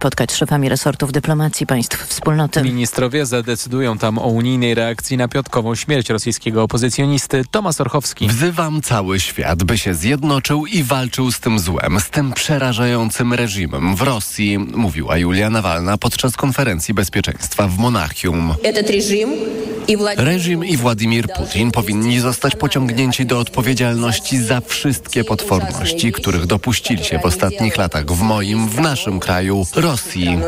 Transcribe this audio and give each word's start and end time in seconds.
spotkać 0.00 0.32
z 0.32 0.36
szefami 0.36 0.68
resortów 0.68 1.12
dyplomacji 1.12 1.66
państw 1.66 2.06
wspólnoty. 2.06 2.62
Ministrowie 2.62 3.26
zadecydują 3.26 3.98
tam 3.98 4.18
o 4.18 4.26
unijnej 4.26 4.74
reakcji 4.74 5.16
na 5.16 5.28
piątkową 5.28 5.74
śmierć 5.74 6.10
rosyjskiego 6.10 6.62
opozycjonisty 6.62 7.42
Tomasz 7.50 7.80
Orchowski. 7.80 8.28
Wzywam 8.28 8.82
cały 8.82 9.20
świat, 9.20 9.64
by 9.64 9.78
się 9.78 9.94
zjednoczył 9.94 10.66
i 10.66 10.82
walczył 10.82 11.32
z 11.32 11.40
tym 11.40 11.58
złem, 11.58 12.00
z 12.00 12.10
tym 12.10 12.32
przerażającym 12.32 13.34
reżimem 13.34 13.96
w 13.96 14.02
Rosji, 14.02 14.58
mówiła 14.58 15.18
Julia 15.18 15.50
Nawalna 15.50 15.98
podczas 15.98 16.36
konferencji 16.36 16.94
bezpieczeństwa 16.94 17.68
w 17.68 17.78
Monachium. 17.78 18.54
Reżim 20.16 20.64
i 20.64 20.76
Władimir 20.76 21.26
Putin 21.28 21.70
powinni 21.70 22.20
zostać 22.20 22.56
pociągnięci 22.56 23.26
do 23.26 23.38
odpowiedzialności 23.38 24.38
za 24.38 24.60
wszystkie 24.60 25.24
potworności, 25.24 26.12
których 26.12 26.46
dopuścili 26.46 27.04
się 27.04 27.18
w 27.18 27.24
ostatnich 27.24 27.76
latach 27.76 28.06
w 28.06 28.22
moim, 28.22 28.68
w 28.68 28.80
naszym 28.80 29.20
kraju, 29.20 29.66
Rosji. 29.90 30.38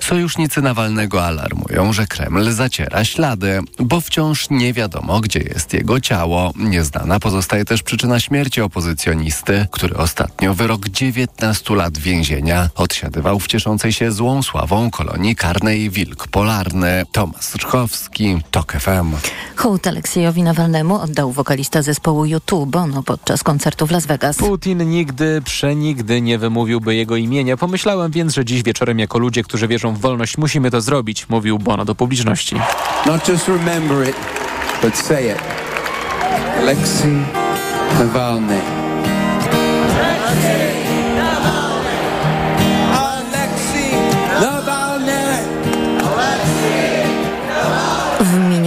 Sojusznicy 0.00 0.62
Nawalnego 0.62 1.24
alarmują, 1.24 1.92
że 1.92 2.06
Kreml 2.06 2.52
zaciera 2.52 3.04
ślady, 3.04 3.60
bo 3.78 4.00
wciąż 4.00 4.50
nie 4.50 4.72
wiadomo, 4.72 5.20
gdzie 5.20 5.38
jest 5.38 5.72
jego 5.72 6.00
ciało. 6.00 6.52
Nieznana 6.56 7.20
pozostaje 7.20 7.64
też 7.64 7.82
przyczyna 7.82 8.20
śmierci 8.20 8.60
opozycjonisty, 8.60 9.66
który 9.70 9.96
ostatnio 9.96 10.54
wyrok 10.54 10.88
19 10.88 11.74
lat 11.74 11.98
więzienia 11.98 12.70
odsiadywał 12.74 13.38
w 13.38 13.46
cieszącej 13.46 13.92
się 13.92 14.12
złą 14.12 14.42
sławą 14.42 14.90
kolonii 14.90 15.36
karnej 15.36 15.90
Wilk 15.90 16.28
Polarny. 16.28 17.06
Tomasz 17.12 17.52
Czchowski, 17.58 18.38
TOK 18.50 18.72
FM. 18.72 19.12
Hołd 19.56 19.86
Aleksiejowi 19.86 20.42
Nawalnemu 20.42 21.00
oddał 21.00 21.32
wokalista 21.32 21.82
zespołu 21.82 22.24
YouTube 22.24 22.70
Bono 22.70 23.02
podczas 23.02 23.42
koncertu 23.42 23.86
w 23.86 23.90
Las 23.90 24.06
Vegas. 24.06 24.36
Putin 24.36 24.90
nigdy, 24.90 25.42
przenigdy 25.44 26.20
nie 26.20 26.38
wymówiłby 26.38 26.94
jego 26.94 27.16
imienia. 27.16 27.53
Pomyślałem 27.56 28.12
więc, 28.12 28.34
że 28.34 28.44
dziś 28.44 28.62
wieczorem 28.62 28.98
jako 28.98 29.18
ludzie, 29.18 29.42
którzy 29.42 29.68
wierzą 29.68 29.94
w 29.94 30.00
wolność, 30.00 30.38
musimy 30.38 30.70
to 30.70 30.80
zrobić, 30.80 31.28
mówił 31.28 31.58
Bono 31.58 31.84
do 31.84 31.94
publiczności. 31.94 32.56
Not 33.06 33.28
just 33.28 33.48
remember 33.48 34.08
it, 34.08 34.16
but 34.82 34.96
say 34.96 35.26
it. 35.26 35.38
Alexei 36.58 37.22
Navalny. 37.98 38.60
W 40.70 40.73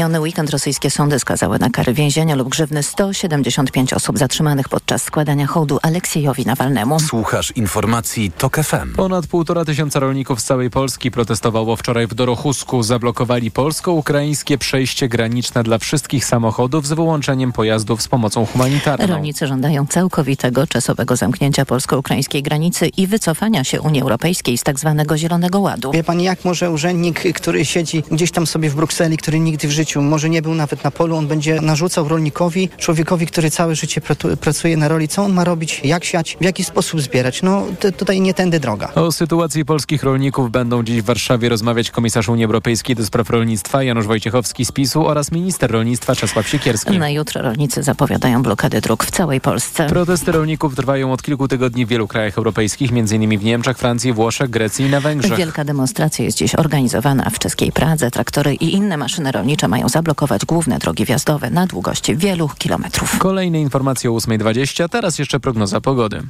miniony 0.07 0.21
weekend 0.21 0.49
rosyjskie 0.49 0.91
sądy 0.91 1.19
skazały 1.19 1.59
na 1.59 1.69
kary 1.69 1.93
więzienia 1.93 2.35
lub 2.35 2.49
grzywny 2.49 2.83
175 2.83 3.93
osób 3.93 4.17
zatrzymanych 4.17 4.69
podczas 4.69 5.03
składania 5.03 5.47
hołdu 5.47 5.79
Aleksiejowi 5.81 6.45
Nawalnemu. 6.45 6.99
Słuchasz 6.99 7.51
informacji 7.51 8.31
TOK 8.31 8.57
FM. 8.57 8.93
Ponad 8.95 9.27
półtora 9.27 9.65
tysiąca 9.65 9.99
rolników 9.99 10.41
z 10.41 10.43
całej 10.43 10.69
Polski 10.69 11.11
protestowało 11.11 11.75
wczoraj 11.75 12.07
w 12.07 12.13
Dorochusku. 12.13 12.83
Zablokowali 12.83 13.51
polsko-ukraińskie 13.51 14.57
przejście 14.57 15.07
graniczne 15.07 15.63
dla 15.63 15.77
wszystkich 15.77 16.25
samochodów 16.25 16.87
z 16.87 16.93
wyłączeniem 16.93 17.51
pojazdów 17.51 18.01
z 18.01 18.07
pomocą 18.07 18.45
humanitarną. 18.45 19.07
Rolnicy 19.07 19.47
żądają 19.47 19.87
całkowitego 19.87 20.67
czasowego 20.67 21.15
zamknięcia 21.15 21.65
polsko-ukraińskiej 21.65 22.43
granicy 22.43 22.87
i 22.87 23.07
wycofania 23.07 23.63
się 23.63 23.81
Unii 23.81 24.01
Europejskiej 24.01 24.57
z 24.57 24.63
tak 24.63 24.79
zwanego 24.79 25.17
Zielonego 25.17 25.59
Ładu. 25.59 25.91
Wie 25.91 26.03
pani, 26.03 26.23
jak 26.23 26.45
może 26.45 26.71
urzędnik, 26.71 27.33
który 27.33 27.65
siedzi 27.65 28.03
gdzieś 28.11 28.31
tam 28.31 28.47
sobie 28.47 28.69
w 28.69 28.75
Brukseli, 28.75 29.17
który 29.17 29.39
nigdy 29.39 29.67
w 29.67 29.71
życiu 29.71 29.96
może 30.01 30.29
nie 30.29 30.41
był 30.41 30.55
nawet 30.55 30.83
na 30.83 30.91
polu, 30.91 31.15
on 31.15 31.27
będzie 31.27 31.61
narzucał 31.61 32.07
rolnikowi, 32.07 32.69
człowiekowi, 32.77 33.27
który 33.27 33.51
całe 33.51 33.75
życie 33.75 34.01
pracuje 34.41 34.77
na 34.77 34.87
roli, 34.87 35.07
co 35.07 35.23
on 35.23 35.33
ma 35.33 35.43
robić, 35.43 35.81
jak 35.83 36.05
siać, 36.05 36.37
w 36.41 36.43
jaki 36.43 36.63
sposób 36.63 37.01
zbierać. 37.01 37.41
No 37.43 37.65
tutaj 37.97 38.21
nie 38.21 38.33
tędy 38.33 38.59
droga. 38.59 38.93
O 38.95 39.11
sytuacji 39.11 39.65
polskich 39.65 40.03
rolników 40.03 40.51
będą 40.51 40.83
dziś 40.83 41.01
w 41.01 41.05
Warszawie 41.05 41.49
rozmawiać 41.49 41.91
komisarz 41.91 42.29
Unii 42.29 42.45
Europejskiej 42.45 42.95
do 42.95 43.05
spraw 43.05 43.29
rolnictwa 43.29 43.83
Janusz 43.83 44.07
Wojciechowski 44.07 44.65
z 44.65 44.71
PiSu 44.71 45.07
oraz 45.07 45.31
minister 45.31 45.71
rolnictwa 45.71 46.15
Czesław 46.15 46.47
Siekierski. 46.47 46.99
Na 46.99 47.09
jutro 47.09 47.41
rolnicy 47.41 47.83
zapowiadają 47.83 48.43
blokady 48.43 48.81
dróg 48.81 49.03
w 49.03 49.11
całej 49.11 49.41
Polsce. 49.41 49.87
Protesty 49.87 50.31
rolników 50.31 50.75
trwają 50.75 51.11
od 51.11 51.21
kilku 51.21 51.47
tygodni 51.47 51.85
w 51.85 51.89
wielu 51.89 52.07
krajach 52.07 52.37
europejskich, 52.37 52.91
m.in. 52.91 53.39
w 53.39 53.43
Niemczech, 53.43 53.77
Francji, 53.77 54.13
Włoszech, 54.13 54.49
Grecji 54.49 54.85
i 54.85 54.89
na 54.89 55.01
Węgrzech. 55.01 55.37
Wielka 55.37 55.63
demonstracja 55.63 56.25
jest 56.25 56.37
dziś 56.37 56.55
organizowana 56.55 57.29
w 57.29 57.39
czeskiej 57.39 57.71
Pradze. 57.71 58.11
Traktory 58.11 58.53
i 58.53 58.73
inne 58.73 58.97
maszyny 58.97 59.31
rolnicze 59.31 59.67
mają 59.67 59.86
zablokować 59.89 60.45
główne 60.45 60.79
drogi 60.79 61.05
wjazdowe 61.05 61.49
na 61.49 61.67
długości 61.67 62.15
wielu 62.15 62.49
kilometrów. 62.57 63.17
Kolejne 63.19 63.61
informacje 63.61 64.11
o 64.11 64.13
8.20, 64.13 64.89
teraz 64.89 65.19
jeszcze 65.19 65.39
prognoza 65.39 65.81
pogody. 65.81 66.23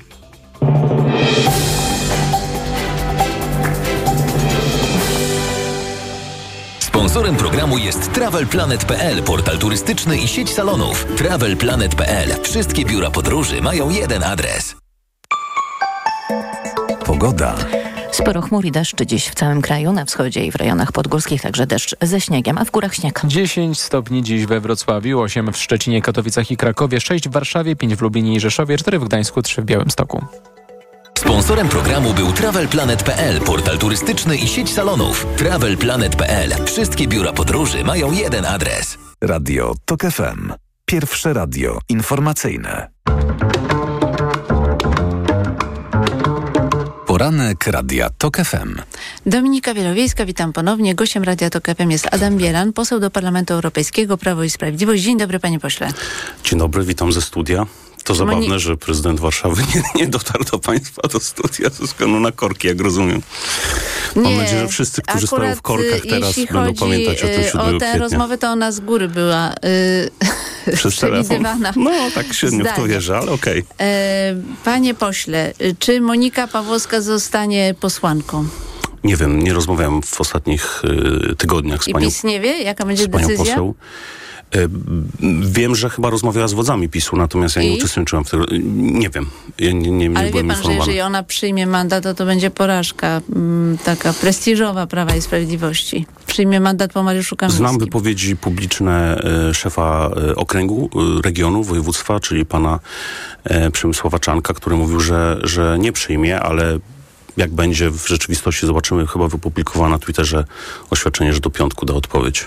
Sponsorem 6.80 7.36
programu 7.36 7.78
jest 7.78 8.14
TravelPlanet.pl, 8.14 9.24
portal 9.24 9.58
turystyczny 9.58 10.18
i 10.18 10.28
sieć 10.28 10.54
salonów. 10.54 11.06
TravelPlanet.pl. 11.18 12.44
Wszystkie 12.44 12.86
biura 12.86 13.12
podróży 13.12 13.62
mają 13.62 13.90
jeden 13.90 14.24
adres. 14.24 14.76
Pogoda. 17.06 17.56
Sporo 18.18 18.42
chmur 18.42 18.66
i 18.66 18.72
deszczy 18.72 19.06
dziś 19.06 19.28
w 19.28 19.36
całym 19.36 19.62
kraju, 19.62 19.94
na 19.94 20.06
wschodzie 20.06 20.46
i 20.46 20.52
w 20.52 20.56
rejonach 20.56 20.92
podgórskich 20.92 21.42
także 21.42 21.68
deszcz 21.68 21.96
ze 22.02 22.22
śniegiem, 22.22 22.58
a 22.58 22.66
w 22.66 22.72
górach 22.72 22.96
śnieg. 22.96 23.22
10 23.24 23.82
stopni 23.82 24.24
dziś 24.24 24.46
we 24.46 24.60
Wrocławiu, 24.60 25.20
8 25.20 25.54
w 25.54 25.58
Szczecinie, 25.58 26.02
Katowicach 26.02 26.52
i 26.52 26.58
Krakowie, 26.58 27.02
6 27.02 27.30
w 27.30 27.32
Warszawie, 27.32 27.76
5 27.76 27.96
w 27.96 28.02
Lublinie 28.02 28.36
i 28.36 28.40
Rzeszowie, 28.40 28.78
4 28.78 29.00
w 29.00 29.04
Gdańsku, 29.04 29.42
3 29.42 29.62
w 29.62 29.66
Białymstoku. 29.66 30.26
Sponsorem 31.18 31.70
programu 31.70 32.14
był 32.14 32.32
TravelPlanet.pl, 32.32 33.42
portal 33.42 33.78
turystyczny 33.78 34.38
i 34.38 34.48
sieć 34.48 34.74
salonów. 34.74 35.28
TravelPlanet.pl. 35.38 36.52
Wszystkie 36.66 37.08
biura 37.08 37.34
podróży 37.34 37.84
mają 37.84 38.12
jeden 38.12 38.46
adres. 38.46 38.98
Radio 39.22 39.74
TOK 39.86 40.02
FM. 40.02 40.54
Pierwsze 40.86 41.34
radio 41.34 41.80
informacyjne. 41.90 42.88
Poranek 47.18 47.68
Radia 47.68 48.10
TOK 48.18 48.38
FM. 48.38 48.82
Dominika 49.26 49.74
Wielowiejska, 49.74 50.26
witam 50.26 50.54
ponownie. 50.54 50.96
Gościem 50.96 51.24
Radia 51.24 51.50
TOK 51.50 51.64
FM 51.78 51.92
jest 51.92 52.08
Adam 52.12 52.38
Bielan, 52.38 52.74
poseł 52.74 53.00
do 53.00 53.12
Parlamentu 53.12 53.54
Europejskiego, 53.54 54.18
Prawo 54.18 54.44
i 54.44 54.50
Sprawiedliwość. 54.50 55.04
Dzień 55.04 55.18
dobry, 55.18 55.40
panie 55.40 55.60
pośle. 55.60 55.92
Dzień 56.44 56.60
dobry, 56.60 56.84
witam 56.84 57.12
ze 57.12 57.22
studia. 57.22 57.66
To 58.04 58.16
zabawne, 58.16 58.60
że 58.60 58.78
prezydent 58.78 59.20
Warszawy 59.20 59.64
nie, 59.76 59.82
nie 59.96 60.08
dotarł 60.08 60.44
do 60.44 60.60
państwa 60.60 61.02
do 61.14 61.20
studia 61.20 61.70
ze 61.70 61.84
względu 61.84 62.20
na 62.20 62.32
korki, 62.32 62.68
jak 62.68 62.82
rozumiem. 62.82 63.22
Mam 64.16 64.24
Nie, 64.24 64.38
nadzieję, 64.38 64.62
że 64.62 64.68
wszyscy, 64.68 65.02
którzy 65.02 65.28
stoją 65.28 65.56
w 65.56 65.62
korkach 65.62 66.06
y, 66.06 66.08
teraz 66.08 66.36
będą 66.36 66.74
pamiętać 66.74 67.24
o 67.24 67.28
tym 67.28 67.42
y, 67.42 67.44
7 67.44 67.62
O 67.62 67.64
tę 67.64 67.78
kwietnia. 67.78 67.98
rozmowę 67.98 68.38
to 68.38 68.48
ona 68.48 68.72
z 68.72 68.80
góry 68.80 69.08
była 69.08 69.52
y, 69.52 70.12
Przez 70.76 71.00
telefon. 71.00 71.46
No, 71.76 71.92
tak 72.16 72.34
średnio 72.34 72.64
w 72.66 72.68
to 72.68 72.74
zdanie. 72.74 72.88
wierzę, 72.90 73.18
ale 73.18 73.32
okej. 73.32 73.64
E, 73.80 74.36
Panie 74.64 74.94
pośle, 74.94 75.54
czy 75.80 76.02
Monika 76.02 76.48
Pawłowska 76.48 77.02
zostanie 77.02 77.76
posłanką? 77.80 78.48
Nie 79.04 79.16
wiem, 79.16 79.44
nie 79.44 79.54
rozmawiałem 79.54 80.02
w 80.02 80.22
ostatnich 80.22 80.82
y, 81.32 81.36
tygodniach 81.36 81.84
z 81.84 81.88
I 81.88 81.94
panią, 81.94 82.06
PiS 82.06 82.24
nie 82.24 82.40
wie, 82.40 82.62
jaka 82.64 82.86
będzie 82.86 83.08
decyzja? 83.08 83.38
poseł. 83.38 83.76
Y, 84.56 84.70
Wiem, 85.42 85.76
że 85.76 85.90
chyba 85.90 86.10
rozmawiała 86.10 86.48
z 86.48 86.54
wodzami 86.54 86.90
PiSu, 86.90 87.18
natomiast 87.18 87.56
ja 87.56 87.62
nie 87.62 87.74
I? 87.74 87.78
uczestniczyłem 87.78 88.26
w 88.26 88.30
tym. 88.30 88.46
Nie 88.76 89.10
wiem. 89.10 89.26
Ja 89.60 89.72
nie, 89.72 89.92
nie, 89.92 90.10
nie 90.10 90.18
Ale 90.18 90.26
wie 90.26 90.32
byłem 90.32 90.48
pan, 90.48 90.64
że 90.64 90.74
jeżeli 90.74 91.02
ona 91.02 91.24
przyjmie 91.24 91.68
mandat, 91.68 92.04
to 92.04 92.14
to 92.14 92.26
będzie 92.26 92.52
porażka 92.52 93.22
mm, 93.36 93.78
taka 93.78 94.14
prestiżowa 94.14 94.88
Prawa 94.88 95.16
i 95.16 95.22
Sprawiedliwości. 95.22 96.06
Przyjmie 96.28 96.60
mandat 96.60 96.94
po 96.94 97.04
Mariuszu 97.04 97.36
Kamińskim. 97.36 97.68
Znam 97.68 97.80
wypowiedzi 97.80 98.36
publiczne 98.36 99.22
e, 99.50 99.54
szefa 99.54 100.10
e, 100.30 100.36
okręgu, 100.36 100.90
e, 101.18 101.22
regionu, 101.22 101.64
województwa, 101.64 102.20
czyli 102.20 102.46
pana 102.46 102.80
Przemysława 103.74 104.20
Czanka, 104.20 104.54
który 104.54 104.76
mówił, 104.76 105.00
że, 105.00 105.40
że 105.44 105.78
nie 105.80 105.92
przyjmie, 105.92 106.40
ale 106.40 106.80
jak 107.38 107.52
będzie 107.52 107.92
w 107.92 108.08
rzeczywistości, 108.08 108.68
zobaczymy, 108.68 109.08
chyba 109.08 109.28
wypublikowana 109.28 109.90
na 109.90 110.00
Twitterze 110.00 110.46
oświadczenie, 110.90 111.34
że 111.34 111.40
do 111.40 111.50
piątku 111.50 111.86
da 111.86 111.94
odpowiedź. 111.94 112.46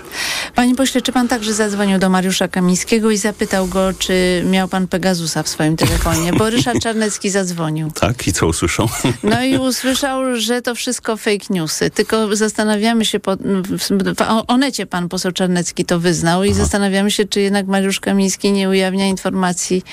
Panie 0.55 0.75
pośle, 0.75 1.01
czy 1.01 1.11
pan 1.11 1.27
także 1.27 1.53
zadzwonił 1.53 1.99
do 1.99 2.09
Mariusza 2.09 2.47
Kamińskiego 2.47 3.11
i 3.11 3.17
zapytał 3.17 3.67
go, 3.67 3.93
czy 3.99 4.43
miał 4.45 4.67
pan 4.67 4.87
Pegasusa 4.87 5.43
w 5.43 5.49
swoim 5.49 5.77
telefonie? 5.77 6.33
Bo 6.33 6.49
Ryszard 6.49 6.79
Czarnecki 6.83 7.29
zadzwonił. 7.29 7.91
Tak? 7.91 8.27
I 8.27 8.33
co 8.33 8.47
usłyszą? 8.47 8.87
No 9.23 9.43
i 9.43 9.57
usłyszał, 9.57 10.35
że 10.35 10.61
to 10.61 10.75
wszystko 10.75 11.17
fake 11.17 11.45
newsy. 11.49 11.89
Tylko 11.89 12.35
zastanawiamy 12.35 13.05
się, 13.05 13.19
po, 13.19 13.35
w, 13.35 14.15
Onecie 14.47 14.85
pan 14.85 15.09
poseł 15.09 15.31
Czarnecki 15.31 15.85
to 15.85 15.99
wyznał 15.99 16.43
i 16.43 16.53
zastanawiamy 16.53 17.11
się, 17.11 17.25
czy 17.25 17.41
jednak 17.41 17.67
Mariusz 17.67 17.99
Kamiński 17.99 18.51
nie 18.51 18.69
ujawnia 18.69 19.07
informacji 19.07 19.83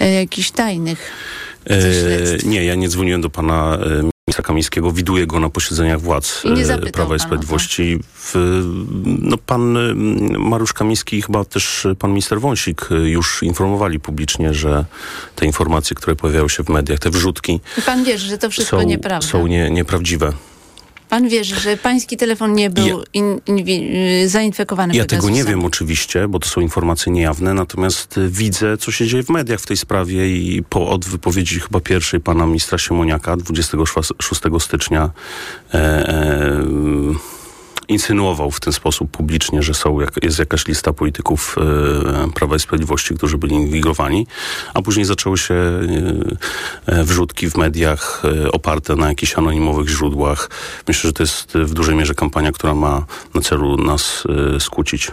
e, 0.00 0.12
jakichś 0.12 0.50
tajnych. 0.50 1.12
E, 1.70 2.48
nie, 2.48 2.64
ja 2.64 2.74
nie 2.74 2.88
dzwoniłem 2.88 3.20
do 3.20 3.30
pana 3.30 3.74
e, 3.74 4.10
ministra 4.28 4.42
Kamińskiego, 4.44 4.92
widuję 4.92 5.26
go 5.26 5.40
na 5.40 5.50
posiedzeniach 5.50 6.00
władz 6.00 6.42
e, 6.44 6.90
Prawa 6.92 7.14
i 7.14 7.18
to. 7.18 7.24
Sprawiedliwości. 7.24 7.98
W, 8.14 8.34
no, 9.04 9.38
pan 9.38 9.78
Mariusz 10.38 10.72
Kamiński 10.72 11.16
i 11.16 11.22
chyba 11.22 11.44
też 11.44 11.86
pan 11.98 12.10
minister 12.10 12.40
Wąsik 12.40 12.88
już 13.04 13.42
informowali 13.42 14.00
publicznie, 14.00 14.54
że 14.54 14.84
te 15.36 15.46
informacje, 15.46 15.96
które 15.96 16.16
pojawiają 16.16 16.48
się 16.48 16.64
w 16.64 16.68
mediach, 16.68 16.98
te 16.98 17.10
wrzutki 17.10 17.60
I 17.78 17.82
pan 17.82 18.04
wierzy, 18.04 18.28
że 18.28 18.38
to 18.38 18.50
wszystko 18.50 18.80
są, 18.80 18.86
nieprawda. 18.86 19.28
są 19.28 19.46
nie, 19.46 19.70
nieprawdziwe. 19.70 20.32
Pan 21.08 21.28
wierzy, 21.28 21.60
że 21.60 21.76
pański 21.76 22.16
telefon 22.16 22.54
nie 22.54 22.70
był 22.70 22.86
Ja- 22.86 23.04
in, 23.12 23.40
in, 23.46 23.68
y, 23.68 24.28
zainfekowany 24.28 24.94
Ja 24.94 25.04
tego 25.04 25.30
nie 25.30 25.44
wiem 25.44 25.64
oczywiście, 25.64 26.28
bo 26.28 26.38
to 26.38 26.48
są 26.48 26.60
informacje 26.60 27.12
niejawne, 27.12 27.54
natomiast 27.54 28.18
y, 28.18 28.28
widzę, 28.28 28.76
co 28.76 28.92
się 28.92 29.06
dzieje 29.06 29.22
w 29.22 29.28
mediach 29.30 29.60
w 29.60 29.66
tej 29.66 29.76
sprawie 29.76 30.28
i 30.36 30.62
po, 30.62 30.88
od 30.90 31.04
wypowiedzi 31.04 31.60
chyba 31.60 31.80
pierwszej 31.80 32.20
pana 32.20 32.46
ministra 32.46 32.78
Siemoniaka 32.78 33.36
26 33.36 34.40
stycznia 34.58 35.10
e, 35.74 35.78
e, 35.78 36.64
insynuował 37.88 38.50
w 38.50 38.60
ten 38.60 38.72
sposób 38.72 39.10
publicznie, 39.10 39.62
że 39.62 39.74
są 39.74 39.98
jest 40.22 40.38
jakaś 40.38 40.66
lista 40.66 40.92
polityków 40.92 41.56
e, 42.26 42.30
Prawa 42.32 42.56
i 42.56 42.60
Sprawiedliwości, 42.60 43.14
którzy 43.14 43.38
byli 43.38 43.54
inwigilowani, 43.54 44.26
a 44.74 44.82
później 44.82 45.04
zaczęły 45.04 45.38
się 45.38 45.54
e, 45.54 45.80
e, 46.86 47.04
wrzutki 47.04 47.50
w 47.50 47.56
mediach 47.56 48.22
oparte 48.52 48.96
na 48.96 49.08
jakichś 49.08 49.34
anonimowych 49.34 49.88
źródłach. 49.88 50.50
Myślę, 50.88 51.08
że 51.08 51.12
to 51.12 51.22
jest 51.22 51.52
w 51.54 51.74
dużej 51.74 51.96
mierze 51.96 52.14
kampania, 52.14 52.52
która 52.52 52.74
ma 52.74 53.06
na 53.34 53.40
celu 53.40 53.76
nas 53.76 54.24
skłócić. 54.58 55.12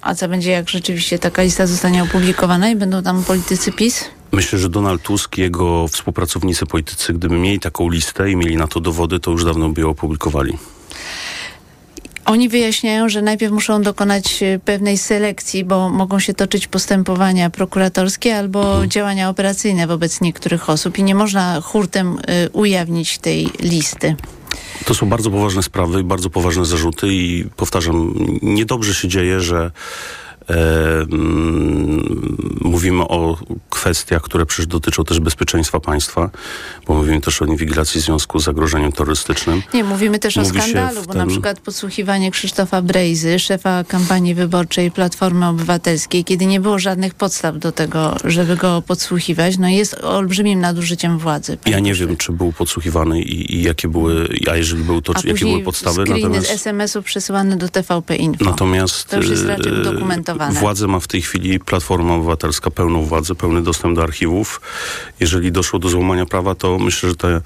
A 0.00 0.14
co 0.14 0.28
będzie, 0.28 0.50
jak 0.50 0.70
rzeczywiście 0.70 1.18
taka 1.18 1.42
lista 1.42 1.66
zostanie 1.66 2.02
opublikowana 2.02 2.70
i 2.70 2.76
będą 2.76 3.02
tam 3.02 3.24
politycy 3.24 3.72
PiS? 3.72 4.04
Myślę, 4.32 4.58
że 4.58 4.68
Donald 4.68 5.02
Tusk 5.02 5.38
i 5.38 5.40
jego 5.40 5.88
współpracownicy 5.88 6.66
politycy, 6.66 7.12
gdyby 7.12 7.38
mieli 7.38 7.60
taką 7.60 7.90
listę 7.90 8.30
i 8.30 8.36
mieli 8.36 8.56
na 8.56 8.66
to 8.66 8.80
dowody, 8.80 9.20
to 9.20 9.30
już 9.30 9.44
dawno 9.44 9.68
by 9.68 9.80
ją 9.80 9.88
opublikowali. 9.88 10.58
Oni 12.26 12.48
wyjaśniają, 12.48 13.08
że 13.08 13.22
najpierw 13.22 13.52
muszą 13.52 13.82
dokonać 13.82 14.42
e, 14.42 14.58
pewnej 14.58 14.98
selekcji, 14.98 15.64
bo 15.64 15.88
mogą 15.90 16.18
się 16.18 16.34
toczyć 16.34 16.66
postępowania 16.66 17.50
prokuratorskie 17.50 18.36
albo 18.38 18.72
Mhm. 18.72 18.90
działania 18.90 19.28
operacyjne 19.28 19.86
wobec 19.86 20.20
niektórych 20.20 20.70
osób 20.70 20.98
i 20.98 21.02
nie 21.02 21.14
można 21.14 21.60
hurtem 21.60 22.18
y, 22.18 22.50
ujawnić 22.52 23.18
tej 23.18 23.50
listy. 23.60 24.16
To 24.84 24.94
są 24.94 25.08
bardzo 25.08 25.30
poważne 25.30 25.62
sprawy, 25.62 26.04
bardzo 26.04 26.30
poważne 26.30 26.64
zarzuty 26.64 27.06
i 27.10 27.44
powtarzam, 27.56 28.14
niedobrze 28.42 28.94
się 28.94 29.08
dzieje, 29.08 29.40
że 29.40 29.70
mówimy 32.60 33.02
o 33.08 33.38
kwestiach, 33.70 34.22
które 34.22 34.46
przecież 34.46 34.66
dotyczą 34.66 35.04
też 35.04 35.20
bezpieczeństwa 35.20 35.80
państwa, 35.80 36.30
bo 36.86 36.94
mówimy 36.94 37.20
też 37.20 37.42
o 37.42 37.44
inwigilacji 37.44 38.00
w 38.00 38.04
związku 38.04 38.38
z 38.38 38.44
zagrożeniem 38.44 38.92
terrorystycznym. 38.92 39.62
Nie, 39.74 39.84
mówimy 39.84 40.18
też 40.18 40.36
Mówi 40.36 40.48
o 40.58 40.62
skandalu, 40.62 41.00
bo 41.06 41.12
ten- 41.12 41.22
na 41.22 41.26
przykład 41.26 41.60
podsłuchiwanie 41.60 42.30
Krzysztofa 42.30 42.82
Brejzy, 42.82 43.38
szefa 43.38 43.84
kampanii 43.84 44.34
wyborczej 44.34 44.90
Platformy 44.90 45.46
Obywatelskiej, 45.46 46.24
kiedy 46.24 46.46
nie 46.46 46.60
było 46.60 46.78
żadnych 46.78 47.14
podstaw 47.14 47.58
do 47.58 47.72
tego, 47.72 48.16
żeby 48.24 48.56
go 48.56 48.82
podsłuchiwać, 48.82 49.58
no 49.58 49.68
jest 49.68 49.94
olbrzymim 50.04 50.60
nadużyciem 50.60 51.18
władzy. 51.18 51.58
Ja 51.66 51.80
nie 51.80 51.94
wiem, 51.94 52.16
czy 52.16 52.32
był 52.32 52.52
podsłuchiwany 52.52 53.20
i, 53.22 53.56
i 53.56 53.62
jakie 53.62 53.88
były, 53.88 54.28
a 54.50 54.56
jeżeli 54.56 54.82
był, 54.84 55.02
to 55.02 55.14
czy, 55.14 55.28
jakie 55.28 55.44
były 55.44 55.60
podstawy. 55.62 56.02
screeny 56.02 56.20
Natomiast 56.20 56.46
z 56.48 56.50
SMS-ów 56.50 57.04
przesyłane 57.04 57.56
do 57.56 57.68
TVP 57.68 58.16
Info. 58.16 58.44
Natomiast 58.44 59.08
To 59.08 59.16
już 59.16 59.28
jest 59.30 59.44
raczej 59.46 59.72
e, 59.72 59.84
udokumentowane. 60.36 60.60
Władzę 60.60 60.86
ma 60.86 61.00
w 61.00 61.06
tej 61.08 61.22
chwili 61.22 61.60
Platforma 61.60 62.14
Obywatelska 62.14 62.70
pełną 62.70 63.02
władzę, 63.02 63.34
pełny 63.34 63.62
dostęp 63.62 63.96
do 63.96 64.02
archiwów. 64.02 64.60
Jeżeli 65.20 65.52
doszło 65.52 65.78
do 65.78 65.88
złamania 65.88 66.26
prawa, 66.26 66.54
to 66.54 66.78
myślę, 66.78 67.08
że 67.08 67.14
te 67.16 67.40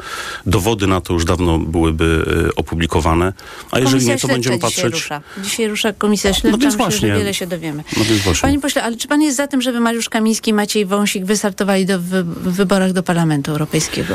dowody 0.46 0.86
na 0.86 1.00
to 1.00 1.12
już 1.12 1.24
dawno 1.24 1.58
byłyby 1.58 2.24
e, 2.48 2.54
opublikowane. 2.54 3.32
A 3.70 3.78
jeżeli 3.78 3.92
Komisja 4.06 4.14
nie, 4.14 4.20
to 4.20 4.28
będziemy 4.28 4.56
dzisiaj 4.56 4.70
patrzeć. 4.70 4.92
Rusza. 4.92 5.20
Dzisiaj 5.42 5.68
rusza 5.68 5.92
komisja 5.92 6.32
śledcza, 6.34 6.58
więc 6.58 6.64
myślę, 6.64 6.78
właśnie. 6.78 7.08
że 7.08 7.18
wiele 7.18 7.34
się 7.34 7.46
dowiemy. 7.46 7.84
No 7.96 8.04
więc 8.04 8.20
właśnie. 8.22 8.42
Panie 8.48 8.60
pośle, 8.60 8.82
ale 8.82 8.96
czy 8.96 9.08
pan 9.08 9.22
jest 9.22 9.36
za 9.36 9.46
tym, 9.46 9.62
żeby 9.62 9.80
Mariusz 9.80 10.08
Kamiński 10.08 10.50
i 10.50 10.54
Maciej 10.54 10.86
Wąsik 10.86 11.24
wystartowali 11.24 11.86
do 11.86 12.00
wy- 12.00 12.24
w 12.24 12.52
wyborach 12.52 12.92
do 12.92 13.02
Parlamentu 13.02 13.50
Europejskiego? 13.50 14.14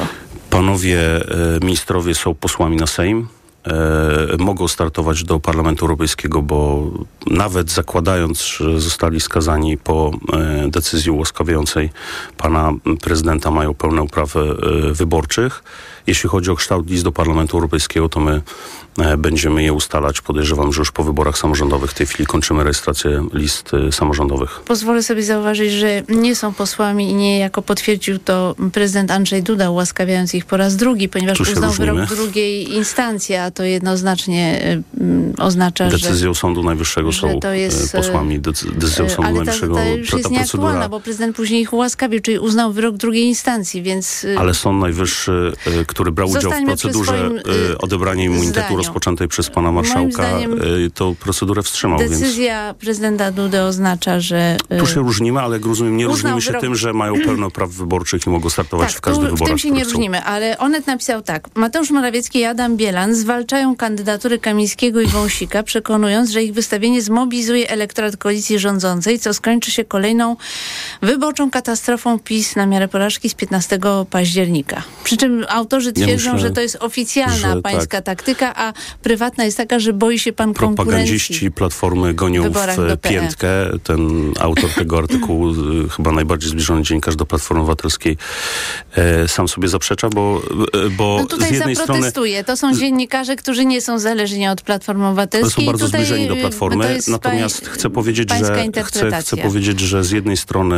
Panowie 0.50 1.00
e, 1.00 1.60
ministrowie 1.62 2.16
są 2.16 2.36
posłami 2.36 2.78
na 2.78 2.88
Sejm. 2.88 3.28
E, 3.68 4.38
mogą 4.40 4.68
startować 4.68 5.24
do 5.24 5.40
Parlamentu 5.40 5.86
Europejskiego, 5.86 6.42
bo 6.42 6.92
nawet 7.28 7.72
zakładając, 7.72 8.42
że 8.42 8.80
zostali 8.80 9.22
skazani 9.22 9.78
po 9.78 10.12
e, 10.34 10.68
decyzji 10.70 11.12
ułaskawiającej 11.12 11.90
pana 12.38 12.74
prezydenta, 13.02 13.52
mają 13.52 13.74
pełne 13.74 14.02
uprawy 14.02 14.40
e, 14.40 14.94
wyborczych. 14.94 15.64
Jeśli 16.08 16.30
chodzi 16.30 16.52
o 16.52 16.56
kształt 16.56 16.90
list 16.90 17.04
do 17.04 17.12
Parlamentu 17.12 17.58
Europejskiego, 17.58 18.10
to 18.10 18.20
my 18.20 18.42
e, 18.98 19.18
będziemy 19.18 19.64
je 19.64 19.74
ustalać. 19.74 20.22
Podejrzewam, 20.22 20.74
że 20.74 20.80
już 20.80 20.92
po 20.92 21.04
wyborach 21.04 21.38
samorządowych 21.38 21.92
w 21.92 21.94
tej 21.94 22.08
chwili 22.08 22.26
kończymy 22.26 22.64
rejestrację 22.64 23.28
list 23.34 23.72
e, 23.74 23.92
samorządowych. 23.92 24.62
Pozwolę 24.66 25.04
sobie 25.04 25.24
zauważyć, 25.24 25.72
że 25.72 26.04
nie 26.10 26.36
są 26.36 26.54
posłami 26.54 27.10
i 27.10 27.14
nie 27.14 27.40
jako 27.40 27.62
potwierdził 27.62 28.20
to 28.20 28.56
prezydent 28.74 29.12
Andrzej 29.12 29.44
Duda, 29.44 29.70
ułaskawiając 29.70 30.36
ich 30.36 30.46
po 30.46 30.58
raz 30.58 30.76
drugi, 30.76 31.10
ponieważ 31.10 31.40
uznał 31.40 31.70
różnimy. 31.70 31.94
wyrok 31.94 32.10
drugiej 32.10 32.74
instancji, 32.74 33.36
a 33.36 33.52
to 33.52 33.64
jednoznacznie 33.64 34.62
y, 34.98 35.02
mm, 35.02 35.34
oznacza, 35.38 35.90
że... 35.90 35.98
Decyzją 35.98 36.34
Sądu 36.34 36.64
Najwyższego 36.64 37.12
są 37.12 37.40
jest, 37.54 37.96
e, 37.96 37.98
posłami. 37.98 38.40
Decy- 38.40 38.72
Decyzją 38.72 39.06
E, 39.06 39.10
Sądu 39.10 39.22
Ale 39.22 39.32
ta, 39.32 39.44
Najwyższego 39.44 39.76
ta 39.76 39.86
już 39.86 40.10
ta 40.12 40.18
jest 40.18 40.32
nieaktualna, 40.32 40.90
bo 40.90 41.00
prezydent 41.00 41.36
później 41.36 41.62
ich 41.62 41.74
ułaskawił, 41.74 42.22
czyli 42.22 42.40
uznał 42.40 42.74
wyrok 42.74 42.98
drugiej 42.98 43.24
instancji, 43.24 43.82
więc... 43.82 44.26
Ale 44.38 44.54
Sąd 44.54 44.82
Najwyższy, 44.82 45.52
e, 45.68 45.86
który 45.96 46.12
brał 46.12 46.28
udział 46.30 46.40
w 46.40 46.44
Zostańmy 46.44 46.68
procedurze 46.68 47.18
swoim, 47.18 47.38
e, 47.38 47.72
y, 47.72 47.78
odebrania 47.78 48.24
immunitetu 48.24 48.60
zdaniu. 48.60 48.78
rozpoczętej 48.78 49.28
przez 49.28 49.50
pana 49.50 49.72
marszałka, 49.72 50.24
e, 50.24 50.46
tą 50.94 51.16
procedurę 51.16 51.64
wstrzymał, 51.64 52.00
więc 52.00 52.12
Decyzja 52.12 52.76
prezydenta 52.80 53.32
Dudy 53.32 53.62
oznacza, 53.62 54.20
że... 54.20 54.58
y, 54.72 54.78
tu 54.78 54.88
się 54.88 55.00
różnimy, 55.00 55.42
ale 55.42 55.60
rozumiem, 55.60 55.98
nie 55.98 56.06
różnimy 56.06 56.42
się 56.42 56.52
wyrok- 56.52 56.62
tym, 56.62 56.76
że 56.76 56.94
mają 56.94 57.14
pełno 57.26 57.52
praw 57.52 57.70
wyborczych 57.70 58.28
i 58.28 58.30
mogą 58.30 58.50
startować 58.50 58.88
tak, 58.88 58.98
w 58.98 59.02
każdych 59.02 59.30
tu, 59.30 59.36
w 59.36 59.40
wyborach. 59.40 59.50
tym 59.50 59.58
się 59.58 59.72
nie 59.72 59.84
różnimy, 59.84 60.24
ale 60.24 60.58
Onet 60.58 60.88
napisał 60.88 61.22
tak. 61.22 61.56
Mateusz 61.56 61.92
Morawiecki 61.92 62.40
i 62.40 62.44
Adam 62.46 62.78
Bielan 62.78 63.16
zwalczają 63.16 63.76
kandydatury 63.76 64.40
Kamińskiego 64.40 65.02
i 65.02 65.08
Wąsika, 65.08 65.64
przekonując, 65.64 66.30
że 66.30 66.44
ich 66.44 66.54
wystawienie 66.54 67.02
zmobilizuje 67.02 67.70
elektorat 67.70 68.18
koalicji 68.18 68.60
rządzącej, 68.60 69.20
co 69.20 69.34
skończy 69.34 69.72
się 69.72 69.84
kolejną 69.86 70.36
wyborczą 71.02 71.52
katastrofą 71.52 72.20
PiS 72.20 72.56
na 72.56 72.66
miarę 72.66 72.88
porażki 72.88 73.30
z 73.30 73.34
15 73.34 73.80
października. 74.10 74.84
Przy 75.04 75.18
czym 75.18 75.46
autorzy 75.50 75.85
twierdzą, 75.94 76.34
myślę, 76.34 76.40
że 76.40 76.52
to 76.52 76.62
jest 76.62 76.78
oficjalna 76.80 77.62
pańska 77.62 78.02
tak. 78.02 78.18
taktyka, 78.18 78.56
a 78.56 78.74
prywatna 79.02 79.44
jest 79.46 79.58
taka, 79.58 79.80
że 79.80 79.94
boi 79.94 80.20
się 80.20 80.34
pan 80.34 80.54
konkurencji. 80.54 80.76
Propagandziści 80.86 81.52
Platformy 81.52 82.14
gonią 82.14 82.52
w 82.52 82.54
PE. 82.54 82.98
piętkę. 82.98 83.48
Ten 83.84 84.34
autor 84.40 84.70
tego 84.70 84.98
artykułu, 85.04 85.52
y, 85.86 85.90
chyba 85.90 86.12
najbardziej 86.12 86.50
zbliżony 86.50 86.84
dziennikarz 86.84 87.16
do 87.16 87.26
Platformy 87.26 87.62
Obywatelskiej, 87.62 88.18
e, 88.96 89.28
sam 89.28 89.48
sobie 89.48 89.68
zaprzecza, 89.68 90.10
bo, 90.10 90.42
e, 90.86 90.90
bo 90.90 91.18
No 91.22 91.28
tutaj 91.28 91.50
z 91.50 91.52
jednej 91.52 91.76
strony 91.76 91.94
zaprotestuję. 91.94 92.44
To 92.44 92.58
są 92.58 92.76
dziennikarze, 92.76 93.36
którzy 93.36 93.66
nie 93.66 93.82
są 93.82 94.00
zależni 94.00 94.48
od 94.48 94.62
Platformy 94.62 95.08
Obywatelskiej. 95.08 95.66
są 95.66 95.72
bardzo 95.72 95.86
Tutaj, 95.86 96.06
zbliżeni 96.06 96.28
do 96.28 96.36
Platformy, 96.36 96.94
jest 96.94 97.08
natomiast 97.08 97.62
pań- 97.62 97.70
chcę 97.74 97.90
powiedzieć, 97.90 98.30
że 98.30 98.84
chcę, 98.84 99.12
chcę 99.22 99.38
powiedzieć, 99.38 99.80
że 99.80 100.04
z 100.04 100.12
jednej 100.12 100.38
strony 100.38 100.76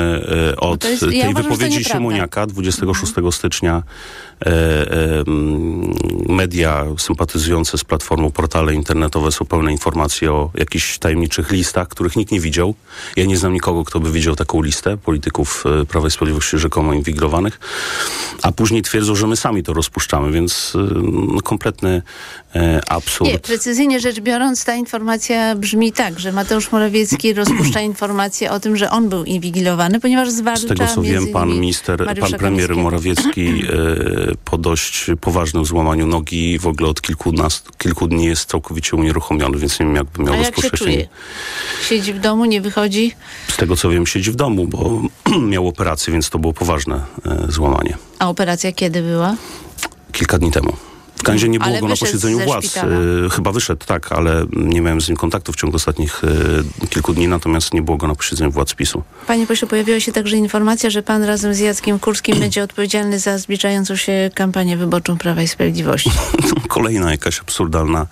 e, 0.52 0.56
od 0.58 0.82
to 0.82 0.90
jest- 0.90 1.02
ja 1.02 1.10
tej 1.10 1.20
uważam, 1.20 1.36
że 1.36 1.50
to 1.50 1.56
wypowiedzi. 1.56 1.84
Siemoniaka 1.84 2.46
26 2.48 3.32
stycznia 3.32 3.74
e, 3.74 3.82
e, 3.82 4.37
mm, 4.37 4.37
media 6.30 6.86
sympatyzujące 6.98 7.78
z 7.78 7.84
Platformą, 7.84 8.32
portale 8.32 8.74
internetowe 8.74 9.32
są 9.32 9.46
pełne 9.46 9.72
informacji 9.72 10.28
o 10.28 10.52
jakichś 10.56 10.98
tajemniczych 10.98 11.52
listach, 11.52 11.88
których 11.88 12.16
nikt 12.16 12.32
nie 12.32 12.40
widział. 12.40 12.76
Ja 13.16 13.26
nie 13.26 13.38
znam 13.38 13.54
nikogo, 13.54 13.84
kto 13.84 14.00
by 14.00 14.12
widział 14.12 14.36
taką 14.36 14.62
listę 14.62 14.98
polityków 14.98 15.64
e, 15.82 15.86
Prawa 15.86 16.08
i 16.08 16.12
Sprawiedliwości 16.12 16.58
rzekomo 16.58 16.94
inwigilowanych, 16.94 17.60
a 18.42 18.52
później 18.52 18.82
twierdzą, 18.82 19.16
że 19.16 19.28
my 19.28 19.36
sami 19.36 19.64
to 19.64 19.74
rozpuszczamy, 19.74 20.32
więc 20.32 20.74
e, 20.76 20.80
no, 21.34 21.42
kompletny 21.42 22.02
e, 22.56 22.82
absurd. 22.88 23.32
Nie, 23.32 23.40
precyzyjnie 23.40 24.00
rzecz 24.00 24.20
biorąc, 24.20 24.66
ta 24.66 24.76
informacja 24.76 25.56
brzmi 25.56 25.92
tak, 25.92 26.20
że 26.20 26.32
Mateusz 26.32 26.72
Morawiecki 26.72 27.34
rozpuszcza 27.34 27.82
informację 27.92 28.52
o 28.52 28.60
tym, 28.60 28.78
że 28.78 28.90
on 28.90 29.10
był 29.10 29.24
inwigilowany, 29.24 30.00
ponieważ 30.00 30.30
zwalcza 30.30 30.62
Z 30.62 30.68
tego 30.68 30.88
co 30.88 31.02
wiem, 31.02 31.28
pan 31.28 31.50
minister, 31.50 32.06
Mariusza 32.06 32.30
pan 32.30 32.40
premier. 32.40 32.76
Morawiecki 32.76 33.48
e, 34.27 34.27
po 34.46 34.58
dość 34.58 35.06
poważnym 35.22 35.66
złamaniu 35.66 36.08
nogi 36.08 36.60
w 36.60 36.68
ogóle 36.68 36.90
od 36.90 37.02
kilkunastu, 37.02 37.72
kilku 37.78 38.08
dni 38.08 38.26
jest 38.26 38.50
całkowicie 38.50 38.98
unieruchomiony, 38.98 39.58
więc 39.58 39.80
nie 39.80 39.86
wiem, 39.86 39.96
jakby 39.96 40.24
miał 40.24 40.34
A 40.34 40.38
jak 40.38 40.62
się 40.62 40.70
czuje? 40.72 41.08
Siedzi 41.90 42.14
w 42.14 42.20
domu, 42.20 42.46
nie 42.46 42.62
wychodzi? 42.62 43.12
Z 43.48 43.58
tego 43.58 43.76
co 43.76 43.90
wiem, 43.90 44.08
siedzi 44.08 44.32
w 44.32 44.36
domu, 44.36 44.68
bo 44.68 45.02
miał 45.52 45.68
operację, 45.68 46.14
więc 46.14 46.30
to 46.30 46.40
było 46.40 46.54
poważne 46.54 47.06
e, 47.26 47.46
złamanie. 47.50 47.98
A 48.20 48.30
operacja 48.30 48.72
kiedy 48.72 49.02
była? 49.02 49.36
Kilka 50.12 50.38
dni 50.38 50.52
temu. 50.52 50.87
W 51.28 51.30
Kanzie 51.30 51.50
nie 51.50 51.60
było 51.60 51.72
Ale 51.72 51.80
go 51.80 51.88
na 51.88 51.96
posiedzeniu 51.96 52.38
ze 52.38 52.46
władz. 52.46 52.78
E, 52.78 53.30
Chyba 53.30 53.52
wyszedł, 53.52 53.86
tak, 53.86 54.12
ale 54.12 54.46
nie 54.54 54.82
miałem 54.82 55.02
z 55.02 55.08
nim 55.08 55.18
kontaktu 55.18 55.54
w 55.54 55.56
ciągu 55.56 55.76
ostatnich 55.76 56.22
e, 56.84 56.88
kilku 56.88 57.14
dni, 57.14 57.28
natomiast 57.28 57.74
nie 57.74 57.82
było 57.82 57.98
go 57.98 58.08
na 58.08 58.16
posiedzeniu 58.16 58.52
władz 58.52 58.74
PiSu. 58.74 59.04
Panie 59.28 59.48
pośle, 59.48 59.68
pojawiła 59.68 60.00
się 60.00 60.12
także 60.12 60.38
informacja, 60.38 60.90
że 60.90 61.04
pan 61.04 61.24
razem 61.24 61.54
z 61.54 61.60
Jackiem 61.60 62.00
Kurskim 62.00 62.40
będzie 62.44 62.64
odpowiedzialny 62.64 63.20
za 63.20 63.38
zbliżającą 63.38 63.96
się 63.96 64.30
kampanię 64.34 64.78
wyborczą 64.78 65.18
Prawa 65.18 65.42
i 65.42 65.48
Sprawiedliwości. 65.48 66.12
Kolejna 66.68 67.12
jakaś 67.12 67.40
absurdalna 67.40 68.08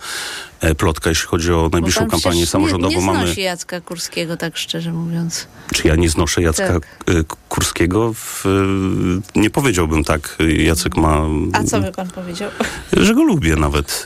plotka, 0.78 1.10
jeśli 1.10 1.28
chodzi 1.28 1.54
o 1.54 1.70
najbliższą 1.72 2.00
pan 2.00 2.10
kampanię 2.10 2.46
samorządową. 2.46 2.90
Nie, 2.94 3.00
nie 3.00 3.06
Mamy, 3.06 3.26
znosi 3.26 3.42
Jacka 3.42 3.82
Kurskiego, 3.82 4.38
tak 4.38 4.58
szczerze 4.58 4.92
mówiąc. 4.92 5.48
czy 5.74 5.88
ja 5.88 5.96
nie 5.96 6.10
znoszę 6.10 6.42
Jacka 6.42 6.68
Tak. 6.68 6.84
e, 7.08 7.14
Kurskiego? 7.50 8.14
W, 8.14 8.46
e, 8.46 9.40
nie 9.40 9.50
powiedziałbym 9.50 10.04
tak. 10.04 10.38
Jacek 10.58 10.98
ma... 10.98 11.22
A 11.54 11.64
co 11.64 11.80
by 11.80 11.92
pan 11.92 12.08
powiedział? 12.08 12.52
że 12.94 13.14
go 13.16 13.24
lubię 13.24 13.56
nawet. 13.56 14.04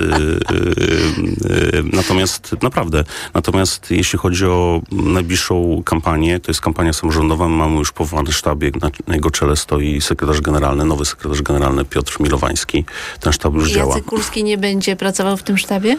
Natomiast 1.94 2.56
naprawdę, 2.62 3.04
natomiast 3.34 3.92
jeśli 3.92 4.20
chodzi 4.20 4.46
o 4.46 4.82
najbliższą 4.92 5.84
kampanię, 5.86 6.40
to 6.40 6.52
jest 6.52 6.62
kampania 6.62 6.94
samorządowa, 6.94 7.48
mamy 7.48 7.76
już 7.76 7.92
powołany 7.92 8.32
sztab, 8.32 8.64
jak 8.64 8.82
na, 8.82 8.90
na 9.08 9.16
jego 9.16 9.32
czele 9.32 9.56
stoi 9.56 10.02
sekretarz 10.02 10.42
generalny, 10.42 10.86
nowy 10.86 11.06
sekretarz 11.06 11.42
generalny 11.42 11.86
Piotr 11.86 12.18
Milowański. 12.20 12.86
Ten 13.20 13.34
sztab 13.34 13.54
już 13.54 13.72
działa. 13.72 13.90
Jacek 13.96 14.06
Kurski 14.06 14.44
nie 14.44 14.58
będzie 14.58 14.96
pracował 14.96 15.38
w 15.38 15.44
tym 15.44 15.58
sztabie? 15.58 15.98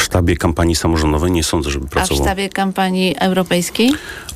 W 0.00 0.02
sztabie 0.02 0.36
kampanii 0.36 0.76
samorządowej 0.76 1.30
nie 1.30 1.44
sądzę, 1.44 1.70
żeby 1.70 1.86
A 1.86 1.88
w 1.88 1.92
pracował. 1.92 2.22
sztabie 2.24 2.48
kampanii 2.48 3.16
europejskiej? 3.18 3.92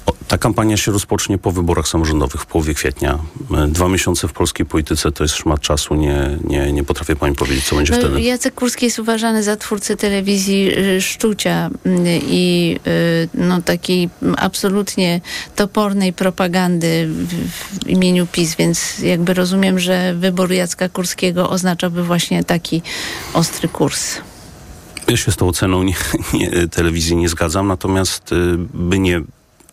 O, 0.07 0.13
Ta 0.29 0.39
kampania 0.39 0.77
się 0.77 0.93
rozpocznie 0.93 1.39
po 1.39 1.51
wyborach 1.53 1.89
samorządowych 1.89 2.41
w 2.43 2.47
połowie 2.47 2.75
kwietnia. 2.75 3.19
E, 3.57 3.67
Dwa 3.69 3.89
miesiące 3.89 4.29
w 4.29 4.33
polskiej 4.33 4.67
polityce 4.67 5.13
to 5.13 5.25
jest 5.25 5.35
szmat 5.35 5.61
czasu. 5.61 5.95
Nie, 5.95 6.39
nie, 6.45 6.73
nie 6.73 6.85
potrafię 6.85 7.17
pani 7.17 7.35
powiedzieć, 7.35 7.65
co 7.65 7.77
będzie 7.77 7.93
No, 7.93 7.99
wtedy. 7.99 8.21
Jacek 8.21 8.55
Kurski 8.55 8.85
jest 8.85 8.99
uważany 8.99 9.43
za 9.43 9.57
twórcę 9.57 9.97
telewizji 9.97 10.79
y, 10.79 11.01
Szczucia 11.01 11.71
y, 11.87 11.91
i 12.29 12.77
y, 12.87 13.29
no, 13.35 13.63
takiej 13.63 14.09
absolutnie 14.37 15.21
topornej 15.57 16.13
propagandy 16.13 17.07
w, 17.09 17.35
w 17.85 17.89
imieniu 17.89 18.27
PiS, 18.27 18.55
więc 18.55 18.99
jakby 18.99 19.35
rozumiem, 19.35 19.79
że 19.79 20.15
wybór 20.15 20.53
Jacka 20.53 20.89
Kurskiego 20.89 21.51
oznaczałby 21.51 22.03
właśnie 22.05 22.45
taki 22.45 22.83
ostry 23.35 23.69
kurs. 23.69 24.17
Ja 25.09 25.17
się 25.17 25.33
z 25.33 25.37
tą 25.37 25.49
oceną 25.49 25.83
nie, 25.83 25.95
nie, 26.41 26.69
telewizji 26.69 27.17
nie 27.17 27.29
zgadzam, 27.29 27.67
natomiast 27.67 28.33
y, 28.33 28.59
my 28.75 28.99
nie 28.99 29.21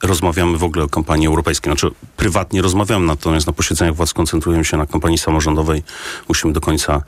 rozmawiamy 0.04 0.58
w 0.58 0.64
ogóle 0.64 0.86
o 0.86 0.90
kampanii 0.90 1.28
europejskiej. 1.28 1.74
Znaczy 1.74 1.96
prywatnie 2.18 2.62
rozmawiamy, 2.62 3.06
natomiast 3.06 3.48
na 3.48 3.54
posiedzeniach 3.54 3.96
władz 3.96 4.14
koncentrujemy 4.14 4.66
się 4.66 4.78
na 4.78 4.86
kampanii 4.86 5.18
samorządowej. 5.18 5.84
Musimy 6.28 6.54
do 6.54 6.62
końca 6.62 7.04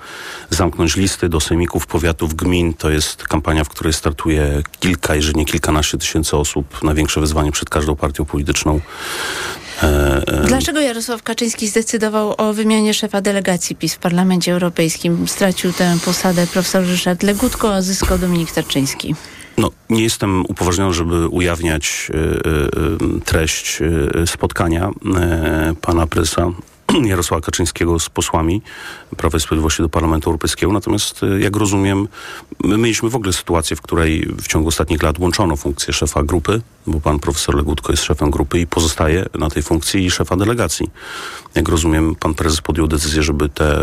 zamknąć 0.49 0.95
listy 0.95 1.29
do 1.29 1.39
sejmików, 1.39 1.87
powiatów, 1.87 2.35
gmin. 2.35 2.73
To 2.73 2.89
jest 2.89 3.27
kampania, 3.27 3.63
w 3.63 3.69
której 3.69 3.93
startuje 3.93 4.61
kilka, 4.79 5.15
jeżeli 5.15 5.37
nie 5.37 5.45
kilkanaście 5.45 5.97
tysięcy 5.97 6.37
osób. 6.37 6.83
Największe 6.83 7.19
wyzwanie 7.19 7.51
przed 7.51 7.69
każdą 7.69 7.95
partią 7.95 8.25
polityczną. 8.25 8.79
E, 9.83 10.23
e, 10.27 10.47
Dlaczego 10.47 10.79
Jarosław 10.79 11.23
Kaczyński 11.23 11.67
zdecydował 11.67 12.33
o 12.37 12.53
wymianie 12.53 12.93
szefa 12.93 13.21
delegacji 13.21 13.75
PiS 13.75 13.93
w 13.93 13.97
Parlamencie 13.97 14.53
Europejskim? 14.53 15.27
Stracił 15.27 15.73
tę 15.73 15.97
posadę 16.05 16.47
profesor 16.47 16.83
Ryszard 16.85 17.23
Legutko, 17.23 17.73
a 17.73 17.81
zyskał 17.81 18.17
Dominik 18.17 18.51
Tarczyński. 18.51 19.15
No, 19.57 19.71
nie 19.89 20.03
jestem 20.03 20.45
upoważniony, 20.45 20.93
żeby 20.93 21.27
ujawniać 21.27 22.07
y, 22.09 22.17
y, 22.17 23.21
treść 23.25 23.81
y, 23.81 24.27
spotkania 24.27 24.89
pana 25.81 26.07
prezesa 26.07 26.51
Jarosława 27.05 27.41
Kaczyńskiego 27.41 27.99
z 27.99 28.09
posłami 28.09 28.61
Prawa 29.17 29.37
i 29.37 29.41
Sprawiedliwości 29.41 29.81
do 29.81 29.89
Parlamentu 29.89 30.29
Europejskiego. 30.29 30.73
Natomiast, 30.73 31.23
y, 31.23 31.39
jak 31.39 31.55
rozumiem, 31.55 32.07
my 32.63 32.77
mieliśmy 32.77 33.09
w 33.09 33.15
ogóle 33.15 33.33
sytuację, 33.33 33.75
w 33.75 33.81
której 33.81 34.29
w 34.37 34.47
ciągu 34.47 34.67
ostatnich 34.67 35.03
lat 35.03 35.19
łączono 35.19 35.55
funkcję 35.55 35.93
szefa 35.93 36.23
grupy, 36.23 36.61
bo 36.87 36.99
pan 36.99 37.19
profesor 37.19 37.55
Legutko 37.55 37.93
jest 37.93 38.03
szefem 38.03 38.31
grupy 38.31 38.59
i 38.59 38.67
pozostaje 38.67 39.25
na 39.39 39.49
tej 39.49 39.63
funkcji 39.63 40.05
i 40.05 40.11
szefa 40.11 40.35
delegacji. 40.35 40.89
Jak 41.55 41.69
rozumiem, 41.69 42.15
pan 42.15 42.33
prezes 42.33 42.61
podjął 42.61 42.87
decyzję, 42.87 43.23
żeby 43.23 43.49
te, 43.49 43.79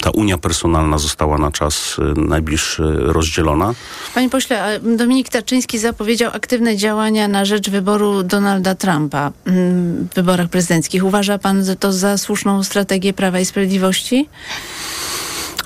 ta 0.00 0.10
unia 0.10 0.38
personalna 0.38 0.98
została 0.98 1.38
na 1.38 1.50
czas 1.50 1.96
y, 1.98 2.20
najbliższy 2.20 2.82
rozdzielona. 2.96 3.74
Panie 4.14 4.30
pośle, 4.30 4.80
Dominik 4.96 5.28
Tarczyński 5.28 5.78
zapowiedział 5.78 6.30
aktywne 6.34 6.76
działania 6.76 7.28
na 7.28 7.44
rzecz 7.44 7.70
wyboru 7.70 8.22
Donalda 8.22 8.74
Trumpa 8.74 9.32
mm, 9.44 10.08
w 10.08 10.14
wyborach 10.14 10.48
prezydenckich. 10.48 11.04
Uważa 11.04 11.38
pan 11.38 11.64
to 11.80 11.92
za 11.92 12.13
słuszną 12.18 12.64
strategię 12.64 13.12
Prawa 13.12 13.40
i 13.40 13.44
Sprawiedliwości? 13.44 14.28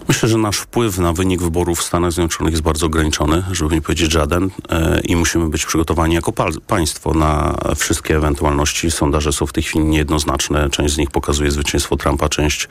Myślę, 0.08 0.28
że 0.28 0.38
nasz 0.38 0.56
wpływ 0.56 0.98
na 0.98 1.12
wynik 1.12 1.42
wyborów 1.42 1.78
w 1.78 1.82
Stanach 1.82 2.12
Zjednoczonych 2.12 2.52
jest 2.52 2.62
bardzo 2.62 2.86
ograniczony, 2.86 3.42
żeby 3.52 3.74
nie 3.74 3.82
powiedzieć 3.82 4.12
żaden 4.12 4.50
e, 4.70 5.00
i 5.04 5.16
musimy 5.16 5.48
być 5.48 5.66
przygotowani 5.66 6.14
jako 6.14 6.32
państwo 6.66 7.14
na 7.14 7.58
wszystkie 7.76 8.16
ewentualności. 8.16 8.90
Sondaże 8.90 9.32
są 9.32 9.46
w 9.46 9.52
tej 9.52 9.62
chwili 9.62 9.84
niejednoznaczne. 9.84 10.70
Część 10.70 10.94
z 10.94 10.98
nich 10.98 11.10
pokazuje 11.10 11.50
zwycięstwo 11.50 11.96
Trumpa, 11.96 12.28
część 12.28 12.68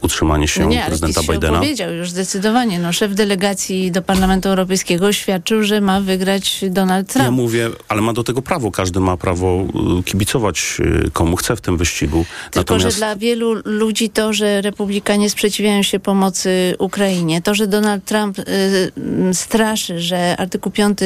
utrzymanie 0.00 0.48
się 0.48 0.60
No 0.60 0.68
nie, 0.68 0.80
ale 0.80 0.86
prezydenta 0.86 1.22
się 1.22 1.32
Bidena. 1.32 1.58
powiedział 1.58 1.92
już 1.92 2.10
zdecydowanie. 2.10 2.78
No, 2.78 2.92
szef 2.92 3.14
delegacji 3.14 3.92
do 3.92 4.02
Parlamentu 4.02 4.48
Europejskiego 4.48 5.06
oświadczył, 5.06 5.62
że 5.62 5.80
ma 5.80 6.00
wygrać 6.00 6.64
Donald 6.70 7.12
Trump. 7.12 7.24
Ja 7.24 7.30
mówię, 7.30 7.70
ale 7.88 8.02
ma 8.02 8.12
do 8.12 8.24
tego 8.24 8.42
prawo. 8.42 8.70
Każdy 8.70 9.00
ma 9.00 9.16
prawo 9.16 9.64
y, 10.00 10.02
kibicować 10.02 10.76
y, 11.06 11.10
komu 11.12 11.36
chce 11.36 11.56
w 11.56 11.60
tym 11.60 11.76
wyścigu. 11.76 12.24
Tylko, 12.50 12.78
że 12.78 12.88
dla 12.88 13.16
wielu 13.16 13.54
ludzi 13.64 14.10
to, 14.10 14.32
że 14.32 14.60
republikanie 14.60 15.30
sprzeciwiają 15.30 15.82
się 15.82 16.00
pomocy 16.00 16.69
Ukrainie, 16.78 17.42
to, 17.42 17.54
że 17.54 17.66
Donald 17.66 18.04
Trump 18.04 18.38
y, 18.38 18.42
y, 18.48 19.34
straszy, 19.34 20.00
że 20.00 20.36
artykuł 20.38 20.72
5 20.72 20.98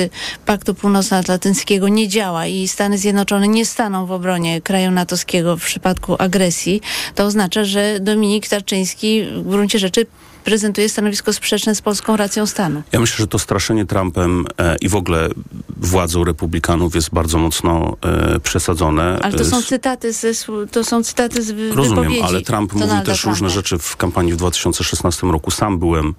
Paktu 0.46 0.74
Północnoatlantyckiego 0.74 1.88
nie 1.88 2.08
działa 2.08 2.46
i 2.46 2.68
Stany 2.68 2.98
Zjednoczone 2.98 3.48
nie 3.48 3.66
staną 3.66 4.06
w 4.06 4.12
obronie 4.12 4.60
kraju 4.60 4.90
natowskiego 4.90 5.56
w 5.56 5.64
przypadku 5.64 6.16
agresji, 6.18 6.80
to 7.14 7.24
oznacza, 7.24 7.64
że 7.64 8.00
Dominik 8.00 8.48
Tarczyński 8.48 9.24
w 9.24 9.48
gruncie 9.48 9.78
rzeczy 9.78 10.06
prezentuje 10.44 10.88
stanowisko 10.88 11.32
sprzeczne 11.32 11.74
z 11.74 11.82
polską 11.82 12.16
racją 12.16 12.46
stanu. 12.46 12.82
Ja 12.92 13.00
myślę, 13.00 13.16
że 13.16 13.26
to 13.26 13.38
straszenie 13.38 13.86
Trumpem 13.86 14.44
e, 14.58 14.76
i 14.80 14.88
w 14.88 14.94
ogóle 14.94 15.28
władzą 15.76 16.24
republikanów 16.24 16.94
jest 16.94 17.10
bardzo 17.10 17.38
mocno 17.38 17.96
e, 18.02 18.40
przesadzone. 18.40 19.18
Ale 19.22 19.32
to 19.38 19.44
są 19.44 19.62
cytaty, 19.62 20.12
ze, 20.12 20.30
sł- 20.30 20.68
to 20.70 20.84
są 20.84 21.02
cytaty 21.02 21.42
z 21.42 21.74
Rozumiem, 21.74 22.12
ale 22.24 22.40
Trump 22.42 22.72
mówił 22.72 22.88
Donalda 22.88 23.12
też 23.12 23.24
różne 23.24 23.48
Trumpa. 23.48 23.54
rzeczy 23.54 23.78
w 23.78 23.96
kampanii 23.96 24.32
w 24.32 24.36
2016 24.36 25.26
roku. 25.26 25.50
Sam 25.50 25.78
byłem 25.78 26.14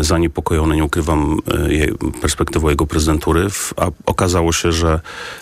zaniepokojony, 0.00 0.76
nie 0.76 0.84
ukrywam, 0.84 1.38
e, 2.12 2.20
perspektywą 2.20 2.68
jego 2.68 2.86
prezydentury, 2.86 3.46
a 3.76 3.90
okazało 4.06 4.52
się, 4.52 4.72
że 4.72 5.00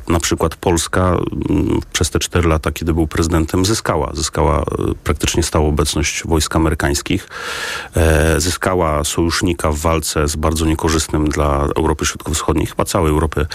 na 0.08 0.20
przykład 0.20 0.56
Polska 0.56 1.16
m, 1.50 1.80
przez 1.92 2.10
te 2.10 2.18
cztery 2.18 2.48
lata, 2.48 2.72
kiedy 2.72 2.94
był 2.94 3.06
prezydentem, 3.06 3.64
zyskała. 3.64 4.10
Zyskała 4.14 4.60
e, 4.60 4.64
praktycznie 5.04 5.42
stałą 5.42 5.68
obecność 5.68 6.22
wojsk 6.26 6.56
amerykańskich, 6.56 7.28
e, 7.96 8.40
zyskała 8.40 9.04
sojusznika 9.04 9.72
w 9.72 9.78
walce 9.78 10.28
z 10.28 10.36
bardzo 10.36 10.66
niekorzystnym 10.66 11.28
dla 11.28 11.68
Europy 11.76 12.06
Środkowo-Wschodniej, 12.06 12.66
chyba 12.66 12.84
całej 12.84 13.10
Europy, 13.10 13.46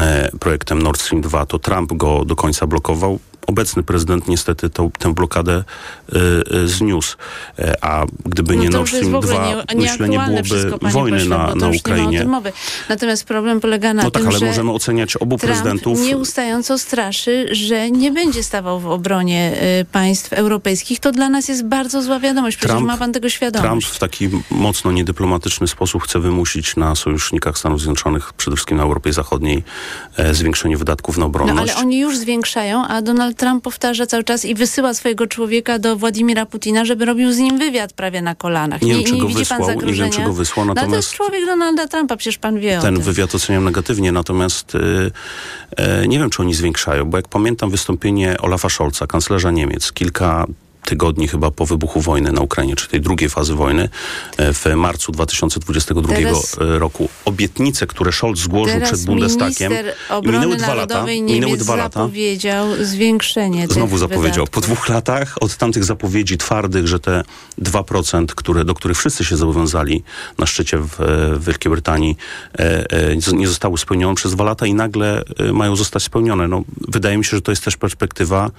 e, 0.00 0.30
projektem 0.40 0.82
Nord 0.82 1.00
Stream 1.00 1.22
2. 1.22 1.46
To 1.46 1.58
Trump 1.58 1.92
go 1.92 2.24
do 2.24 2.36
końca 2.36 2.66
blokował. 2.66 3.18
Obecny 3.46 3.82
prezydent 3.82 4.28
niestety 4.28 4.70
tą, 4.70 4.90
tę 4.90 5.14
blokadę 5.14 5.64
y, 6.12 6.18
y, 6.56 6.68
zniósł. 6.68 7.16
E, 7.58 7.84
a 7.84 8.04
gdyby 8.26 8.56
nie 8.56 8.64
No 8.66 8.72
to 8.72 8.78
Nord 8.78 8.88
Stream 8.90 9.12
w 9.12 9.14
ogóle 9.14 9.32
2, 9.34 9.46
nie, 9.74 9.80
myślę, 9.80 10.08
nie 10.08 10.42
wszystko, 10.44 10.68
byłoby 10.68 10.78
panie 10.80 10.92
wojny 10.92 11.18
pośle, 11.18 11.36
na, 11.38 11.54
na 11.54 11.68
Nie 11.68 11.78
Ukrainie. 11.78 12.26
Natomiast 12.88 13.24
problem 13.24 13.60
polega 13.60 13.94
na 13.94 14.02
No 14.02 14.10
tym, 14.10 14.22
tak, 14.22 14.30
ale 14.30 14.38
że 14.38 14.46
możemy 14.46 14.72
oceniać 14.72 15.16
obu 15.16 15.38
Trump 15.38 15.42
prezydentów. 15.42 16.00
nieustająco 16.00 16.78
straszy, 16.78 17.48
że 17.54 17.90
nie 17.90 18.10
będzie 18.12 18.42
stawał 18.42 18.80
w 18.80 18.86
obronie 18.86 19.52
y, 19.80 19.84
państw 19.84 20.32
europejskich. 20.32 21.00
To 21.00 21.12
dla 21.12 21.28
nas 21.28 21.48
jest 21.48 21.64
bardzo 21.64 22.02
zła 22.02 22.20
wiadomość. 22.20 22.56
Przecież 22.56 22.76
Trump- 22.76 22.86
ma 22.86 22.96
pan 22.96 23.12
tego 23.12 23.28
świadomość. 23.30 23.68
Trump 23.68 23.84
w 23.84 23.98
taki 23.98 24.30
mocno 24.50 24.92
niedyplomatyczny 24.92 25.68
sposób 25.68 26.02
chce 26.02 26.20
wymusić 26.20 26.76
na 26.76 26.94
sojusznikach 26.94 27.58
Stanów 27.58 27.80
Zjednoczonych, 27.80 28.32
przede 28.32 28.56
wszystkim 28.56 28.76
na 28.76 28.82
Europie 28.82 29.12
Zachodniej, 29.12 29.62
e, 30.16 30.34
zwiększenie 30.34 30.76
wydatków 30.76 31.16
na 31.16 31.20
No 31.20 31.26
obronność. 31.26 31.72
ale 31.72 31.80
oni 31.80 31.98
już 32.00 32.18
zwiększają, 32.18 32.86
a 32.86 33.02
Donald 33.02 33.31
Trump 33.34 33.64
powtarza 33.64 34.06
cały 34.06 34.24
czas 34.24 34.44
i 34.44 34.54
wysyła 34.54 34.94
swojego 34.94 35.26
człowieka 35.26 35.78
do 35.78 35.96
Władimira 35.96 36.46
Putina, 36.46 36.84
żeby 36.84 37.04
robił 37.04 37.32
z 37.32 37.38
nim 37.38 37.58
wywiad 37.58 37.92
prawie 37.92 38.22
na 38.22 38.34
kolanach. 38.34 38.82
Nie 38.82 38.94
wiem, 38.94 39.04
czy 39.04 39.16
go 39.16 39.26
widzi 39.26 39.46
pan 39.46 39.58
wysłał, 39.58 39.80
nie 39.82 39.92
wiem, 39.92 40.10
czy 40.10 40.22
go 40.22 40.32
wysłał, 40.32 40.66
No, 40.66 40.72
ale 40.72 40.80
to 40.80 40.86
natomiast- 40.86 41.08
jest 41.08 41.16
człowiek 41.16 41.46
Donalda 41.46 41.88
Trumpa, 41.88 42.16
przecież 42.16 42.38
pan 42.38 42.60
wie 42.60 42.78
o 42.78 42.82
Ten 42.82 43.00
wywiad 43.00 43.34
oceniam 43.34 43.64
negatywnie, 43.64 44.12
natomiast 44.12 44.74
y, 44.74 45.10
e, 45.76 46.08
nie 46.08 46.18
wiem, 46.18 46.30
czy 46.30 46.42
oni 46.42 46.54
zwiększają, 46.54 47.04
bo 47.04 47.16
jak 47.16 47.28
pamiętam 47.28 47.70
wystąpienie 47.70 48.36
Olafa 48.40 48.68
Scholza, 48.68 49.06
kanclerza 49.06 49.50
Niemiec, 49.50 49.92
kilka 49.92 50.46
tygodni 50.84 51.28
chyba 51.28 51.50
po 51.50 51.66
wybuchu 51.66 52.00
wojny 52.00 52.32
na 52.32 52.40
Ukrainie, 52.40 52.76
czy 52.76 52.88
tej 52.88 53.00
drugiej 53.00 53.28
fazy 53.30 53.54
wojny, 53.54 53.88
e, 54.36 54.52
w 54.52 54.66
marcu 54.76 55.12
2022 55.12 56.14
Teraz- 56.14 56.56
roku. 56.58 57.08
Obietnice, 57.24 57.86
które 57.86 58.12
Scholz 58.12 58.40
złożył 58.40 58.80
przed 58.80 59.04
Bundestagiem, 59.04 59.72
minęły 60.22 60.56
dwa 60.56 60.74
lata. 60.74 61.04
Minęły 61.06 61.56
dwa 61.56 61.76
lata. 61.76 62.00
zapowiedział 62.00 62.66
zwiększenie 62.84 63.66
Znowu 63.70 63.98
zapowiedział. 63.98 64.46
Po 64.46 64.60
wydatków. 64.60 64.62
dwóch 64.64 64.88
latach 64.88 65.34
od 65.40 65.56
tamtych 65.56 65.84
zapowiedzi 65.84 66.38
twardych, 66.38 66.86
że 66.88 67.00
te 67.00 67.22
2%, 67.58 68.34
które, 68.34 68.64
do 68.64 68.74
których 68.74 68.98
wszyscy 68.98 69.24
się 69.24 69.36
zobowiązali 69.36 70.02
na 70.38 70.46
szczycie 70.46 70.78
w, 70.78 71.00
e, 71.00 71.04
w 71.38 71.44
Wielkiej 71.44 71.70
Brytanii, 71.70 72.16
e, 72.58 72.90
e, 72.90 73.16
nie- 73.32 73.48
zostały 73.48 73.78
spełnione 73.78 74.14
przez 74.14 74.32
dwa 74.32 74.44
lata 74.44 74.66
i 74.66 74.74
nagle 74.74 75.22
e, 75.38 75.52
mają 75.52 75.76
zostać 75.76 76.02
spełnione. 76.02 76.48
No, 76.48 76.62
wydaje 76.88 77.18
mi 77.18 77.24
się, 77.24 77.30
że 77.36 77.40
to 77.42 77.52
jest 77.52 77.64
też 77.64 77.76
perspektywa 77.76 78.46
e, 78.46 78.50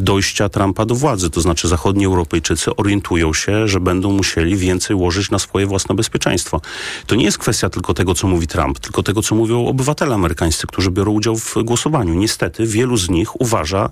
dojścia 0.00 0.48
Trumpa 0.48 0.86
do 0.86 0.94
władzy. 0.94 1.30
To 1.30 1.40
znaczy 1.40 1.68
zachodni 1.68 2.06
Europejczycy 2.06 2.76
orientują 2.76 3.34
się, 3.34 3.68
że 3.68 3.80
będą 3.80 4.12
musieli 4.12 4.56
więcej 4.56 4.96
łożyć 4.96 5.30
na 5.30 5.38
swoje 5.38 5.66
własne 5.66 5.94
bezpieczeństwo. 5.94 6.60
To 7.06 7.14
nie 7.14 7.24
jest 7.24 7.38
kwestia 7.38 7.70
tylko 7.70 7.94
tego, 7.94 8.14
co 8.14 8.28
mówi 8.28 8.46
Trump, 8.46 8.78
tylko 8.78 9.02
tego, 9.02 9.22
co 9.22 9.34
mówią 9.34 9.66
obywatele 9.66 10.14
amerykańscy, 10.14 10.66
którzy 10.66 10.90
biorą 10.90 11.12
udział 11.12 11.36
w 11.36 11.54
głosowaniu. 11.64 12.14
Niestety 12.14 12.66
wielu 12.66 12.96
z 12.96 13.10
nich 13.10 13.40
uważa, 13.40 13.90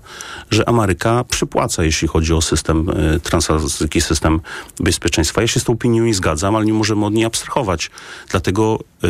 że 0.51 0.69
Ameryka 0.69 1.23
przypłaca, 1.23 1.83
jeśli 1.83 2.07
chodzi 2.07 2.33
o 2.33 2.41
system 2.41 2.89
e, 2.89 3.19
transatlantycki, 3.19 4.01
system 4.01 4.41
bezpieczeństwa. 4.79 5.41
Ja 5.41 5.47
się 5.47 5.59
z 5.59 5.63
tą 5.63 5.73
opinią 5.73 6.03
nie 6.03 6.13
zgadzam, 6.13 6.55
ale 6.55 6.65
nie 6.65 6.73
możemy 6.73 7.05
od 7.05 7.13
niej 7.13 7.25
abstrahować. 7.25 7.91
Dlatego 8.29 8.79
e, 9.03 9.07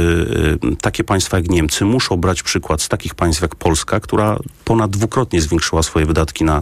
takie 0.81 1.03
państwa 1.03 1.37
jak 1.37 1.49
Niemcy 1.49 1.85
muszą 1.85 2.17
brać 2.17 2.43
przykład 2.43 2.81
z 2.81 2.89
takich 2.89 3.15
państw 3.15 3.41
jak 3.41 3.55
Polska, 3.55 3.99
która 3.99 4.39
ponad 4.65 4.91
dwukrotnie 4.91 5.41
zwiększyła 5.41 5.83
swoje 5.83 6.05
wydatki 6.05 6.43
na, 6.43 6.58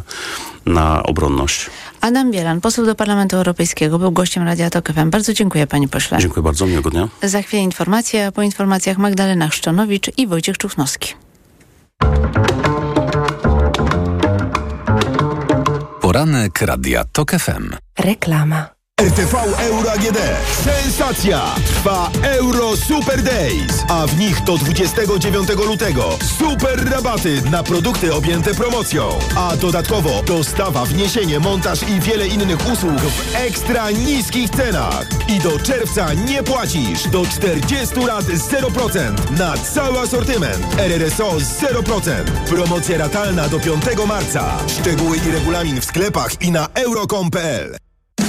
na 0.65 1.03
obronność. 1.03 1.69
Adam 2.01 2.31
Bielan, 2.31 2.61
poseł 2.61 2.85
do 2.85 2.95
Parlamentu 2.95 3.35
Europejskiego, 3.35 3.99
był 3.99 4.11
gościem 4.11 4.43
Radia 4.43 4.69
Tok 4.69 4.93
FM. 4.93 5.09
Bardzo 5.09 5.33
dziękuję 5.33 5.67
panie 5.67 5.87
pośle. 5.87 6.17
Dziękuję 6.17 6.43
bardzo, 6.43 6.65
miłego 6.65 6.89
dnia. 6.89 7.07
Za 7.23 7.41
chwilę 7.41 7.63
informacje, 7.63 8.27
a 8.27 8.31
po 8.31 8.41
informacjach 8.41 8.97
Magdalena 8.97 9.49
Szczonowicz 9.51 10.11
i 10.17 10.27
Wojciech 10.27 10.57
Czuchnowski. 10.57 11.13
Poranek 16.01 16.61
Radia 16.61 17.03
TOK 17.03 17.31
FM. 17.31 17.75
Reklama. 17.99 18.76
RTV 19.01 19.35
Euro 19.59 19.91
AGD. 19.91 20.17
Sensacja! 20.63 21.55
Trwa 21.67 22.09
Euro 22.23 22.77
Super 22.77 23.23
Days, 23.23 23.85
a 23.89 24.07
w 24.07 24.19
nich 24.19 24.43
do 24.43 24.57
29 24.57 25.49
lutego 25.49 26.17
super 26.37 26.89
rabaty 26.89 27.41
na 27.51 27.63
produkty 27.63 28.13
objęte 28.13 28.53
promocją. 28.53 29.09
A 29.35 29.57
dodatkowo 29.57 30.23
dostawa, 30.23 30.85
wniesienie, 30.85 31.39
montaż 31.39 31.83
i 31.83 31.99
wiele 31.99 32.27
innych 32.27 32.71
usług 32.73 32.99
w 32.99 33.35
ekstra 33.35 33.91
niskich 33.91 34.49
cenach. 34.49 35.07
I 35.27 35.39
do 35.39 35.59
czerwca 35.59 36.13
nie 36.13 36.43
płacisz. 36.43 37.07
Do 37.07 37.25
40 37.25 37.99
lat 37.99 38.25
0% 38.25 39.31
na 39.39 39.57
cały 39.57 39.99
asortyment. 39.99 40.79
RRSO 40.79 41.31
0%. 41.31 42.23
Promocja 42.49 42.97
ratalna 42.97 43.49
do 43.49 43.59
5 43.59 43.83
marca. 44.07 44.57
Szczegóły 44.67 45.17
i 45.17 45.31
regulamin 45.31 45.81
w 45.81 45.85
sklepach 45.85 46.41
i 46.41 46.51
na 46.51 46.67
euro.com.pl. 46.73 47.86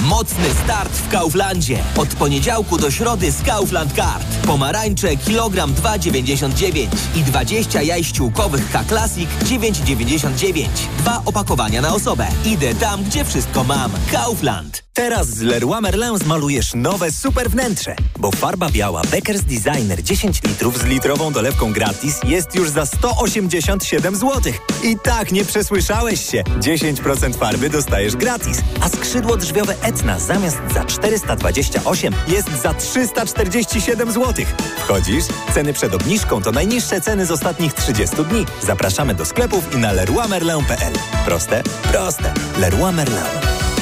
Mocny 0.09 0.51
start 0.65 0.93
w 0.93 1.09
Kauflandzie. 1.09 1.79
Od 1.97 2.09
poniedziałku 2.09 2.79
do 2.79 2.91
środy 2.91 3.33
z 3.33 3.43
Kaufland 3.43 3.93
Card. 3.93 4.47
Pomarańcze 4.47 5.17
kilogram 5.17 5.75
2,99 5.75 6.87
i 7.15 7.23
20 7.23 7.83
jaj 7.83 8.05
ściółkowych 8.05 8.71
K-Classic 8.71 9.29
9,99. 9.45 10.67
Dwa 10.99 11.23
opakowania 11.25 11.81
na 11.81 11.95
osobę. 11.95 12.27
Idę 12.45 12.75
tam, 12.75 13.05
gdzie 13.05 13.25
wszystko 13.25 13.65
mam. 13.65 13.91
Kaufland. 14.13 14.88
Teraz 14.99 15.27
z 15.27 15.43
Leroy 15.43 15.81
Merlin 15.81 16.19
zmalujesz 16.19 16.75
nowe 16.75 17.13
super 17.13 17.51
wnętrze, 17.51 17.97
bo 18.19 18.31
farba 18.31 18.71
biała 18.71 19.03
Beckers 19.11 19.43
Designer 19.43 20.03
10 20.03 20.43
litrów 20.43 20.79
z 20.79 20.85
litrową 20.85 21.33
dolewką 21.33 21.73
gratis 21.73 22.21
jest 22.25 22.55
już 22.55 22.71
za 22.71 22.87
187 22.87 24.17
zł. 24.17 24.53
I 24.85 24.97
tak 25.03 25.33
nie 25.33 25.45
przesłyszałeś 25.45 26.31
się. 26.31 26.43
10% 26.43 27.35
farby 27.35 27.71
dostajesz 27.71 28.17
gratis, 28.17 28.59
a 28.81 28.89
skrzydło 28.89 29.37
drzwiowe 29.37 29.75
Etna 29.83 30.19
zamiast 30.19 30.59
za 30.75 30.85
428 30.85 32.15
jest 32.29 32.63
za 32.63 32.75
347 32.75 34.13
zł. 34.13 34.45
Wchodzisz? 34.79 35.25
Ceny 35.55 35.73
przed 35.73 35.95
obniżką 35.95 36.43
to 36.43 36.53
najniższe 36.53 37.01
ceny 37.01 37.27
z 37.27 37.31
ostatnich 37.31 37.75
30 37.75 38.17
dni. 38.17 38.47
Zapraszamy 38.63 39.15
do 39.15 39.25
sklepów 39.25 39.75
i 39.75 39.77
na 39.77 39.93
leroymerlin.pl. 39.93 40.93
Proste? 41.25 41.63
Proste. 41.93 42.35
Leroy 42.59 42.93
Merlin. 42.93 43.78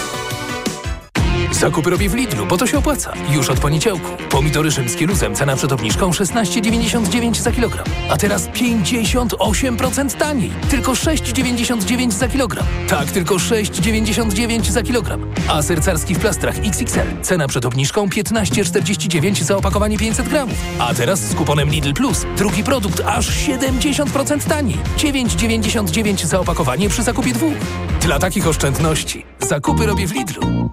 Zakupy 1.61 1.91
robię 1.91 2.09
w 2.09 2.15
Lidlu, 2.15 2.47
bo 2.47 2.57
to 2.57 2.67
się 2.67 2.79
opłaca. 2.79 3.13
Już 3.31 3.49
od 3.49 3.61
poniedziałku. 3.61 4.11
Pomidory 4.31 4.71
rzymskie 4.71 5.07
luzem, 5.07 5.35
cena 5.35 5.57
przed 5.57 5.73
obniżką 5.73 6.11
16,99 6.11 7.35
za 7.35 7.53
kilogram. 7.53 7.85
A 8.11 8.17
teraz 8.17 8.49
58% 8.49 10.17
taniej. 10.17 10.51
Tylko 10.71 10.93
6,99 10.93 12.11
za 12.11 12.29
kilogram. 12.29 12.67
Tak, 12.89 13.11
tylko 13.11 13.35
6,99 13.35 14.71
za 14.71 14.83
kilogram. 14.83 15.27
A 15.49 15.63
ser 15.63 15.83
carski 15.83 16.15
w 16.15 16.19
plastrach 16.19 16.57
XXL. 16.59 17.23
Cena 17.23 17.49
przed 17.49 17.65
obniżką 17.65 18.07
15,49 18.07 19.43
za 19.43 19.57
opakowanie 19.57 19.99
500 19.99 20.29
gramów. 20.29 20.59
A 20.79 20.95
teraz 20.95 21.21
z 21.21 21.35
kuponem 21.35 21.71
Lidl 21.71 21.93
Plus. 21.93 22.27
Drugi 22.37 22.65
produkt 22.65 23.03
aż 23.07 23.31
70% 23.31 24.49
taniej. 24.49 24.79
9,99 24.97 26.27
za 26.27 26.41
opakowanie 26.41 26.89
przy 26.89 27.03
zakupie 27.03 27.33
dwóch. 27.33 27.55
Dla 28.01 28.19
takich 28.19 28.47
oszczędności. 28.47 29.25
Zakupy 29.41 29.87
robię 29.87 30.07
w 30.07 30.13
Lidlu. 30.13 30.71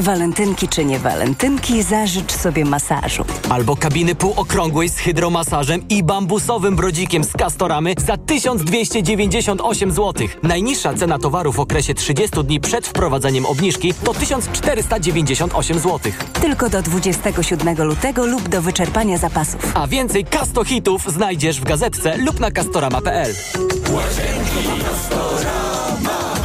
Walentynki 0.00 0.68
czy 0.68 0.84
nie 0.84 0.98
walentynki, 0.98 1.82
zażycz 1.82 2.32
sobie 2.32 2.64
masażu. 2.64 3.24
Albo 3.48 3.76
kabiny 3.76 4.14
półokrągłej 4.14 4.88
z 4.88 4.96
hydromasażem 4.96 5.88
i 5.88 6.02
bambusowym 6.02 6.76
brodzikiem 6.76 7.24
z 7.24 7.32
Castoramy 7.32 7.94
za 8.06 8.16
1298 8.16 9.92
zł. 9.92 10.28
Najniższa 10.42 10.94
cena 10.94 11.18
towaru 11.18 11.52
w 11.52 11.60
okresie 11.60 11.94
30 11.94 12.44
dni 12.44 12.60
przed 12.60 12.86
wprowadzeniem 12.86 13.46
obniżki 13.46 13.94
to 13.94 14.14
1498 14.14 15.78
zł. 15.78 16.12
Tylko 16.32 16.68
do 16.68 16.82
27 16.82 17.82
lutego 17.82 18.26
lub 18.26 18.48
do 18.48 18.62
wyczerpania 18.62 19.18
zapasów. 19.18 19.72
A 19.74 19.86
więcej 19.86 20.24
Casto 20.24 20.64
hitów 20.64 21.04
znajdziesz 21.12 21.60
w 21.60 21.64
gazetce 21.64 22.16
lub 22.16 22.40
na 22.40 22.50
castorama.pl. 22.50 23.34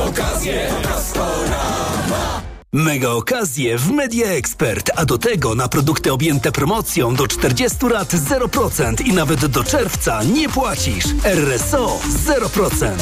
Okazje 0.10 0.68
Mega 2.78 3.10
okazje 3.10 3.78
w 3.78 3.92
Media 3.92 4.28
Expert, 4.28 4.92
a 4.96 5.06
do 5.06 5.18
tego 5.18 5.56
na 5.56 5.68
produkty 5.68 6.14
objęte 6.14 6.52
promocją 6.52 7.16
do 7.16 7.28
40 7.28 7.86
lat 7.86 8.14
0% 8.14 9.06
i 9.06 9.14
nawet 9.14 9.46
do 9.46 9.64
czerwca 9.64 10.24
nie 10.24 10.50
płacisz. 10.50 11.06
RSO 11.24 12.00
0%. 12.26 12.98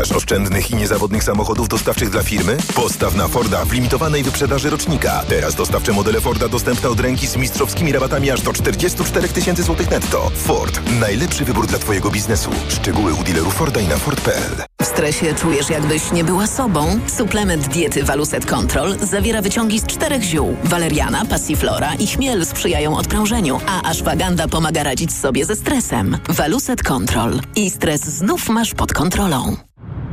Szukasz 0.00 0.16
oszczędnych 0.16 0.70
i 0.70 0.76
niezawodnych 0.76 1.24
samochodów 1.24 1.68
dostawczych 1.68 2.10
dla 2.10 2.22
firmy? 2.22 2.56
Postaw 2.74 3.14
na 3.14 3.28
Forda 3.28 3.64
w 3.64 3.72
limitowanej 3.72 4.22
wyprzedaży 4.22 4.70
rocznika. 4.70 5.24
Teraz 5.28 5.54
dostawcze 5.54 5.92
modele 5.92 6.20
Forda 6.20 6.48
dostępne 6.48 6.88
od 6.88 7.00
ręki 7.00 7.26
z 7.26 7.36
mistrzowskimi 7.36 7.92
rabatami 7.92 8.30
aż 8.30 8.42
do 8.42 8.52
44 8.52 9.28
tysięcy 9.28 9.62
złotych 9.62 9.90
netto. 9.90 10.30
Ford. 10.34 10.80
Najlepszy 11.00 11.44
wybór 11.44 11.66
dla 11.66 11.78
Twojego 11.78 12.10
biznesu. 12.10 12.50
Szczegóły 12.68 13.14
u 13.14 13.24
dealerów 13.24 13.54
Forda 13.54 13.80
i 13.80 13.88
na 13.88 13.96
Ford.pl. 13.96 14.64
W 14.82 14.84
stresie 14.84 15.34
czujesz, 15.34 15.70
jakbyś 15.70 16.12
nie 16.12 16.24
była 16.24 16.46
sobą? 16.46 17.00
Suplement 17.16 17.68
diety 17.68 18.04
Waluset 18.04 18.46
Control 18.46 18.98
zawiera 18.98 19.42
wyciągi 19.42 19.80
z 19.80 19.86
czterech 19.86 20.22
ziół. 20.22 20.56
Waleriana, 20.64 21.24
passiflora 21.24 21.94
i 21.94 22.06
chmiel 22.06 22.46
sprzyjają 22.46 22.96
odprężeniu, 22.96 23.60
a 23.66 23.90
ashwaganda 23.90 24.48
pomaga 24.48 24.82
radzić 24.82 25.12
sobie 25.12 25.44
ze 25.44 25.56
stresem. 25.56 26.18
Waluset 26.28 26.82
Control. 26.82 27.40
I 27.56 27.70
stres 27.70 28.00
znów 28.00 28.48
masz 28.48 28.74
pod 28.74 28.92
kontrolą. 28.92 29.69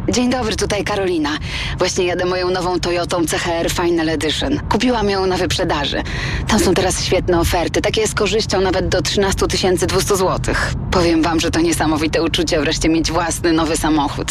Dzień 0.09 0.29
dobry, 0.29 0.55
tutaj 0.55 0.83
Karolina. 0.83 1.37
Właśnie 1.77 2.05
jadę 2.05 2.25
moją 2.25 2.49
nową 2.49 2.79
Toyotą 2.79 3.25
CHR 3.25 3.71
Final 3.71 4.09
Edition. 4.09 4.59
Kupiłam 4.69 5.09
ją 5.09 5.25
na 5.25 5.37
wyprzedaży. 5.37 6.03
Tam 6.47 6.59
są 6.59 6.73
teraz 6.73 7.03
świetne 7.03 7.39
oferty, 7.39 7.81
takie 7.81 8.07
z 8.07 8.13
korzyścią 8.13 8.61
nawet 8.61 8.87
do 8.87 9.01
13 9.01 9.45
200 9.87 10.15
zł. 10.15 10.55
Powiem 10.91 11.21
wam, 11.21 11.39
że 11.39 11.51
to 11.51 11.59
niesamowite 11.59 12.23
uczucie 12.23 12.59
wreszcie 12.59 12.89
mieć 12.89 13.11
własny 13.11 13.53
nowy 13.53 13.77
samochód. 13.77 14.27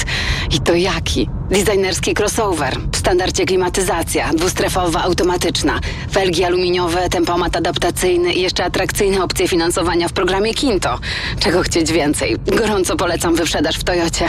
I 0.51 0.61
to 0.61 0.75
jaki? 0.75 1.29
Designerski 1.51 2.15
crossover, 2.19 2.77
w 2.93 2.97
standardzie 2.97 3.45
klimatyzacja, 3.47 4.31
dwustrefowa, 4.35 5.03
automatyczna, 5.03 5.81
felgi 6.13 6.45
aluminiowe, 6.45 7.09
tempomat 7.09 7.57
adaptacyjny 7.57 8.33
i 8.33 8.43
jeszcze 8.43 8.65
atrakcyjne 8.65 9.23
opcje 9.23 9.49
finansowania 9.49 10.09
w 10.09 10.13
programie 10.13 10.55
Kinto. 10.55 10.99
Czego 11.41 11.63
chcieć 11.63 11.93
więcej? 11.93 12.37
Gorąco 12.47 12.97
polecam 12.97 13.35
wyprzedaż 13.35 13.77
w 13.77 13.85
Toyocie. 13.85 14.29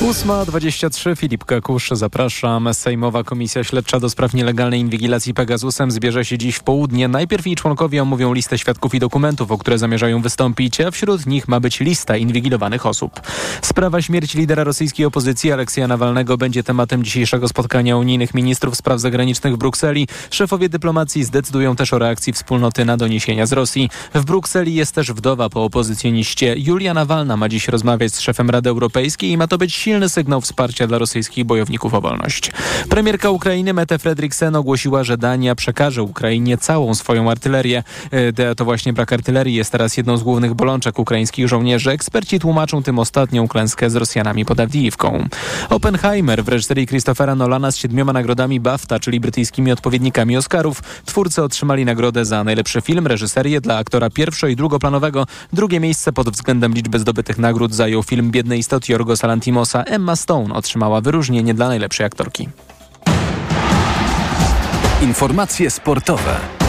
8.23 0.00 1.16
Filip 1.16 1.44
Kakusz, 1.44 1.90
zapraszam. 1.92 2.74
Sejmowa 2.74 3.24
Komisja 3.24 3.64
Śledcza 3.64 4.00
do 4.00 4.10
spraw 4.10 4.34
nielegalnej 4.34 4.80
inwigilacji 4.80 5.34
Pegasusem 5.34 5.90
zbierze 5.90 6.24
się 6.24 6.38
dziś 6.38 6.56
w 6.56 6.62
południe. 6.62 7.08
Najpierw 7.08 7.46
jej 7.46 7.56
członkowie 7.56 8.02
omówią 8.02 8.32
listę 8.32 8.58
świadków 8.58 8.94
i 8.94 8.98
dokumentów, 8.98 9.50
o 9.50 9.58
które 9.58 9.78
zamierzają 9.78 10.22
wystąpić, 10.22 10.80
a 10.80 10.90
wśród 10.90 11.26
nich 11.26 11.48
ma 11.48 11.60
być 11.60 11.80
lista 11.80 12.16
inwigilowanych 12.16 12.86
osób. 12.86 13.20
Sprawa 13.62 14.02
śmierci 14.02 14.38
lidera 14.38 14.64
rosyjskiej 14.64 15.06
opozycji 15.06 15.52
Aleksja 15.52 15.88
Nawalnego 15.88 16.36
będzie 16.36 16.62
tematem 16.62 17.04
dzisiejszego 17.04 17.48
spotkania 17.48 17.96
unijnych 17.96 18.34
ministrów 18.34 18.76
spraw 18.76 19.00
zagranicznych 19.00 19.54
w 19.54 19.58
Brukseli. 19.58 20.08
Szefowie 20.30 20.68
dyplomacji 20.68 21.24
zdecydują 21.24 21.76
też 21.76 21.92
o 21.92 21.98
reakcji 21.98 22.32
wspólnoty 22.32 22.84
na 22.84 22.96
doniesienia 22.96 23.46
z 23.46 23.52
Rosji. 23.52 23.90
W 24.14 24.24
Brukseli 24.24 24.74
jest 24.74 24.94
też 24.94 25.12
wdowa 25.12 25.48
po 25.48 25.64
opozycjoniście. 25.64 26.54
Julia 26.58 26.94
Nawalna 26.94 27.36
ma 27.36 27.48
dziś 27.48 27.68
rozmawiać 27.68 28.14
z 28.14 28.20
szefem 28.20 28.50
Rady 28.50 28.70
Europejskiej 28.70 29.30
i 29.30 29.36
ma 29.36 29.46
to 29.46 29.58
być 29.58 29.74
silny 29.90 30.08
sygnał 30.08 30.40
wsparcia 30.40 30.86
dla 30.86 30.98
rosyjskich 30.98 31.44
bojowników 31.44 31.94
o 31.94 32.00
wolność. 32.00 32.52
Premierka 32.88 33.30
Ukrainy 33.30 33.72
Mette 33.74 33.98
Fredriksen 33.98 34.56
ogłosiła, 34.56 35.04
że 35.04 35.18
Dania 35.18 35.54
przekaże 35.54 36.02
Ukrainie 36.02 36.58
całą 36.58 36.94
swoją 36.94 37.30
artylerię. 37.30 37.82
E, 38.10 38.54
To 38.54 38.64
właśnie 38.64 38.92
brak 38.92 39.12
artylerii 39.12 39.54
jest 39.54 39.72
teraz 39.72 39.96
jedną 39.96 40.16
z 40.16 40.22
głównych 40.22 40.54
bolączek 40.54 40.98
ukraińskich 40.98 41.48
żołnierzy. 41.48 41.90
Eksperci 41.90 42.40
tłumaczą 42.40 42.82
tym 42.82 42.98
ostatnią 42.98 43.48
klęskę 43.48 43.90
z 43.90 43.96
Rosjanami 43.96 44.44
pod 44.44 44.60
Awdijiwką. 44.60 45.28
Oppenheimer 45.68 46.44
w 46.44 46.48
reżyserii 46.48 46.86
Christophera 46.86 47.34
Nolana 47.34 47.70
z 47.70 47.76
siedmioma 47.76 48.12
nagrodami 48.12 48.60
BAFTA, 48.60 48.98
czyli 49.00 49.20
brytyjskimi 49.20 49.72
odpowiednikami 49.72 50.36
Oscarów. 50.36 50.82
Twórcy 51.04 51.42
otrzymali 51.42 51.84
nagrodę 51.84 52.24
za 52.24 52.44
najlepszy 52.44 52.80
film, 52.80 53.06
reżyserię 53.06 53.60
dla 53.60 53.76
aktora 53.76 54.08
pierwszo- 54.10 54.48
i 54.48 54.56
drugoplanowego. 54.56 55.26
Drugie 55.52 55.80
miejsce 55.80 56.12
pod 56.12 56.30
względem 56.30 56.74
liczby 56.74 56.98
zdobytych 56.98 57.38
nagród 57.38 57.74
zajął 57.74 58.02
film 58.02 58.30
Biedne 58.30 58.58
istoty 58.58 58.92
Jorgosa 58.92 59.26
Lantimosa. 59.26 59.79
Emma 59.84 60.16
Stone 60.16 60.54
otrzymała 60.54 61.00
wyróżnienie 61.00 61.54
dla 61.54 61.68
najlepszej 61.68 62.06
aktorki. 62.06 62.48
Informacje 65.02 65.70
sportowe. 65.70 66.59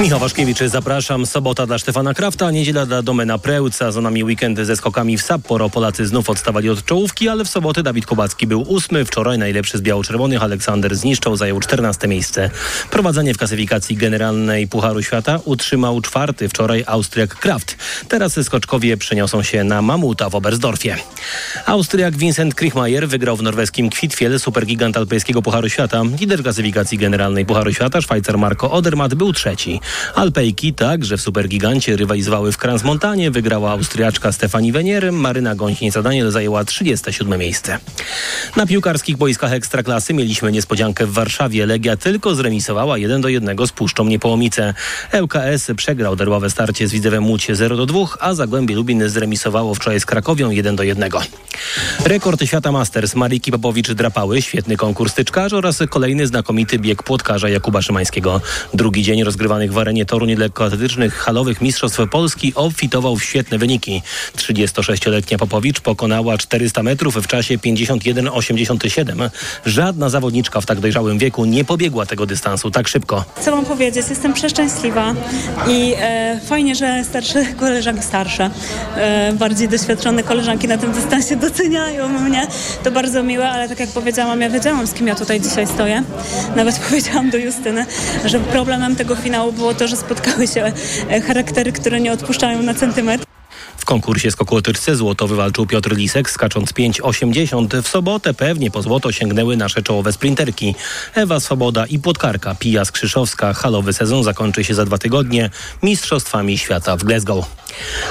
Michał 0.00 0.18
Waszkiewicz, 0.18 0.58
zapraszam. 0.58 1.26
Sobota 1.26 1.66
dla 1.66 1.78
Stefana 1.78 2.14
Krafta, 2.14 2.50
niedziela 2.50 2.86
dla 2.86 3.02
Domena 3.02 3.38
Prełca. 3.38 3.92
Za 3.92 4.00
nami 4.00 4.24
weekend 4.24 4.58
ze 4.58 4.76
skokami 4.76 5.18
w 5.18 5.22
Sapporo. 5.22 5.70
Polacy 5.70 6.06
znów 6.06 6.30
odstawali 6.30 6.70
od 6.70 6.84
czołówki, 6.84 7.28
ale 7.28 7.44
w 7.44 7.48
sobotę 7.48 7.82
Dawid 7.82 8.06
Kubacki 8.06 8.46
był 8.46 8.62
ósmy. 8.62 9.04
Wczoraj 9.04 9.38
najlepszy 9.38 9.78
z 9.78 9.80
biało-czerwonych 9.80 10.42
Aleksander 10.42 10.96
Zniszczał 10.96 11.36
zajął 11.36 11.60
14 11.60 12.08
miejsce. 12.08 12.50
Prowadzenie 12.90 13.34
w 13.34 13.38
klasyfikacji 13.38 13.96
generalnej 13.96 14.68
Pucharu 14.68 15.02
Świata 15.02 15.38
utrzymał 15.44 16.00
czwarty 16.00 16.48
wczoraj 16.48 16.84
Austriak 16.86 17.34
Kraft. 17.34 17.76
Teraz 18.08 18.38
skoczkowie 18.42 18.96
przeniosą 18.96 19.42
się 19.42 19.64
na 19.64 19.82
Mamuta 19.82 20.30
w 20.30 20.34
Oberstdorfie. 20.34 20.96
Austriak 21.66 22.16
Vincent 22.16 22.54
Krichmajer 22.54 23.08
wygrał 23.08 23.36
w 23.36 23.42
norweskim 23.42 23.90
Kvitfjell 23.90 24.40
supergigant 24.40 24.96
alpejskiego 24.96 25.42
Pucharu 25.42 25.68
Świata. 25.68 26.02
Lider 26.20 26.42
klasyfikacji 26.42 26.98
generalnej 26.98 27.46
Pucharu 27.46 27.72
Świata 27.72 28.00
Szwajcar 28.00 28.38
Marco 28.38 28.70
Odermatt 28.70 29.14
był 29.14 29.32
trzeci. 29.32 29.80
Alpejki 30.14 30.74
także 30.74 31.16
w 31.16 31.20
Supergigancie 31.20 31.96
rywalizowały 31.96 32.52
w 32.52 32.58
Kransmontanie. 32.58 33.30
Wygrała 33.30 33.70
Austriaczka 33.70 34.32
Stefani 34.32 34.72
Wenier. 34.72 35.12
Maryna 35.12 35.54
Gąsienica-Daniel 35.54 36.30
zajęła 36.30 36.64
37 36.64 37.40
miejsce. 37.40 37.78
Na 38.56 38.66
piłkarskich 38.66 39.16
boiskach 39.16 39.52
Ekstraklasy 39.52 40.14
mieliśmy 40.14 40.52
niespodziankę 40.52 41.06
w 41.06 41.12
Warszawie. 41.12 41.66
Legia 41.66 41.96
tylko 41.96 42.34
zremisowała 42.34 42.98
1 42.98 43.20
do 43.20 43.28
1 43.28 43.66
z 43.66 43.72
Puszczą 43.72 44.04
Niepołomice. 44.04 44.74
ŁKS 45.22 45.70
przegrał 45.76 46.16
derbowe 46.16 46.50
starcie 46.50 46.88
z 46.88 46.92
Widzewem 46.92 47.26
Łódź 47.26 47.46
0 47.52 47.76
do 47.76 47.86
2, 47.86 47.98
a 48.20 48.34
Zagłębie 48.34 48.74
Lubin 48.74 49.08
zremisowało 49.08 49.74
wczoraj 49.74 50.00
z 50.00 50.06
Krakowią 50.06 50.50
1 50.50 50.76
do 50.76 50.82
1. 50.82 51.10
Rekord 52.04 52.44
świata 52.44 52.72
Masters 52.72 53.14
Mariki 53.14 53.52
Popowicz-Drapały, 53.52 54.40
świetny 54.40 54.76
konkurs 54.76 55.14
tyczkarzy 55.14 55.56
oraz 55.56 55.78
kolejny 55.90 56.26
znakomity 56.26 56.78
bieg 56.78 57.02
płotkarza 57.02 57.48
Jakuba 57.48 57.82
Szymańskiego. 57.82 58.40
Drugi 58.74 59.02
dzień 59.02 59.24
rozgrywanych 59.24 59.71
w 59.72 59.78
arenie 59.78 60.06
Toruń 60.06 60.34
lekkoatletycznych 60.34 61.14
halowych 61.14 61.60
Mistrzostw 61.60 62.00
Polski 62.10 62.52
obfitował 62.54 63.16
w 63.16 63.24
świetne 63.24 63.58
wyniki. 63.58 64.02
36-letnia 64.36 65.38
Popowicz 65.38 65.80
pokonała 65.80 66.38
400 66.38 66.82
metrów 66.82 67.16
w 67.16 67.26
czasie 67.26 67.58
51,87. 67.58 69.30
Żadna 69.66 70.08
zawodniczka 70.08 70.60
w 70.60 70.66
tak 70.66 70.80
dojrzałym 70.80 71.18
wieku 71.18 71.44
nie 71.44 71.64
pobiegła 71.64 72.06
tego 72.06 72.26
dystansu 72.26 72.70
tak 72.70 72.88
szybko. 72.88 73.24
Co 73.40 73.56
mam 73.56 73.64
powiedzieć? 73.64 74.06
Jestem 74.10 74.34
przeszczęśliwa 74.34 75.14
i 75.68 75.94
e, 75.98 76.40
fajnie, 76.46 76.74
że 76.74 77.04
starsze 77.04 77.46
koleżanki 77.60 78.02
starsze, 78.02 78.50
e, 78.96 79.32
bardziej 79.32 79.68
doświadczone 79.68 80.22
koleżanki 80.22 80.68
na 80.68 80.78
tym 80.78 80.92
dystansie 80.92 81.36
doceniają 81.36 82.08
mnie. 82.08 82.46
To 82.84 82.90
bardzo 82.90 83.22
miłe, 83.22 83.50
ale 83.50 83.68
tak 83.68 83.80
jak 83.80 83.88
powiedziałam, 83.88 84.40
ja 84.40 84.50
wiedziałam 84.50 84.86
z 84.86 84.92
kim 84.92 85.06
ja 85.06 85.14
tutaj 85.14 85.40
dzisiaj 85.40 85.66
stoję. 85.66 86.02
Nawet 86.56 86.78
powiedziałam 86.88 87.30
do 87.30 87.38
Justyny, 87.38 87.86
że 88.24 88.40
problemem 88.40 88.96
tego 88.96 89.16
finału 89.16 89.52
było 89.62 89.74
to, 89.74 89.88
że 89.88 89.96
spotkały 89.96 90.46
się 90.46 90.72
e, 91.10 91.20
charaktery, 91.20 91.72
które 91.72 92.00
nie 92.00 92.12
odpuszczają 92.12 92.62
na 92.62 92.74
centymetr. 92.74 93.24
W 93.82 93.84
konkursie 93.84 94.30
skokołotyczce 94.30 94.96
złoto 94.96 95.28
wywalczył 95.28 95.66
Piotr 95.66 95.96
Lisek 95.96 96.30
skacząc 96.30 96.72
5,80. 96.72 97.82
W 97.82 97.88
sobotę 97.88 98.34
pewnie 98.34 98.70
po 98.70 98.82
złoto 98.82 99.12
sięgnęły 99.12 99.56
nasze 99.56 99.82
czołowe 99.82 100.12
sprinterki. 100.12 100.74
Ewa 101.14 101.40
Swoboda 101.40 101.86
i 101.86 101.98
płotkarka 101.98 102.54
Pija 102.54 102.84
Skrzyszowska. 102.84 103.52
Halowy 103.54 103.92
sezon 103.92 104.24
zakończy 104.24 104.64
się 104.64 104.74
za 104.74 104.84
dwa 104.84 104.98
tygodnie 104.98 105.50
Mistrzostwami 105.82 106.58
Świata 106.58 106.96
w 106.96 107.04
Glasgow. 107.04 107.46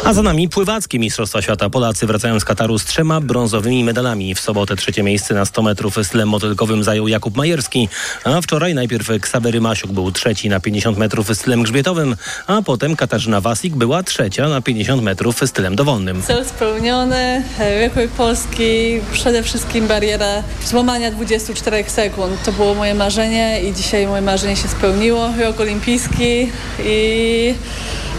A 0.03 0.13
za 0.13 0.21
nami 0.21 0.49
pływackie 0.49 0.99
Mistrzostwa 0.99 1.41
Świata. 1.41 1.69
Polacy 1.69 2.07
wracają 2.07 2.39
z 2.39 2.45
Kataru 2.45 2.79
z 2.79 2.85
trzema 2.85 3.21
brązowymi 3.21 3.83
medalami. 3.83 4.35
W 4.35 4.39
sobotę 4.39 4.75
trzecie 4.75 5.03
miejsce 5.03 5.33
na 5.33 5.45
100 5.45 5.61
metrów 5.61 5.95
stylem 6.03 6.29
motylkowym 6.29 6.83
zajął 6.83 7.07
Jakub 7.07 7.37
Majerski, 7.37 7.89
a 8.23 8.41
wczoraj 8.41 8.75
najpierw 8.75 9.07
Ksawery 9.21 9.61
Masiuk 9.61 9.91
był 9.91 10.11
trzeci 10.11 10.49
na 10.49 10.59
50 10.59 10.97
metrów 10.97 11.37
stylem 11.37 11.63
grzbietowym, 11.63 12.15
a 12.47 12.61
potem 12.61 12.95
Katarzyna 12.95 13.41
Wasik 13.41 13.75
była 13.75 14.03
trzecia 14.03 14.49
na 14.49 14.61
50 14.61 15.03
metrów 15.03 15.39
stylem 15.45 15.60
dowolnym. 15.69 16.21
Cel 16.21 16.45
spełniony, 16.45 17.43
rekord 17.59 18.11
Polski, 18.11 18.99
przede 19.11 19.43
wszystkim 19.43 19.87
bariera 19.87 20.43
złamania 20.65 21.11
24 21.11 21.83
sekund. 21.87 22.43
To 22.43 22.51
było 22.51 22.75
moje 22.75 22.93
marzenie 22.93 23.61
i 23.63 23.73
dzisiaj 23.73 24.07
moje 24.07 24.21
marzenie 24.21 24.55
się 24.55 24.67
spełniło. 24.67 25.29
Rok 25.39 25.59
olimpijski 25.59 26.49
i 26.85 27.53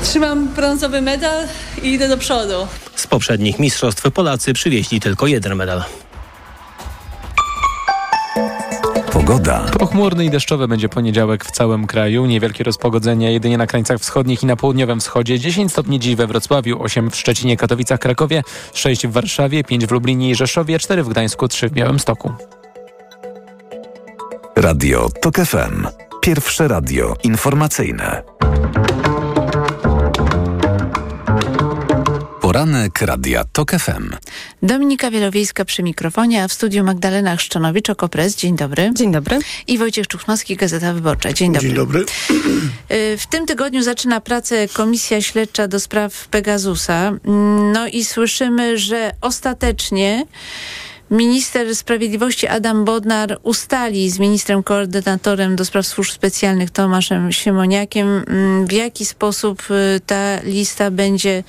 trzymam 0.02 0.48
brązowy 0.48 1.00
medal 1.00 1.46
i 1.82 1.92
idę 1.92 2.08
do 2.08 2.16
przodu. 2.16 2.54
Z 2.94 3.06
poprzednich 3.06 3.58
mistrzostw 3.58 4.10
Polacy 4.10 4.52
przywieźli 4.52 5.00
tylko 5.00 5.26
jeden 5.26 5.54
medal. 5.54 5.84
Pogoda. 9.26 9.60
Pochmurny 9.78 10.24
i 10.24 10.30
deszczowy 10.30 10.68
będzie 10.68 10.88
poniedziałek 10.88 11.44
w 11.44 11.50
całym 11.50 11.86
kraju. 11.86 12.26
Niewielkie 12.26 12.64
rozpogodzenie 12.64 13.32
jedynie 13.32 13.58
na 13.58 13.66
krańcach 13.66 13.98
wschodnich 13.98 14.42
i 14.42 14.46
na 14.46 14.56
południowym 14.56 15.00
wschodzie. 15.00 15.38
10 15.38 15.72
stopni 15.72 16.00
dziś 16.00 16.14
we 16.14 16.26
Wrocławiu, 16.26 16.82
8 16.82 17.10
w 17.10 17.16
Szczecinie, 17.16 17.56
Katowicach, 17.56 18.00
Krakowie, 18.00 18.42
6 18.74 19.06
w 19.06 19.12
Warszawie, 19.12 19.64
5 19.64 19.86
w 19.86 19.90
Lublinie 19.90 20.30
i 20.30 20.34
Rzeszowie, 20.34 20.78
4 20.78 21.02
w 21.02 21.08
Gdańsku, 21.08 21.48
3 21.48 21.68
w 21.68 21.72
Białymstoku. 21.72 22.32
Radio 24.56 25.08
TOK 25.20 25.36
FM. 25.36 25.86
Pierwsze 26.22 26.68
radio 26.68 27.16
informacyjne. 27.22 28.22
Poranek 32.52 33.02
Radia 33.02 33.44
TOK 33.52 33.70
FM. 33.70 34.16
Dominika 34.62 35.10
Wielowiejska 35.10 35.64
przy 35.64 35.82
mikrofonie, 35.82 36.44
a 36.44 36.48
w 36.48 36.52
studiu 36.52 36.84
Magdalena 36.84 37.36
Chrzczanowicz, 37.36 37.90
Okopres. 37.90 38.36
Dzień 38.36 38.56
dobry. 38.56 38.90
Dzień 38.94 39.12
dobry. 39.12 39.38
I 39.66 39.78
Wojciech 39.78 40.06
Czuchnowski, 40.06 40.56
Gazeta 40.56 40.92
Wyborcza. 40.92 41.32
Dzień 41.32 41.52
dobry. 41.52 41.68
Dzień 41.68 41.76
dobry. 41.76 42.04
Y, 42.92 43.16
W 43.18 43.26
tym 43.26 43.46
tygodniu 43.46 43.82
zaczyna 43.82 44.20
pracę 44.20 44.68
Komisja 44.68 45.22
Śledcza 45.22 45.68
do 45.68 45.80
spraw 45.80 46.28
Pegasusa. 46.28 47.12
No 47.72 47.86
i 47.86 48.04
słyszymy, 48.04 48.78
że 48.78 49.12
ostatecznie 49.20 50.26
Minister 51.10 51.76
Sprawiedliwości 51.76 52.46
Adam 52.48 52.84
Bodnar 52.84 53.38
ustali 53.42 54.10
z 54.10 54.18
ministrem 54.18 54.62
koordynatorem 54.62 55.56
do 55.56 55.64
spraw 55.64 55.86
służb 55.86 56.10
specjalnych 56.10 56.70
Tomaszem 56.70 57.32
Siemoniakiem, 57.32 58.24
mm, 58.28 58.66
w 58.66 58.72
jaki 58.72 59.06
sposób 59.06 59.62
y, 59.70 60.00
ta 60.06 60.40
lista 60.40 60.90
będzie 60.90 61.44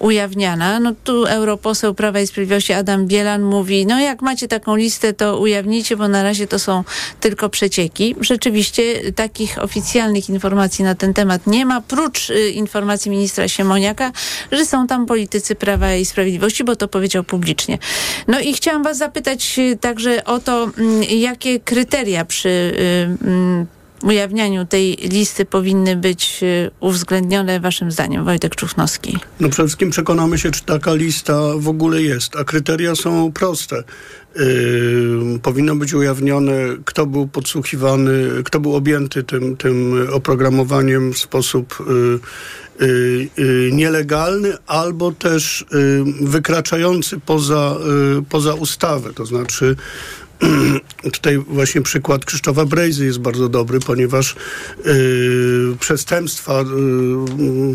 ujawniana. 0.00 0.80
No 0.80 0.92
tu 1.04 1.24
europoseł 1.24 1.94
Prawa 1.94 2.20
i 2.20 2.26
Sprawiedliwości 2.26 2.72
Adam 2.72 3.06
Bielan 3.06 3.42
mówi, 3.42 3.86
no 3.86 4.00
jak 4.00 4.22
macie 4.22 4.48
taką 4.48 4.76
listę, 4.76 5.12
to 5.12 5.38
ujawnijcie, 5.38 5.96
bo 5.96 6.08
na 6.08 6.22
razie 6.22 6.46
to 6.46 6.58
są 6.58 6.84
tylko 7.20 7.48
przecieki. 7.48 8.14
Rzeczywiście 8.20 9.12
takich 9.12 9.58
oficjalnych 9.58 10.28
informacji 10.28 10.84
na 10.84 10.94
ten 10.94 11.14
temat 11.14 11.46
nie 11.46 11.66
ma, 11.66 11.80
prócz 11.80 12.30
y, 12.30 12.50
informacji 12.50 13.10
ministra 13.10 13.48
Siemoniaka, 13.48 14.12
że 14.52 14.66
są 14.66 14.86
tam 14.86 15.06
politycy 15.06 15.54
Prawa 15.54 15.94
i 15.94 16.04
Sprawiedliwości, 16.04 16.64
bo 16.64 16.76
to 16.76 16.88
powiedział 16.88 17.24
publicznie. 17.24 17.78
No 18.28 18.40
i 18.40 18.54
chciałam 18.54 18.82
was 18.82 18.98
zapytać 18.98 19.58
y, 19.58 19.78
także 19.80 20.24
o 20.24 20.38
to, 20.38 20.70
mm, 20.78 21.02
jakie 21.02 21.60
kryteria 21.60 22.24
przy 22.24 22.48
y, 22.48 23.26
mm, 23.26 23.66
ujawnianiu 24.02 24.66
tej 24.66 24.96
listy 24.96 25.44
powinny 25.44 25.96
być 25.96 26.40
y, 26.42 26.70
uwzględnione 26.80 27.60
waszym 27.60 27.92
zdaniem, 27.92 28.24
Wojtek 28.24 28.56
Czufnowski? 28.56 29.18
No 29.40 29.48
przede 29.48 29.68
wszystkim 29.68 29.90
przekonamy 29.90 30.38
się, 30.38 30.50
czy 30.50 30.64
taka 30.64 30.94
lista 30.94 31.40
w 31.56 31.68
ogóle 31.68 32.02
jest, 32.02 32.36
a 32.36 32.44
kryteria 32.44 32.94
są 32.94 33.32
proste. 33.32 33.82
Yy, 34.36 35.38
powinno 35.42 35.76
być 35.76 35.94
ujawnione, 35.94 36.52
kto 36.84 37.06
był 37.06 37.26
podsłuchiwany, 37.26 38.28
kto 38.44 38.60
był 38.60 38.74
objęty 38.74 39.22
tym, 39.22 39.56
tym 39.56 40.06
oprogramowaniem 40.12 41.12
w 41.12 41.18
sposób 41.18 41.78
yy, 42.80 43.28
yy, 43.36 43.70
nielegalny 43.72 44.52
albo 44.66 45.12
też 45.12 45.64
wykraczający 46.20 47.20
poza, 47.20 47.76
poza 48.28 48.54
ustawę. 48.54 49.12
To 49.14 49.26
znaczy 49.26 49.76
Tutaj 51.12 51.38
właśnie 51.38 51.82
przykład 51.82 52.24
Krzysztofa 52.24 52.64
Brejzy 52.64 53.04
jest 53.04 53.18
bardzo 53.18 53.48
dobry, 53.48 53.80
ponieważ 53.80 54.36
przestępstwa, 55.80 56.64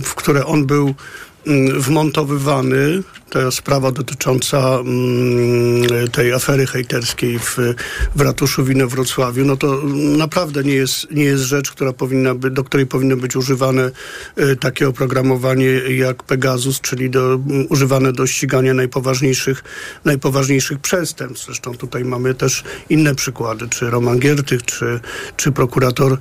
w 0.04 0.16
które 0.16 0.46
on 0.46 0.66
był 0.66 0.96
wmontowywany, 1.78 3.04
ta 3.30 3.52
sprawa 3.52 3.92
dotycząca 3.92 4.80
mm, 4.80 6.10
tej 6.12 6.34
afery 6.34 6.68
hejterskiej 6.68 7.40
w, 7.40 7.58
w 8.16 8.22
ratuszu 8.22 8.64
w 8.64 8.74
Wrocławiu, 8.88 9.46
no 9.46 9.58
to 9.58 9.82
naprawdę 10.18 10.64
nie 10.64 10.74
jest, 10.74 11.12
nie 11.12 11.24
jest 11.24 11.44
rzecz, 11.44 11.72
która 11.72 11.94
powinna 11.94 12.36
by, 12.36 12.52
do 12.52 12.64
której 12.64 12.86
powinno 12.86 13.18
być 13.18 13.36
używane 13.36 13.92
y, 14.40 14.56
takie 14.56 14.88
oprogramowanie 14.88 15.66
jak 15.98 16.24
Pegasus, 16.24 16.82
czyli 16.82 17.10
do, 17.10 17.28
um, 17.28 17.68
używane 17.70 18.14
do 18.14 18.28
ścigania 18.28 18.74
najpoważniejszych, 18.74 19.64
najpoważniejszych 20.06 20.80
przestępstw. 20.80 21.46
Zresztą 21.46 21.76
tutaj 21.78 22.06
mamy 22.06 22.34
też 22.34 22.64
inne 22.90 23.16
przykłady, 23.16 23.70
czy 23.70 23.90
Roman 23.90 24.20
Giertych, 24.20 24.64
czy, 24.64 25.00
czy 25.38 25.52
prokurator 25.52 26.14
y, 26.14 26.18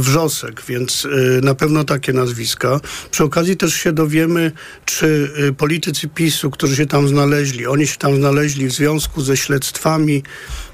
Wrzosek, 0.00 0.62
więc 0.68 1.04
y, 1.04 1.40
na 1.42 1.54
pewno 1.54 1.84
takie 1.84 2.12
nazwiska. 2.12 2.80
Przy 3.10 3.24
okazji 3.24 3.56
też 3.56 3.74
się 3.74 3.92
dowiemy, 3.92 4.52
czy 4.84 5.30
y, 5.38 5.52
politycy 5.52 6.08
PiSu, 6.08 6.50
którzy 6.50 6.76
się 6.76 6.86
tam 6.86 7.08
znaleźli, 7.08 7.66
oni 7.66 7.86
się 7.86 7.96
tam 7.96 8.16
znaleźli 8.16 8.66
w 8.66 8.72
związku 8.72 9.22
ze 9.22 9.36
śledztwami 9.36 10.22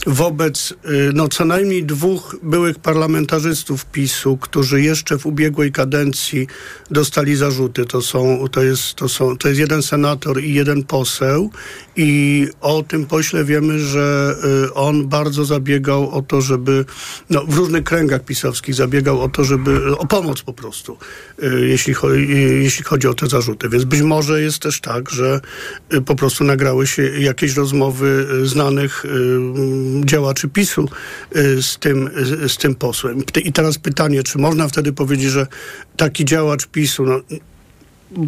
wobec 0.06 0.72
y, 0.72 1.10
no, 1.14 1.28
co 1.28 1.44
najmniej 1.44 1.84
dwóch 1.84 2.36
byłych 2.42 2.78
parlamentarzystów 2.78 3.86
PiSu, 3.86 4.36
którzy 4.36 4.82
jeszcze 4.82 5.18
w 5.18 5.26
ubiegłej 5.26 5.72
kadencji 5.72 6.46
dostali 6.90 7.36
zarzuty. 7.36 7.84
To, 7.84 8.02
są, 8.02 8.48
to, 8.48 8.62
jest, 8.62 8.94
to, 8.94 9.08
są, 9.08 9.36
to 9.36 9.48
jest 9.48 9.60
jeden 9.60 9.82
senator 9.82 10.42
i 10.42 10.54
jeden 10.54 10.82
poseł 10.82 11.50
i 11.96 12.46
o 12.60 12.82
tym 12.82 13.06
pośle 13.06 13.44
wiemy, 13.44 13.78
że 13.78 14.36
y, 14.64 14.74
on 14.74 15.08
bardzo 15.08 15.44
zabiegał 15.44 16.10
o 16.10 16.22
to, 16.22 16.40
żeby 16.40 16.84
no, 17.30 17.44
w 17.46 17.56
różnych 17.56 17.84
kręgach 17.84 18.24
pisowskich 18.24 18.74
zabiegał 18.74 19.20
o 19.20 19.28
to, 19.28 19.44
żeby 19.44 19.96
o 19.96 20.06
pomoc 20.06 20.42
po 20.42 20.52
prostu, 20.52 20.96
y, 21.42 21.68
jeśli, 21.68 21.94
jeśli 22.62 22.84
chodzi 22.84 23.08
o 23.08 23.14
te 23.14 23.26
zarzuty. 23.26 23.68
Więc 23.68 23.84
być 23.84 24.00
może 24.00 24.42
jest 24.42 24.58
też 24.58 24.80
tak, 24.80 25.10
że 25.10 25.40
po 26.06 26.16
prostu 26.16 26.44
nagrały 26.44 26.86
się 26.86 27.02
jakieś 27.02 27.56
rozmowy 27.56 28.26
znanych 28.44 29.04
działaczy 30.05 30.48
PiSu 30.48 30.88
y, 31.37 31.62
z 31.62 31.79
tym, 31.79 32.11
z 32.48 32.57
tym 32.57 32.74
posłem. 32.74 33.22
I 33.44 33.53
teraz 33.53 33.79
pytanie, 33.79 34.22
czy 34.22 34.38
można 34.38 34.68
wtedy 34.68 34.92
powiedzieć, 34.92 35.31
że 35.31 35.46
taki 35.96 36.24
działacz 36.24 36.66
PiSu, 36.66 37.05
no, 37.05 37.20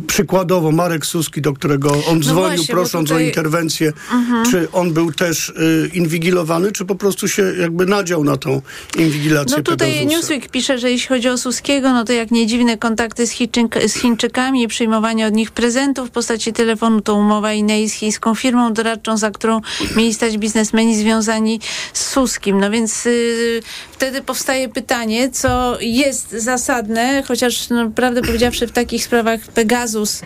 przykładowo 0.07 0.73
Marek 0.73 1.07
Suski, 1.07 1.43
do 1.43 1.53
którego 1.53 1.91
on 1.91 2.19
no 2.19 2.25
dzwonił 2.25 2.57
właśnie, 2.57 2.75
prosząc 2.75 3.09
tutaj... 3.09 3.25
o 3.25 3.27
interwencję, 3.27 3.93
mhm. 4.13 4.51
czy 4.51 4.73
on 4.73 4.93
był 4.93 5.13
też 5.13 5.49
y, 5.49 5.91
inwigilowany, 5.95 6.73
czy 6.73 6.85
po 6.85 6.95
prostu 6.95 7.29
się 7.29 7.43
jakby 7.61 7.87
nadział 7.87 8.25
na 8.25 8.37
tą 8.37 8.63
inwigilację 8.99 9.57
No 9.57 9.63
tutaj 9.63 9.93
Pegasusa. 9.93 10.17
Newsweek 10.17 10.49
pisze, 10.49 10.79
że 10.79 10.91
jeśli 10.91 11.09
chodzi 11.09 11.29
o 11.29 11.39
Suskiego, 11.39 11.93
no 11.93 12.05
to 12.05 12.13
jak 12.13 12.31
nie 12.31 12.47
dziwne 12.47 12.79
kontakty 12.79 13.27
z, 13.27 13.31
Chińczyk 13.31 13.79
z 13.87 13.95
Chińczykami 13.95 14.63
i 14.63 14.69
przyjmowanie 14.69 15.27
od 15.27 15.35
nich 15.35 15.51
prezentów 15.51 16.09
w 16.09 16.11
postaci 16.11 16.53
telefonu, 16.53 17.01
to 17.01 17.15
umowa 17.15 17.53
Inei 17.53 17.91
z 17.91 17.93
chińską 17.93 18.35
firmą 18.35 18.73
doradczą, 18.73 19.17
za 19.17 19.31
którą 19.31 19.61
mieli 19.97 20.15
stać 20.15 20.39
biznesmeni 20.39 20.97
związani 20.97 21.61
z 21.93 22.07
Suskim. 22.07 22.61
No 22.61 22.71
więc 22.71 23.07
y, 23.07 23.63
wtedy 24.03 24.23
powstaje 24.23 24.69
pytanie, 24.69 25.31
co 25.31 25.77
jest 25.81 26.31
zasadne, 26.31 27.23
chociaż 27.23 27.69
no, 27.69 27.91
prawdę 27.91 28.23
powiedziawszy 28.23 28.67
w 28.67 28.73
takich 28.73 29.05
sprawach 29.05 29.41
Pegasus 29.41 30.23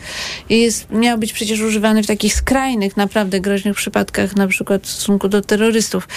jest, 0.51 0.91
miał 0.91 1.19
być 1.19 1.33
przecież 1.33 1.61
używany 1.61 2.03
w 2.03 2.07
takich 2.07 2.35
skrajnych, 2.35 2.97
naprawdę 2.97 3.41
groźnych 3.41 3.77
przypadkach, 3.77 4.37
na 4.37 4.47
przykład 4.47 4.83
w 4.83 4.91
stosunku 4.91 5.29
do 5.29 5.43
terrorystów. 5.43 6.09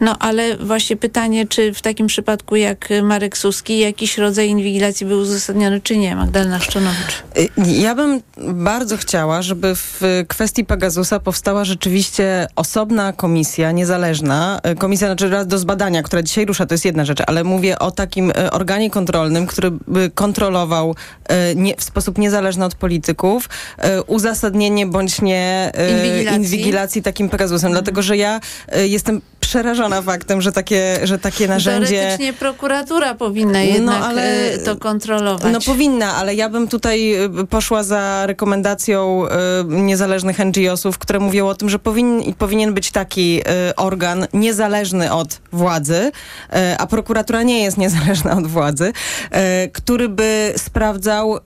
No 0.00 0.18
ale 0.18 0.56
właśnie 0.56 0.96
pytanie, 0.96 1.46
czy 1.46 1.74
w 1.74 1.82
takim 1.82 2.06
przypadku 2.06 2.56
jak 2.56 2.88
Marek 3.02 3.38
Suski 3.38 3.78
jakiś 3.78 4.18
rodzaj 4.18 4.48
inwigilacji 4.48 5.06
był 5.06 5.18
uzasadniony, 5.18 5.80
czy 5.80 5.96
nie? 5.96 6.16
Magdalena 6.16 6.60
Szczonowicz. 6.60 7.22
Y, 7.38 7.48
ja 7.66 7.94
bym 7.94 8.20
bardzo 8.54 8.96
chciała, 8.96 9.42
żeby 9.42 9.74
w 9.74 10.00
kwestii 10.28 10.64
Pegasusa 10.64 11.20
powstała 11.20 11.64
rzeczywiście 11.64 12.46
osobna 12.56 13.12
komisja, 13.12 13.72
niezależna, 13.72 14.60
y, 14.72 14.74
komisja 14.74 15.08
znaczy 15.08 15.30
raz 15.30 15.46
do 15.46 15.58
zbadania, 15.58 16.02
która 16.02 16.22
dzisiaj 16.22 16.46
rusza, 16.46 16.66
to 16.66 16.74
jest 16.74 16.84
jedna 16.84 17.07
rzecz, 17.08 17.22
ale 17.26 17.44
mówię 17.44 17.78
o 17.78 17.90
takim 17.90 18.30
y, 18.30 18.50
organie 18.50 18.90
kontrolnym, 18.90 19.46
który 19.46 19.70
by 19.70 20.10
kontrolował 20.14 20.94
nie, 21.56 21.76
w 21.76 21.82
sposób 21.82 22.18
niezależny 22.18 22.64
od 22.64 22.74
polityków 22.74 23.48
e, 23.78 24.02
uzasadnienie 24.02 24.86
bądź 24.86 25.22
nie 25.22 25.70
e, 25.74 25.90
inwigilacji, 25.90 26.36
inwigilacji 26.36 27.02
takim 27.02 27.28
Pegasusem. 27.28 27.72
Dlatego, 27.72 28.02
że 28.02 28.16
ja 28.16 28.40
e, 28.68 28.88
jestem 28.88 29.20
przerażona 29.48 30.02
faktem, 30.02 30.40
że 30.42 30.52
takie, 30.52 30.98
że 31.02 31.18
takie 31.18 31.48
narzędzie... 31.48 31.96
Teoretycznie 31.96 32.32
prokuratura 32.32 33.14
powinna 33.14 33.62
jednak 33.62 34.00
no, 34.00 34.06
ale, 34.06 34.58
to 34.64 34.76
kontrolować. 34.76 35.52
No 35.52 35.60
powinna, 35.60 36.14
ale 36.14 36.34
ja 36.34 36.48
bym 36.48 36.68
tutaj 36.68 37.14
poszła 37.50 37.82
za 37.82 38.26
rekomendacją 38.26 39.24
y, 39.26 39.28
niezależnych 39.68 40.38
NGO-sów, 40.38 40.98
które 40.98 41.18
mówią 41.18 41.48
o 41.48 41.54
tym, 41.54 41.68
że 41.68 41.78
powin, 41.78 42.34
powinien 42.34 42.74
być 42.74 42.90
taki 42.90 43.42
organ 43.76 44.26
niezależny 44.32 45.12
od 45.12 45.40
władzy, 45.52 46.10
a 46.78 46.86
prokuratura 46.86 47.42
nie 47.42 47.62
jest 47.62 47.78
niezależna 47.78 48.36
od 48.36 48.46
władzy, 48.46 48.92
który 49.72 50.08
by 50.08 50.54
sprawdzał, 50.56 51.38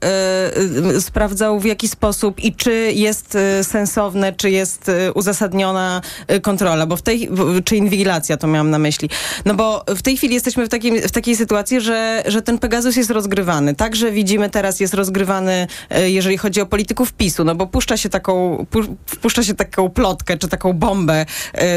sprawdzał 1.01 1.61
w 1.61 1.65
jaki 1.65 1.89
sposób 1.89 2.41
i 2.41 2.55
czy 2.55 2.93
jest 2.95 3.39
sensowne, 3.63 4.33
czy 4.33 4.51
jest 4.51 4.91
uzasadniona 5.15 6.01
kontrola, 6.43 6.87
bo 6.87 6.97
w 6.97 7.03
tej, 7.03 7.29
czy 7.65 7.77
inwigilacja, 7.93 8.37
to 8.37 8.47
miałam 8.47 8.71
na 8.71 8.79
myśli. 8.79 9.09
No 9.45 9.55
bo 9.55 9.85
w 9.89 10.03
tej 10.03 10.17
chwili 10.17 10.35
jesteśmy 10.35 10.67
w, 10.67 10.69
takim, 10.69 11.01
w 11.01 11.11
takiej 11.11 11.37
sytuacji, 11.37 11.81
że, 11.81 12.23
że 12.27 12.43
ten 12.43 12.59
Pegasus 12.59 12.97
jest 12.97 13.11
rozgrywany. 13.11 13.75
Także 13.75 14.11
widzimy 14.11 14.51
teraz 14.51 14.81
jest 14.81 14.95
rozgrywany, 14.95 15.67
e, 15.91 16.11
jeżeli 16.11 16.39
chodzi 16.39 16.61
o 16.61 16.67
polityków 16.67 17.13
PiSu, 17.13 17.45
no 17.45 17.55
bo 17.55 17.67
puszcza 17.67 17.97
się 17.97 18.09
taką, 18.09 18.67
puszcza 19.21 19.43
się 19.43 19.55
taką 19.55 19.91
plotkę, 19.91 20.39
czy 20.39 20.49
taką 20.49 20.73
bombę 20.73 21.21
e, 21.21 21.27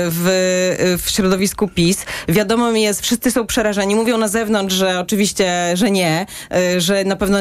w, 0.10 0.98
w 1.04 1.10
środowisku 1.10 1.68
PiS. 1.68 2.06
Wiadomo 2.28 2.72
mi 2.72 2.82
jest, 2.82 3.02
wszyscy 3.02 3.32
są 3.32 3.46
przerażeni. 3.46 3.96
Mówią 3.96 4.18
na 4.18 4.28
zewnątrz, 4.28 4.76
że 4.76 5.00
oczywiście, 5.00 5.72
że 5.74 5.92
nie, 5.92 6.26
e, 6.52 6.82
że 6.82 7.04
na 7.04 7.16
pewno 7.16 7.38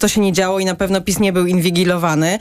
to, 0.00 0.08
się 0.08 0.20
nie 0.20 0.32
działo 0.32 0.58
i 0.60 0.64
na 0.64 0.74
pewno 0.74 1.00
PiS 1.00 1.20
nie 1.20 1.32
był 1.32 1.46
inwigilowany. 1.46 2.38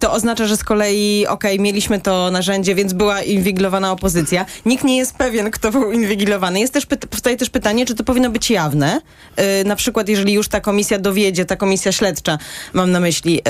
To 0.00 0.12
oznacza, 0.12 0.46
że 0.46 0.56
z 0.56 0.64
kolei, 0.64 1.26
okej, 1.26 1.52
okay, 1.52 1.64
mieliśmy 1.64 2.00
to 2.00 2.30
narzędzie, 2.30 2.74
więc 2.74 2.92
była 2.92 3.22
inwigilowana 3.22 3.92
opozycja 3.92 4.46
nikt 4.80 4.84
nie 4.84 4.96
jest 4.96 5.14
pewien, 5.14 5.50
kto 5.50 5.70
był 5.70 5.92
inwigilowany. 5.92 6.60
Jest 6.60 6.72
też 6.72 6.86
powstaje 6.86 7.36
też 7.36 7.50
pytanie, 7.50 7.86
czy 7.86 7.94
to 7.94 8.04
powinno 8.04 8.30
być 8.30 8.50
jawne. 8.50 9.00
Yy, 9.36 9.44
na 9.64 9.76
przykład, 9.76 10.08
jeżeli 10.08 10.32
już 10.32 10.48
ta 10.48 10.60
komisja 10.60 10.98
dowiedzie, 10.98 11.44
ta 11.44 11.56
komisja 11.56 11.92
śledcza, 11.92 12.38
mam 12.72 12.90
na 12.90 13.00
myśli, 13.00 13.42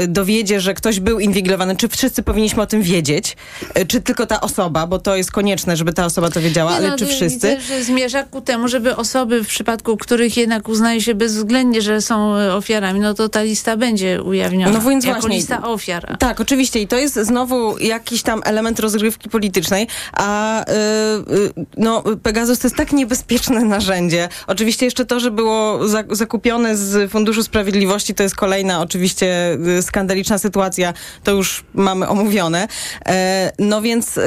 yy, 0.00 0.08
dowiedzie, 0.08 0.60
że 0.60 0.74
ktoś 0.74 1.00
był 1.00 1.20
inwigilowany, 1.20 1.76
czy 1.76 1.88
wszyscy 1.88 2.22
powinniśmy 2.22 2.62
o 2.62 2.66
tym 2.66 2.82
wiedzieć, 2.82 3.36
yy, 3.76 3.86
czy 3.86 4.00
tylko 4.00 4.26
ta 4.26 4.40
osoba, 4.40 4.86
bo 4.86 4.98
to 4.98 5.16
jest 5.16 5.30
konieczne, 5.30 5.76
żeby 5.76 5.92
ta 5.92 6.04
osoba 6.04 6.30
to 6.30 6.40
wiedziała, 6.40 6.70
nie 6.70 6.76
ale 6.76 6.88
no, 6.88 6.96
czy 6.96 7.06
wszyscy? 7.06 7.56
Widzę, 7.56 7.60
że 7.60 7.84
zmierza 7.84 8.22
ku 8.22 8.40
temu, 8.40 8.68
żeby 8.68 8.96
osoby, 8.96 9.44
w 9.44 9.48
przypadku 9.48 9.96
których 9.96 10.36
jednak 10.36 10.68
uznaje 10.68 11.00
się 11.00 11.14
bezwzględnie, 11.14 11.82
że 11.82 12.00
są 12.00 12.34
ofiarami, 12.34 13.00
no 13.00 13.14
to 13.14 13.28
ta 13.28 13.42
lista 13.42 13.76
będzie 13.76 14.22
ujawniona. 14.22 14.72
No 14.72 14.90
więc 14.90 15.04
jako 15.04 15.20
właśnie. 15.20 15.36
lista 15.36 15.68
ofiar. 15.68 16.16
Tak, 16.18 16.40
oczywiście 16.40 16.80
i 16.80 16.88
to 16.88 16.96
jest 16.96 17.14
znowu 17.14 17.78
jakiś 17.78 18.22
tam 18.22 18.42
element 18.44 18.80
rozgrywki 18.80 19.28
politycznej, 19.28 19.86
a 20.12 20.55
Y, 20.62 21.34
y, 21.34 21.66
no, 21.76 22.02
Pegasus 22.22 22.58
to 22.58 22.66
jest 22.66 22.76
tak 22.76 22.92
niebezpieczne 22.92 23.60
narzędzie. 23.76 24.28
Oczywiście 24.46 24.84
jeszcze 24.84 25.04
to, 25.04 25.20
że 25.20 25.30
było 25.30 25.80
zakupione 26.10 26.76
z 26.76 27.10
Funduszu 27.10 27.42
Sprawiedliwości, 27.42 28.14
to 28.14 28.22
jest 28.22 28.36
kolejna 28.36 28.80
oczywiście 28.80 29.58
y, 29.78 29.82
skandaliczna 29.82 30.38
sytuacja, 30.38 30.94
to 31.24 31.32
już 31.32 31.64
mamy 31.74 32.08
omówione. 32.08 32.68
E, 33.06 33.52
no 33.58 33.82
więc 33.82 34.18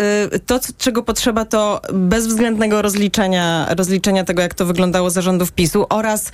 to, 0.45 0.59
czego 0.77 1.03
potrzeba, 1.03 1.45
to 1.45 1.81
bezwzględnego 1.93 2.81
rozliczenia, 2.81 3.67
rozliczenia 3.77 4.23
tego, 4.23 4.41
jak 4.41 4.53
to 4.53 4.65
wyglądało 4.65 5.09
zarządów 5.09 5.51
PiSu 5.51 5.85
oraz 5.89 6.31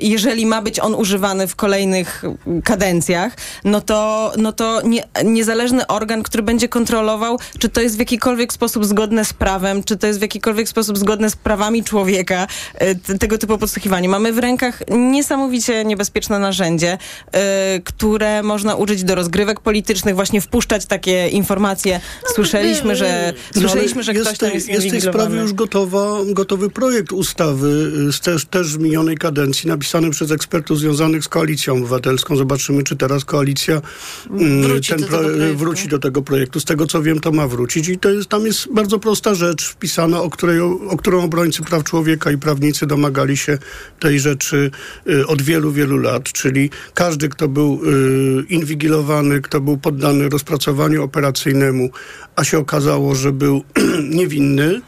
jeżeli 0.00 0.46
ma 0.46 0.62
być 0.62 0.80
on 0.80 0.94
używany 0.94 1.46
w 1.46 1.56
kolejnych 1.56 2.24
kadencjach, 2.64 3.36
no 3.64 3.80
to, 3.80 4.32
no 4.36 4.52
to 4.52 4.82
nie, 4.82 5.04
niezależny 5.24 5.86
organ, 5.86 6.22
który 6.22 6.42
będzie 6.42 6.68
kontrolował, 6.68 7.38
czy 7.58 7.68
to 7.68 7.80
jest 7.80 7.96
w 7.96 7.98
jakikolwiek 7.98 8.52
sposób 8.52 8.84
zgodne 8.84 9.17
zgodne 9.18 9.24
z 9.24 9.32
prawem, 9.32 9.84
czy 9.84 9.96
to 9.96 10.06
jest 10.06 10.18
w 10.18 10.22
jakikolwiek 10.22 10.68
sposób 10.68 10.98
zgodne 10.98 11.30
z 11.30 11.36
prawami 11.36 11.84
człowieka, 11.84 12.46
e, 12.74 12.94
tego 12.94 13.38
typu 13.38 13.58
podsłuchiwanie. 13.58 14.08
Mamy 14.08 14.32
w 14.32 14.38
rękach 14.38 14.82
niesamowicie 14.90 15.84
niebezpieczne 15.84 16.38
narzędzie, 16.38 16.98
e, 17.32 17.80
które 17.84 18.42
można 18.42 18.74
użyć 18.74 19.04
do 19.04 19.14
rozgrywek 19.14 19.60
politycznych, 19.60 20.14
właśnie 20.14 20.40
wpuszczać 20.40 20.86
takie 20.86 21.28
informacje. 21.28 22.00
Słyszeliśmy, 22.34 22.96
że, 22.96 23.32
No, 23.54 23.60
słyszeliśmy, 23.60 24.02
że 24.02 24.14
ktoś 24.14 24.38
tam 24.38 24.50
jest 24.50 24.68
Jest 24.68 24.86
w 24.86 24.90
tej 24.90 25.00
sprawie 25.00 25.40
już 25.40 25.52
gotowa, 25.52 26.18
gotowy 26.26 26.70
projekt 26.70 27.12
ustawy 27.12 27.92
y, 28.08 28.12
z 28.12 28.20
też, 28.20 28.44
też 28.44 28.66
z 28.66 28.76
minionej 28.76 29.16
kadencji, 29.16 29.68
napisany 29.68 30.10
przez 30.10 30.30
ekspertów 30.30 30.78
związanych 30.78 31.24
z 31.24 31.28
Koalicją 31.28 31.72
Obywatelską. 31.74 32.36
Zobaczymy, 32.36 32.82
czy 32.82 32.96
teraz 32.96 33.24
koalicja 33.24 33.80
mm, 34.30 34.62
Wróci 34.62 34.92
ten 34.92 35.00
do 35.00 35.06
tego 35.06 35.18
projektu. 35.18 35.58
wróci 35.58 35.88
do 35.88 35.98
tego 35.98 36.22
projektu. 36.22 36.60
Z 36.60 36.64
tego, 36.64 36.86
co 36.86 37.02
wiem, 37.02 37.20
to 37.20 37.32
ma 37.32 37.48
wrócić. 37.48 37.88
I 37.88 37.98
to 37.98 38.10
jest, 38.10 38.28
tam 38.28 38.46
jest 38.46 38.68
bardzo 38.72 38.98
prosta 39.08 39.34
rzecz 39.34 39.64
wpisana, 39.68 40.22
o, 40.22 40.30
której, 40.30 40.60
o 40.60 40.96
którą 40.96 41.22
obrońcy 41.22 41.62
praw 41.62 41.84
człowieka 41.84 42.30
i 42.30 42.38
prawnicy 42.38 42.86
domagali 42.86 43.36
się 43.36 43.58
tej 44.00 44.20
rzeczy 44.20 44.70
y, 45.08 45.26
od 45.26 45.42
wielu, 45.42 45.72
wielu 45.72 45.96
lat. 45.96 46.24
Czyli 46.24 46.70
każdy, 46.94 47.28
kto 47.28 47.48
był 47.48 47.80
y, 47.84 48.44
inwigilowany, 48.48 49.40
kto 49.40 49.60
był 49.60 49.78
poddany 49.78 50.28
rozpracowaniu 50.28 51.04
operacyjnemu, 51.04 51.90
a 52.36 52.44
się 52.44 52.58
okazało, 52.58 53.14
że 53.14 53.32
był 53.32 53.64
niewinny, 54.18 54.80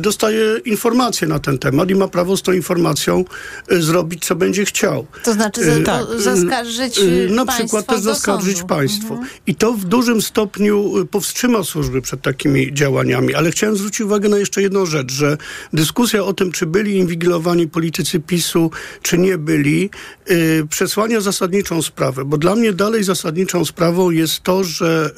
dostaje 0.00 0.58
informację 0.64 1.28
na 1.28 1.38
ten 1.38 1.58
temat 1.58 1.90
i 1.90 1.94
ma 1.94 2.08
prawo 2.08 2.36
z 2.36 2.42
tą 2.42 2.52
informacją 2.52 3.24
y, 3.72 3.82
zrobić, 3.82 4.24
co 4.24 4.36
będzie 4.36 4.64
chciał. 4.64 5.06
To 5.24 5.32
znaczy 5.32 5.64
za, 5.64 5.72
Y, 5.78 5.82
to 5.82 6.20
zaskarżyć 6.20 6.98
y, 6.98 7.28
Na 7.30 7.44
państwo 7.46 7.64
przykład 7.64 7.86
też 7.86 8.00
zaskarżyć 8.00 8.56
sądu. 8.58 8.68
państwo. 8.74 9.14
Mhm. 9.14 9.28
I 9.46 9.54
to 9.54 9.72
w 9.72 9.84
dużym 9.84 10.22
stopniu 10.22 10.98
y, 10.98 11.06
powstrzyma 11.06 11.64
służby 11.64 12.02
przed 12.02 12.22
takimi 12.22 12.74
działaniami. 12.74 13.34
Ale 13.34 13.50
chciałem 13.50 13.76
zwrócić 13.76 14.00
uwagę 14.00 14.28
na 14.28 14.38
jeszcze 14.38 14.62
jedną 14.62 14.86
rzecz, 14.86 15.12
że 15.12 15.36
dyskusja 15.72 16.24
o 16.24 16.32
tym, 16.32 16.52
czy 16.52 16.66
byli 16.66 16.96
inwigilowani 16.96 17.68
politycy 17.68 18.20
PiSu, 18.20 18.70
czy 19.02 19.18
nie 19.18 19.38
byli, 19.38 19.90
y, 20.30 20.66
przesłania 20.70 21.20
zasadniczą 21.20 21.82
sprawę. 21.82 22.24
Bo 22.24 22.36
dla 22.36 22.54
mnie 22.54 22.72
dalej 22.72 23.04
zasadniczą 23.04 23.64
sprawą 23.64 24.10
jest 24.10 24.42
to, 24.42 24.64
że 24.64 25.10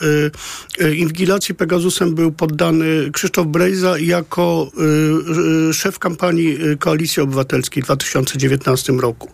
y, 0.80 0.84
y, 0.84 0.96
inwigilacji 0.96 1.54
Pegasusem 1.54 2.14
był 2.14 2.32
poddany 2.32 3.10
Krzysztof 3.12 3.46
Brejza 3.46 3.98
jako 3.98 4.59
y, 4.62 5.70
y, 5.70 5.74
szef 5.74 5.98
kampanii 5.98 6.66
y, 6.72 6.76
Koalicji 6.76 7.22
Obywatelskiej 7.22 7.82
w 7.82 7.86
2019 7.86 8.92
roku. 8.92 9.28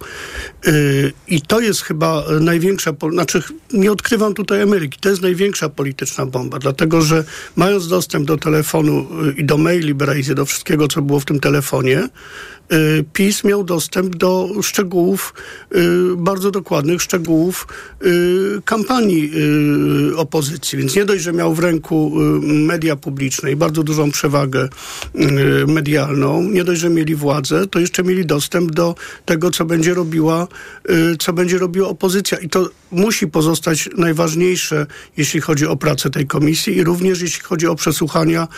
I 1.28 1.40
to 1.40 1.60
jest 1.60 1.82
chyba 1.82 2.24
największa, 2.40 2.92
znaczy 3.12 3.42
nie 3.72 3.92
odkrywam 3.92 4.34
tutaj 4.34 4.62
Ameryki, 4.62 5.00
to 5.00 5.08
jest 5.08 5.22
największa 5.22 5.68
polityczna 5.68 6.26
bomba, 6.26 6.58
dlatego 6.58 7.02
że 7.02 7.24
mając 7.56 7.88
dostęp 7.88 8.26
do 8.26 8.36
telefonu 8.36 9.08
i 9.36 9.44
do 9.44 9.58
maili 9.58 9.94
Brejzy, 9.94 10.34
do 10.34 10.46
wszystkiego, 10.46 10.88
co 10.88 11.02
było 11.02 11.20
w 11.20 11.24
tym 11.24 11.40
telefonie, 11.40 12.08
PiS 13.12 13.44
miał 13.44 13.64
dostęp 13.64 14.16
do 14.16 14.48
szczegółów, 14.62 15.34
y, 15.76 16.16
bardzo 16.16 16.50
dokładnych 16.50 17.02
szczegółów 17.02 17.66
y, 18.02 18.62
kampanii 18.64 19.30
y, 20.12 20.16
opozycji. 20.16 20.78
Więc 20.78 20.96
nie 20.96 21.04
dość, 21.04 21.22
że 21.22 21.32
miał 21.32 21.54
w 21.54 21.58
ręku 21.58 22.12
y, 22.20 22.40
media 22.42 22.96
publiczne 22.96 23.52
i 23.52 23.56
bardzo 23.56 23.82
dużą 23.82 24.10
przewagę 24.10 24.68
y, 25.14 25.66
medialną, 25.66 26.42
nie 26.42 26.64
dość, 26.64 26.80
że 26.80 26.90
mieli 26.90 27.14
władzę, 27.14 27.66
to 27.66 27.78
jeszcze 27.78 28.04
mieli 28.04 28.26
dostęp 28.26 28.70
do 28.70 28.94
tego, 29.24 29.50
co 29.50 29.64
będzie 29.64 29.94
robiła, 29.94 30.48
y, 30.90 31.16
co 31.18 31.32
będzie 31.32 31.58
robiła 31.58 31.88
opozycja. 31.88 32.38
I 32.38 32.48
to 32.48 32.70
musi 32.90 33.26
pozostać 33.28 33.88
najważniejsze, 33.96 34.86
jeśli 35.16 35.40
chodzi 35.40 35.66
o 35.66 35.76
pracę 35.76 36.10
tej 36.10 36.26
komisji 36.26 36.76
i 36.76 36.84
również 36.84 37.20
jeśli 37.20 37.42
chodzi 37.42 37.66
o 37.66 37.74
przesłuchania 37.74 38.48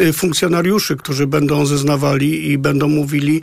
y, 0.00 0.12
funkcjonariuszy, 0.12 0.96
którzy 0.96 1.26
będą 1.26 1.66
zeznawali 1.66 2.50
i 2.50 2.58
będą 2.58 2.88
mówili, 2.88 3.42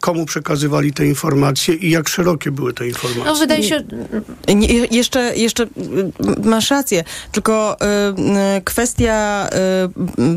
komu 0.00 0.26
przekazywali 0.26 0.92
te 0.92 1.06
informacje 1.06 1.74
i 1.74 1.90
jak 1.90 2.08
szerokie 2.08 2.50
były 2.50 2.74
te 2.74 2.88
informacje. 2.88 3.24
No 3.24 3.34
wydaje 3.34 3.62
się, 3.62 3.82
Nie, 4.54 4.68
je- 4.68 4.86
jeszcze, 4.90 5.36
jeszcze 5.36 5.62
y, 5.64 5.68
masz 6.44 6.70
rację, 6.70 7.04
tylko 7.32 7.76
y, 7.80 8.56
y, 8.58 8.62
kwestia 8.64 9.48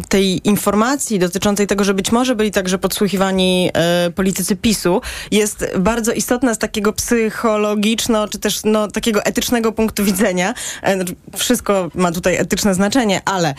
y, 0.02 0.08
tej 0.10 0.48
informacji 0.48 1.20
dotyczącej 1.20 1.68
tego, 1.68 1.84
że 1.84 1.94
być 1.94 2.12
może 2.12 2.36
byli 2.36 2.52
także 2.52 2.78
podsłuchiwani 2.78 3.70
y, 4.08 4.12
politycy 4.12 4.56
PiSu 4.56 5.02
jest 5.32 5.66
bardzo 5.80 6.12
istotna 6.12 6.54
z 6.54 6.58
takiego 6.58 6.94
psychologiczno, 6.94 8.28
czy 8.28 8.40
też 8.40 8.60
no, 8.66 8.88
takiego 8.88 9.24
etycznego 9.24 9.72
punktu 9.72 10.04
widzenia. 10.04 10.54
E, 10.82 10.96
znaczy, 10.96 11.16
Wszystko 11.38 11.92
ma 11.96 12.12
tutaj 12.12 12.36
etyczne 12.36 12.74
znaczenie, 12.74 13.22
ale 13.26 13.54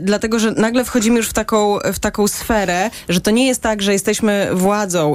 dlatego, 0.00 0.38
że 0.38 0.50
nagle 0.50 0.84
wchodzimy 0.84 1.16
już 1.16 1.28
w 1.28 1.32
taką, 1.32 1.78
w 1.92 1.98
taką 1.98 2.28
sferę, 2.28 2.90
że 3.08 3.20
to 3.20 3.30
nie 3.30 3.46
jest 3.46 3.62
tak, 3.62 3.82
że 3.82 3.92
jesteśmy 3.92 4.48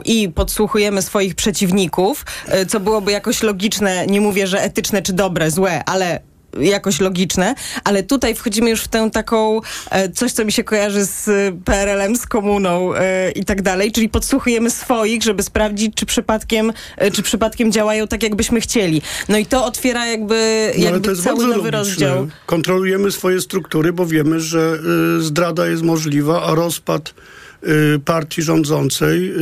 i 0.06 0.30
podsłuchujemy 0.30 1.02
swoich 1.02 1.36
przeciwników, 1.36 2.26
e, 2.48 2.66
co 2.66 2.80
byłoby 2.80 3.12
jakoś 3.12 3.44
logiczne, 3.44 4.08
nie 4.08 4.22
mówię, 4.22 4.48
że 4.48 4.62
etyczne 4.64 5.02
czy 5.02 5.14
dobre, 5.14 5.52
złe, 5.52 5.84
ale 5.86 6.20
jakoś 6.60 7.00
logiczne, 7.00 7.56
ale 7.84 8.04
tutaj 8.04 8.36
wchodzimy 8.36 8.70
już 8.70 8.82
w 8.82 8.88
tę 8.88 9.10
taką, 9.14 9.62
e, 9.92 10.10
coś 10.10 10.32
co 10.32 10.46
mi 10.46 10.52
się 10.52 10.64
kojarzy 10.64 11.06
z 11.06 11.28
e, 11.28 11.32
PRL-em, 11.66 12.16
z 12.16 12.26
komuną 12.26 12.92
i 13.36 13.46
tak 13.46 13.62
dalej, 13.62 13.92
czyli 13.92 14.10
podsłuchujemy 14.10 14.70
swoich, 14.70 15.24
żeby 15.24 15.44
sprawdzić, 15.44 15.96
czy 15.96 16.06
przypadkiem, 16.06 16.74
czy 17.14 17.22
przypadkiem 17.24 17.72
działają 17.72 18.08
tak, 18.08 18.24
jakbyśmy 18.24 18.62
chcieli. 18.62 19.02
No 19.30 19.38
i 19.38 19.46
to 19.46 19.66
otwiera 19.66 20.06
jakby, 20.06 20.72
No, 20.78 20.82
ale 20.82 20.84
jakby 20.92 21.02
to 21.02 21.10
jest 21.12 21.24
cały 21.24 21.38
nowy 21.44 21.56
logiczne. 21.56 21.72
rozdział. 21.72 22.28
Kontrolujemy 22.46 23.12
swoje 23.12 23.42
struktury, 23.42 23.94
bo 23.94 24.06
wiemy, 24.06 24.40
że 24.40 24.80
zdrada 25.20 25.68
jest 25.68 25.84
możliwa, 25.84 26.44
a 26.44 26.56
rozpad 26.56 27.14
partii 28.06 28.42
rządzącej, 28.42 29.34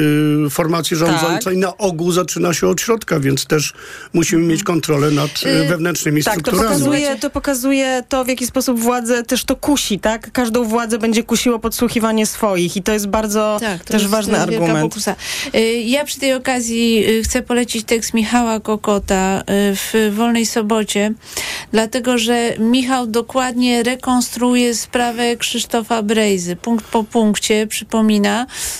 y, 0.45 0.49
formacji 0.49 0.97
rządzącej 0.97 1.53
Tak. 1.53 1.55
na 1.55 1.77
ogół 1.77 2.11
zaczyna 2.11 2.53
się 2.53 2.67
od 2.67 2.81
środka, 2.81 3.19
więc 3.19 3.45
też 3.45 3.73
musimy 4.13 4.41
mieć 4.47 4.63
kontrolę 4.63 5.11
nad 5.11 5.29
y, 5.45 5.49
Y, 5.49 5.67
wewnętrznymi 5.67 6.23
Tak, 6.23 6.33
to 6.33 6.39
strukturami. 6.39 6.69
pokazuje, 6.69 7.15
to 7.15 7.29
pokazuje 7.29 8.03
to, 8.09 8.23
w 8.23 8.27
jaki 8.27 8.47
sposób 8.47 8.79
władzę 8.79 9.23
też 9.23 9.43
to 9.43 9.55
kusi, 9.55 9.99
tak? 9.99 10.31
Każdą 10.31 10.63
władzę 10.63 10.97
będzie 10.97 11.23
kusiło 11.23 11.59
podsłuchiwanie 11.59 12.25
swoich 12.25 12.77
i 12.77 12.83
to 12.83 12.91
jest 12.93 13.07
bardzo 13.07 13.57
Tak, 13.59 13.83
to 13.83 13.91
też 13.93 14.01
jest 14.01 14.11
ważny 14.13 14.39
argument. 14.39 14.81
pokusa. 14.89 15.15
Y, 15.55 15.59
Ja 15.85 16.05
przy 16.05 16.19
tej 16.19 16.33
okazji 16.33 17.05
y, 17.19 17.23
chcę 17.23 17.41
polecić 17.41 17.85
tekst 17.85 18.13
Michała 18.13 18.59
Kokota 18.59 19.41
y, 19.41 19.43
w 19.75 20.15
Wolnej 20.15 20.45
Sobocie, 20.45 21.13
dlatego 21.71 22.17
że 22.17 22.53
Michał 22.59 23.07
dokładnie 23.07 23.83
rekonstruuje 23.83 24.75
sprawę 24.75 25.37
Krzysztofa 25.37 26.03
Brejzy. 26.03 26.55
Punkt 26.55 26.85
po 26.85 27.03
punkcie, 27.03 27.67
przypomina. 27.67 28.08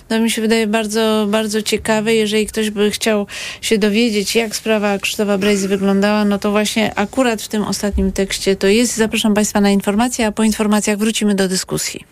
To 0.08 0.20
mi 0.20 0.32
się 0.32 0.42
wydaje 0.42 0.68
bardzo, 0.68 1.28
bardzo 1.30 1.62
ciekawe. 1.62 2.14
Jeżeli 2.14 2.46
ktoś 2.46 2.70
by 2.70 2.92
chciał 2.92 3.28
się 3.62 3.78
dowiedzieć, 3.78 4.36
jak 4.36 4.56
sprawa 4.56 4.98
Krzysztofa 4.98 5.38
Brejzy 5.38 5.68
wyglądała, 5.68 6.26
no 6.26 6.40
to 6.40 6.52
właśnie 6.52 6.96
akurat 6.96 7.42
w 7.42 7.48
tym 7.48 7.64
ostatnim 7.64 8.12
tekście 8.12 8.56
to 8.56 8.68
jest. 8.68 8.96
Zapraszam 8.96 9.34
Państwa 9.34 9.62
na 9.62 9.70
informacje, 9.70 10.28
a 10.28 10.32
po 10.32 10.44
informacjach 10.44 10.98
wrócimy 10.98 11.36
do 11.36 11.48
dyskusji. 11.48 12.06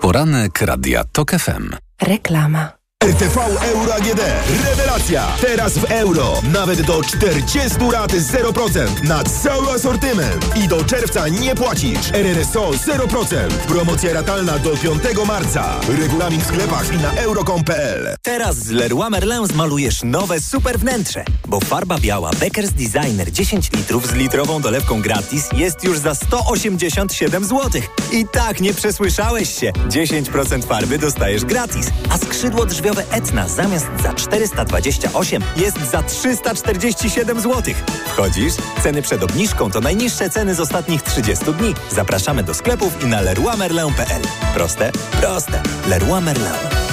Poranek 0.00 0.60
Radia 0.60 1.04
TOK 1.12 1.30
FM. 1.30 1.70
Reklama. 2.02 2.79
RTV 3.04 3.36
Euro 3.72 3.94
AGD. 3.94 4.20
Rewelacja! 4.64 5.26
Teraz 5.40 5.78
w 5.78 5.84
euro. 5.84 6.42
Nawet 6.52 6.82
do 6.82 7.02
40 7.02 7.78
rat 7.92 8.12
0% 8.12 9.02
na 9.04 9.24
cały 9.24 9.70
asortyment. 9.72 10.56
I 10.56 10.68
do 10.68 10.84
czerwca 10.84 11.28
nie 11.28 11.54
płacisz. 11.54 12.12
RRSO 12.12 12.70
0%. 12.70 13.48
Promocja 13.68 14.12
ratalna 14.12 14.58
do 14.58 14.70
5 14.76 15.02
marca. 15.26 15.80
Regulamin 16.00 16.40
w 16.40 16.46
sklepach 16.46 16.94
i 16.94 16.96
na 16.96 17.12
euro.com.pl. 17.12 18.16
Teraz 18.22 18.56
z 18.56 18.70
Leroy 18.70 19.10
Merlin 19.10 19.46
zmalujesz 19.46 20.02
nowe 20.02 20.40
super 20.40 20.78
wnętrze, 20.78 21.24
bo 21.46 21.60
farba 21.60 21.98
biała 21.98 22.30
Beckers 22.30 22.70
Designer 22.70 23.32
10 23.32 23.72
litrów 23.72 24.06
z 24.06 24.12
litrową 24.12 24.60
dolewką 24.60 25.02
gratis 25.02 25.44
jest 25.52 25.84
już 25.84 25.98
za 25.98 26.14
187 26.14 27.44
zł. 27.44 27.82
I 28.12 28.24
tak 28.32 28.60
nie 28.60 28.74
przesłyszałeś 28.74 29.58
się. 29.58 29.72
10% 29.88 30.64
farby 30.64 30.98
dostajesz 30.98 31.44
gratis, 31.44 31.86
a 32.10 32.18
skrzydło 32.18 32.66
drzwiowe 32.90 33.16
Etna 33.16 33.48
zamiast 33.48 33.86
za 34.02 34.14
428 34.14 35.42
jest 35.56 35.90
za 35.90 36.02
347 36.02 37.40
zł. 37.40 37.74
Wchodzisz? 38.06 38.52
Ceny 38.82 39.02
przed 39.02 39.22
obniżką 39.22 39.70
to 39.70 39.80
najniższe 39.80 40.30
ceny 40.30 40.54
z 40.54 40.60
ostatnich 40.60 41.02
30 41.02 41.44
dni. 41.44 41.74
Zapraszamy 41.90 42.42
do 42.42 42.54
sklepów 42.54 43.04
i 43.04 43.06
na 43.06 43.20
leroymerlin.pl. 43.20 44.22
Proste? 44.54 44.92
Proste. 45.20 45.62
Leroy 45.88 46.20
Merlin. 46.20 46.89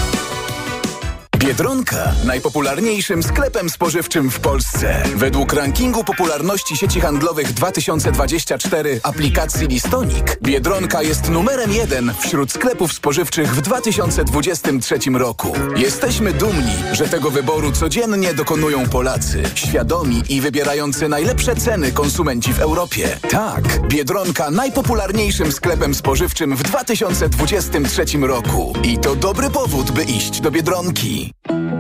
Biedronka, 1.38 2.14
najpopularniejszym 2.26 3.24
sklepem 3.24 3.70
spożywczym 3.70 4.32
w 4.32 4.40
Polsce. 4.40 5.04
Według 5.16 5.54
rankingu 5.54 6.04
popularności 6.04 6.78
sieci 6.78 7.02
handlowych 7.02 7.54
2024 7.54 9.00
aplikacji 9.04 9.68
Listonik, 9.68 10.38
Biedronka 10.42 11.02
jest 11.02 11.30
numerem 11.30 11.72
jeden 11.72 12.14
wśród 12.20 12.52
sklepów 12.52 12.94
spożywczych 12.94 13.56
w 13.56 13.62
2023 13.62 15.00
roku. 15.14 15.54
Jesteśmy 15.76 16.34
dumni, 16.34 16.76
że 16.92 17.08
tego 17.08 17.32
wyboru 17.32 17.72
codziennie 17.72 18.34
dokonują 18.34 18.90
Polacy, 18.90 19.44
świadomi 19.56 20.24
i 20.30 20.42
wybierający 20.42 21.10
najlepsze 21.10 21.56
ceny 21.56 21.92
konsumenci 21.92 22.54
w 22.54 22.60
Europie. 22.60 23.18
Tak, 23.30 23.88
Biedronka 23.88 24.52
najpopularniejszym 24.52 25.52
sklepem 25.52 25.96
spożywczym 25.96 26.56
w 26.56 26.64
2023 26.64 28.06
roku. 28.22 28.74
I 28.84 28.98
to 28.98 29.16
dobry 29.16 29.50
powód, 29.50 29.92
by 29.92 30.04
iść 30.04 30.42
do 30.42 30.52
Biedronki. 30.52 31.27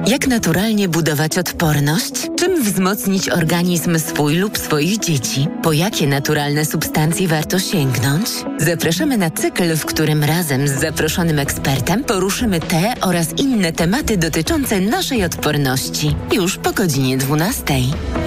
Jak 0.07 0.27
naturalnie 0.27 0.89
budować 0.89 1.37
odporność? 1.37 2.13
Czym 2.35 2.63
wzmocnić 2.63 3.29
organizm 3.29 3.99
swój 3.99 4.35
lub 4.35 4.57
swoich 4.57 4.99
dzieci? 4.99 5.47
Po 5.63 5.73
jakie 5.73 6.07
naturalne 6.07 6.65
substancje 6.65 7.27
warto 7.27 7.59
sięgnąć? 7.59 8.29
Zapraszamy 8.57 9.17
na 9.17 9.31
cykl, 9.31 9.75
w 9.75 9.85
którym 9.85 10.23
razem 10.23 10.67
z 10.67 10.71
zaproszonym 10.71 11.39
ekspertem 11.39 12.03
poruszymy 12.03 12.59
te 12.59 12.93
oraz 13.01 13.27
inne 13.37 13.71
tematy 13.71 14.17
dotyczące 14.17 14.81
naszej 14.81 15.23
odporności. 15.23 16.15
Już 16.33 16.57
po 16.57 16.73
godzinie 16.73 17.17
12. 17.17 17.63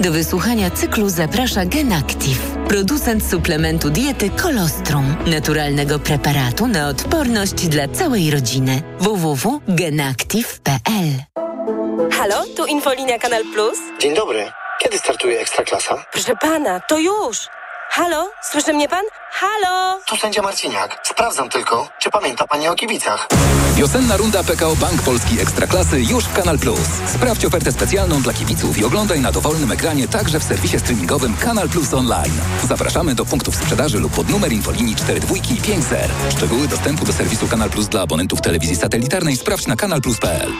Do 0.01 0.11
wysłuchania 0.11 0.71
cyklu 0.71 1.09
zaprasza 1.09 1.65
GenActive, 1.65 2.57
producent 2.67 3.25
suplementu 3.25 3.89
diety 3.89 4.29
Kolostrum, 4.29 5.15
naturalnego 5.27 5.99
preparatu 5.99 6.67
na 6.67 6.87
odporność 6.87 7.67
dla 7.67 7.87
całej 7.87 8.31
rodziny. 8.31 8.81
www.genactive.pl 8.99 11.10
Halo, 12.11 12.43
tu 12.55 12.65
Infolinia 12.65 13.19
Kanal 13.19 13.43
Plus. 13.53 13.77
Dzień 13.99 14.15
dobry. 14.15 14.51
Kiedy 14.79 14.97
startuje 14.97 15.39
Ekstraklasa? 15.39 16.05
Proszę 16.11 16.35
pana, 16.35 16.79
to 16.79 16.97
już. 16.97 17.37
Halo, 17.89 18.29
słyszy 18.51 18.73
mnie 18.73 18.89
pan? 18.89 19.03
Halo! 19.31 19.99
Tu 20.07 20.17
sędzia 20.17 20.41
Marciniak. 20.41 20.99
Sprawdzam 21.03 21.49
tylko, 21.49 21.89
czy 21.99 22.09
pamięta 22.09 22.47
pani 22.47 22.67
o 22.67 22.75
kibicach. 22.75 23.27
Wiosenna 23.75 24.17
runda 24.17 24.43
PKO 24.43 24.75
Bank 24.75 25.01
Polski 25.01 25.41
Ekstraklasy 25.41 26.01
już 26.01 26.25
w 26.25 26.33
Kanal 26.33 26.59
Plus. 26.59 26.79
Sprawdź 27.15 27.45
ofertę 27.45 27.71
specjalną 27.71 28.21
dla 28.21 28.33
kibiców 28.33 28.77
i 28.77 28.85
oglądaj 28.85 29.19
na 29.19 29.31
dowolnym 29.31 29.71
ekranie 29.71 30.07
także 30.07 30.39
w 30.39 30.43
serwisie 30.43 30.79
streamingowym 30.79 31.37
Kanal 31.37 31.69
Plus 31.69 31.93
Online. 31.93 32.33
Zapraszamy 32.67 33.15
do 33.15 33.25
punktów 33.25 33.55
sprzedaży 33.55 33.99
lub 33.99 34.13
pod 34.13 34.29
numer 34.29 34.51
infolinii 34.53 34.95
42 34.95 35.35
i 35.35 35.61
5 35.61 35.85
ser. 35.85 36.09
Szczegóły 36.37 36.67
dostępu 36.67 37.05
do 37.05 37.13
serwisu 37.13 37.47
Kanal 37.47 37.69
Plus 37.69 37.87
dla 37.87 38.01
abonentów 38.01 38.41
telewizji 38.41 38.75
satelitarnej 38.75 39.35
sprawdź 39.37 39.67
na 39.67 39.75
kanalplus.pl. 39.75 40.51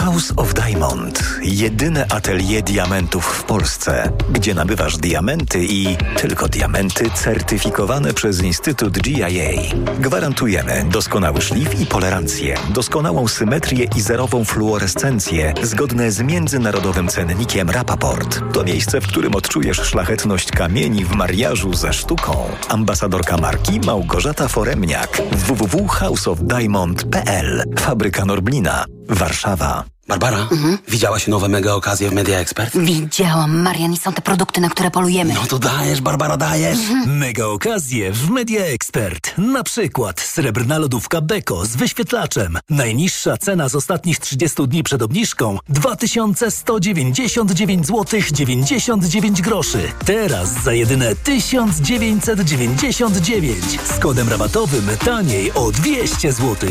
House 0.00 0.32
of 0.36 0.54
Diamond. 0.54 1.24
Jedyne 1.42 2.06
atelier 2.10 2.62
diamentów 2.62 3.24
w 3.24 3.44
Polsce, 3.44 4.12
gdzie 4.30 4.54
nabywasz 4.54 4.96
diamenty 4.96 5.64
i 5.64 5.96
tylko 6.16 6.48
diamenty 6.48 7.10
certyfikowane 7.14 8.14
przez 8.14 8.42
Instytut 8.42 8.98
GIA. 8.98 9.50
Gwarantujemy 9.98 10.86
doskonały 10.90 11.40
szlif 11.40 11.80
i 11.80 11.86
polerancję, 11.86 12.54
doskonałą 12.70 13.28
symetrię 13.28 13.88
i 13.96 14.00
zerową 14.00 14.44
fluorescencję 14.44 15.54
zgodne 15.62 16.12
z 16.12 16.20
międzynarodowym 16.20 17.08
cennikiem 17.08 17.70
Rapaport. 17.70 18.40
To 18.52 18.64
miejsce, 18.64 19.00
w 19.00 19.06
którym 19.06 19.34
odczujesz 19.34 19.80
szlachetność 19.80 20.50
kamieni 20.50 21.04
w 21.04 21.10
mariażu 21.10 21.74
ze 21.74 21.92
sztuką. 21.92 22.50
Ambasadorka 22.68 23.36
marki 23.36 23.80
Małgorzata 23.80 24.48
Foremniak. 24.48 25.22
www.houseofdiamond.pl 25.32 27.64
Fabryka 27.78 28.24
Norblina. 28.24 28.99
Warszawa. 29.10 29.84
Barbara, 30.08 30.48
widziałaś 30.88 31.26
nowe 31.26 31.48
mega 31.48 31.74
okazje 31.74 32.10
w 32.10 32.12
Media 32.12 32.38
Expert? 32.38 32.78
Widziałam, 32.78 33.62
Marian, 33.62 33.92
i 33.92 33.96
są 33.96 34.12
te 34.12 34.22
produkty, 34.22 34.60
na 34.60 34.68
które 34.68 34.90
polujemy. 34.90 35.34
No 35.34 35.40
to 35.48 35.58
dajesz, 35.58 36.00
Barbara, 36.00 36.36
dajesz. 36.36 36.78
Mega 37.06 37.46
okazje 37.46 38.12
w 38.12 38.30
Media 38.30 38.64
Expert. 38.64 39.34
Na 39.38 39.62
przykład 39.62 40.20
srebrna 40.20 40.78
lodówka 40.78 41.20
Beko 41.20 41.66
z 41.66 41.76
wyświetlaczem. 41.76 42.58
Najniższa 42.70 43.36
cena 43.36 43.68
z 43.68 43.74
ostatnich 43.74 44.18
30 44.18 44.68
dni 44.68 44.82
przed 44.82 45.02
obniżką 45.02 45.58
2199 45.68 47.86
zł 47.86 48.20
99 48.32 49.42
groszy. 49.42 49.92
Teraz 50.04 50.62
za 50.62 50.72
jedyne 50.72 51.16
1999 51.16 53.64
z 53.96 53.98
kodem 53.98 54.28
rabatowym 54.28 54.88
taniej 55.04 55.52
o 55.52 55.72
200 55.72 56.32
zł. 56.32 56.70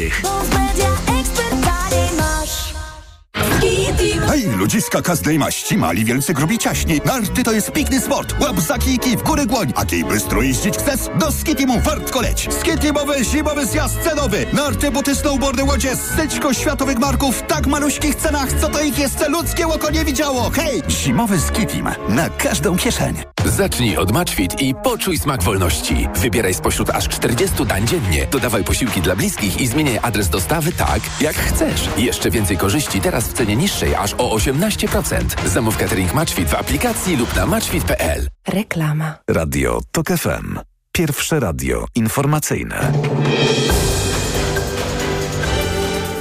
you. 4.01 4.18
Hej, 4.29 4.45
ludziska 4.57 5.01
każdej 5.01 5.39
maści, 5.39 5.77
mali, 5.77 6.05
wielcy, 6.05 6.33
grubi, 6.33 6.57
ciaśni. 6.57 7.01
Narty 7.05 7.43
to 7.43 7.51
jest 7.51 7.71
piękny 7.71 8.01
sport. 8.01 8.35
Łap 8.41 8.59
za 8.59 8.77
kijki, 8.77 9.17
w 9.17 9.23
górę 9.23 9.45
głoń. 9.45 9.73
A 9.75 9.85
kij 9.85 10.03
bystro 10.03 10.41
jeździć 10.41 10.77
chcesz? 10.77 10.99
Do 11.19 11.31
Skitimu 11.31 11.79
wartko 11.79 12.21
leć. 12.21 12.47
Skitimowy 12.61 13.25
zimowy 13.25 13.65
zjazd 13.65 14.03
cenowy. 14.03 14.45
Narty, 14.53 14.91
buty, 14.91 15.15
snowboardy, 15.15 15.63
łodzie, 15.63 15.95
styczko 15.95 16.53
światowych 16.53 16.99
marków 16.99 17.35
w 17.37 17.41
tak 17.41 17.67
maluśkich 17.67 18.15
cenach, 18.15 18.53
co 18.61 18.69
to 18.69 18.81
ich 18.81 18.99
jeszcze 18.99 19.29
ludzkie 19.29 19.67
oko 19.67 19.91
nie 19.91 20.05
widziało. 20.05 20.49
Hej, 20.49 20.81
zimowy 20.89 21.39
Skitim. 21.39 21.89
Na 22.09 22.29
każdą 22.29 22.77
kieszeń. 22.77 23.15
Zacznij 23.45 23.97
od 23.97 24.11
Matchfit 24.11 24.61
i 24.61 24.75
poczuj 24.83 25.17
smak 25.17 25.43
wolności. 25.43 26.07
Wybieraj 26.15 26.53
spośród 26.53 26.89
aż 26.89 27.07
40 27.07 27.65
dań 27.65 27.87
dziennie. 27.87 28.27
Dodawaj 28.31 28.63
posiłki 28.63 29.01
dla 29.01 29.15
bliskich 29.15 29.61
i 29.61 29.67
zmieniaj 29.67 29.99
adres 30.01 30.29
dostawy 30.29 30.71
tak, 30.71 30.99
jak 31.21 31.35
chcesz. 31.35 31.89
Jeszcze 31.97 32.31
więcej 32.31 32.57
korzyści 32.57 33.01
teraz 33.01 33.27
w 33.27 33.33
cenie 33.33 33.55
niższej 33.55 33.95
aż 33.95 34.13
o 34.19 34.35
18%. 34.37 35.47
Zamów 35.47 35.77
catering 35.77 36.13
Matchfit 36.13 36.49
w 36.49 36.53
aplikacji 36.53 37.17
lub 37.17 37.35
na 37.35 37.45
matchfit.pl. 37.45 38.27
Reklama. 38.47 39.15
Radio 39.29 39.79
TOK 39.91 40.07
FM. 40.07 40.59
Pierwsze 40.91 41.39
radio 41.39 41.85
informacyjne. 41.95 42.91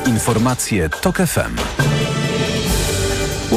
Informacje 0.06 0.88
TOK 0.88 1.16
FM. 1.16 1.97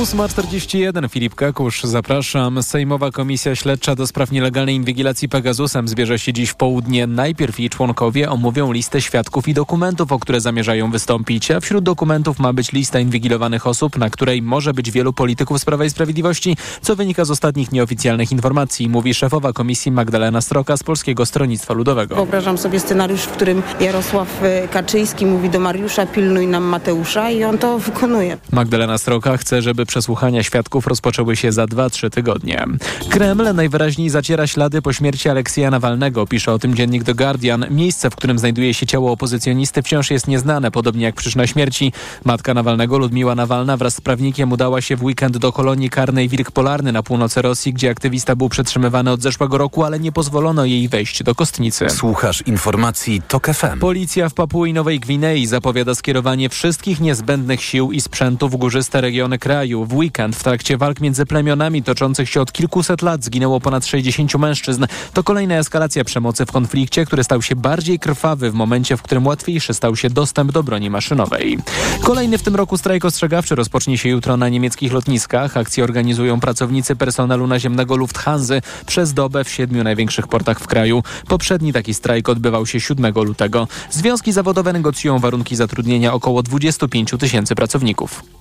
8.41 0.02 1.10
Filip 1.10 1.36
Kakusz, 1.36 1.84
zapraszam. 1.84 2.64
Sejmowa 2.64 3.12
Komisja 3.12 3.56
Śledcza 3.56 3.96
do 3.96 4.08
spraw 4.08 4.32
nielegalnej 4.32 4.76
inwigilacji 4.76 5.30
Pegasusem 5.30 5.88
zbierze 5.88 6.20
się 6.20 6.34
dziś 6.34 6.50
w 6.50 6.56
południe. 6.56 7.08
Najpierw 7.08 7.60
jej 7.60 7.70
członkowie 7.70 8.30
omówią 8.30 8.72
listę 8.72 9.02
świadków 9.02 9.48
i 9.48 9.54
dokumentów, 9.54 10.12
o 10.12 10.20
które 10.20 10.42
zamierzają 10.42 10.92
wystąpić, 10.92 11.52
a 11.52 11.60
wśród 11.60 11.84
dokumentów 11.84 12.40
ma 12.40 12.54
być 12.54 12.72
lista 12.72 13.00
inwigilowanych 13.00 13.68
osób, 13.68 13.98
na 13.98 14.10
której 14.10 14.42
może 14.42 14.74
być 14.74 14.92
wielu 14.92 15.14
polityków 15.14 15.60
z 15.60 15.66
Prawa 15.66 15.86
i 15.86 15.90
Sprawiedliwości, 15.90 16.58
co 16.82 16.96
wynika 16.96 17.26
z 17.26 17.32
ostatnich 17.32 17.72
nieoficjalnych 17.72 18.32
informacji, 18.32 18.90
mówi 18.90 19.14
szefowa 19.14 19.54
komisji 19.54 19.92
Magdalena 19.92 20.42
Stroka 20.42 20.78
z 20.78 20.84
Polskiego 20.84 21.26
Stronnictwa 21.26 21.74
Ludowego. 21.74 22.16
Wyobrażam 22.16 22.58
sobie 22.58 22.80
scenariusz, 22.80 23.22
w 23.22 23.32
którym 23.32 23.64
Jarosław 23.80 24.44
e, 24.44 24.68
Kaczyński 24.68 25.26
mówi 25.26 25.50
do 25.50 25.60
Mariusza 25.60 26.06
pilnuj 26.06 26.48
nam 26.48 26.64
Mateusza 26.64 27.30
i 27.30 27.44
on 27.44 27.58
to 27.58 27.80
wykonuje. 27.80 28.38
Magdalena 28.52 28.98
Stroka 28.98 29.38
chce, 29.38 29.62
żeby 29.62 29.86
przesłuchania 29.92 30.44
świadków 30.44 30.88
rozpoczęły 30.88 31.36
się 31.36 31.52
za 31.52 31.66
2-3 31.66 32.10
tygodnie. 32.10 32.66
Kreml 33.10 33.54
najwyraźniej 33.54 34.10
zaciera 34.10 34.48
ślady 34.48 34.82
po 34.82 34.94
śmierci 34.94 35.30
Aleksija 35.30 35.72
Nawalnego, 35.72 36.28
pisze 36.28 36.54
o 36.54 36.60
tym 36.60 36.76
dziennik 36.76 37.04
The 37.04 37.14
Guardian. 37.14 37.66
Miejsce, 37.70 38.10
w 38.10 38.16
którym 38.16 38.40
znajduje 38.40 38.74
się 38.74 38.86
ciało 38.86 39.12
opozycjonisty 39.12 39.82
wciąż 39.82 40.12
jest 40.12 40.28
nieznane, 40.28 40.72
podobnie 40.72 41.04
jak 41.06 41.16
przyczyna 41.16 41.48
śmierci. 41.48 41.94
Matka 42.26 42.54
Nawalnego, 42.54 42.98
Ludmiła 42.98 43.36
Nawalna 43.36 43.78
wraz 43.78 43.96
z 43.96 44.02
prawnikiem 44.02 44.52
udała 44.52 44.82
się 44.82 44.96
w 44.96 45.04
weekend 45.04 45.38
do 45.38 45.52
kolonii 45.52 45.90
karnej 45.90 46.30
Wilk 46.30 46.52
Polarny 46.52 46.92
na 46.92 47.04
północy 47.04 47.42
Rosji, 47.42 47.74
gdzie 47.74 47.90
aktywista 47.90 48.36
był 48.36 48.50
przetrzymywany 48.50 49.12
od 49.12 49.22
zeszłego 49.22 49.58
roku, 49.58 49.84
ale 49.84 50.00
nie 50.00 50.12
pozwolono 50.12 50.66
jej 50.66 50.88
wejść 50.88 51.24
do 51.24 51.36
Kostnicy. 51.36 51.90
Słuchasz 51.90 52.42
informacji 52.42 53.22
TOK 53.28 53.48
FM. 53.48 53.80
Policja 53.80 54.30
w 54.30 54.34
Papui 54.34 54.74
Nowej 54.74 55.00
Gwinei 55.00 55.48
zapowiada 55.48 55.96
skierowanie 55.96 56.50
wszystkich 56.50 57.00
niezbędnych 57.00 57.62
sił 57.62 57.92
i 57.92 58.02
sprzętu 58.02 58.50
w 58.50 58.56
górzyste 58.56 59.02
regiony 59.02 59.40
kraju. 59.40 59.81
W 59.86 59.94
weekend 59.94 60.36
w 60.36 60.44
trakcie 60.44 60.78
walk 60.78 61.02
między 61.02 61.26
plemionami 61.26 61.84
toczących 61.84 62.30
się 62.30 62.42
od 62.42 62.52
kilkuset 62.52 63.02
lat 63.02 63.24
zginęło 63.24 63.60
ponad 63.60 63.86
60 63.86 64.36
mężczyzn. 64.36 64.86
To 65.14 65.24
kolejna 65.24 65.56
eskalacja 65.56 66.04
przemocy 66.04 66.46
w 66.46 66.52
konflikcie, 66.52 67.06
który 67.06 67.24
stał 67.24 67.42
się 67.42 67.56
bardziej 67.56 68.00
krwawy 68.00 68.52
w 68.52 68.54
momencie, 68.54 68.98
w 68.98 69.02
którym 69.02 69.28
łatwiejszy 69.28 69.74
stał 69.74 69.96
się 69.96 70.10
dostęp 70.10 70.52
do 70.52 70.64
broni 70.64 70.90
maszynowej. 70.90 71.58
Kolejny 72.02 72.38
w 72.38 72.44
tym 72.44 72.56
roku 72.56 72.78
strajk 72.78 73.06
ostrzegawczy 73.06 73.56
rozpocznie 73.56 73.98
się 73.98 74.10
jutro 74.10 74.38
na 74.38 74.50
niemieckich 74.50 74.94
lotniskach. 74.94 75.58
Akcje 75.58 75.84
organizują 75.84 76.40
pracownicy 76.40 76.96
personelu 76.96 77.48
naziemnego 77.48 77.96
Lufthansa 77.96 78.54
przez 78.86 79.14
dobę 79.14 79.44
w 79.44 79.50
siedmiu 79.50 79.84
największych 79.84 80.28
portach 80.28 80.60
w 80.60 80.68
kraju. 80.68 81.04
Poprzedni 81.28 81.74
taki 81.74 81.94
strajk 81.94 82.30
odbywał 82.30 82.66
się 82.66 82.80
7 82.80 83.14
lutego. 83.16 83.68
Związki 83.92 84.32
zawodowe 84.32 84.74
negocjują 84.74 85.20
warunki 85.20 85.56
zatrudnienia 85.56 86.14
około 86.14 86.44
25 86.44 87.12
tysięcy 87.20 87.56
pracowników. 87.56 88.41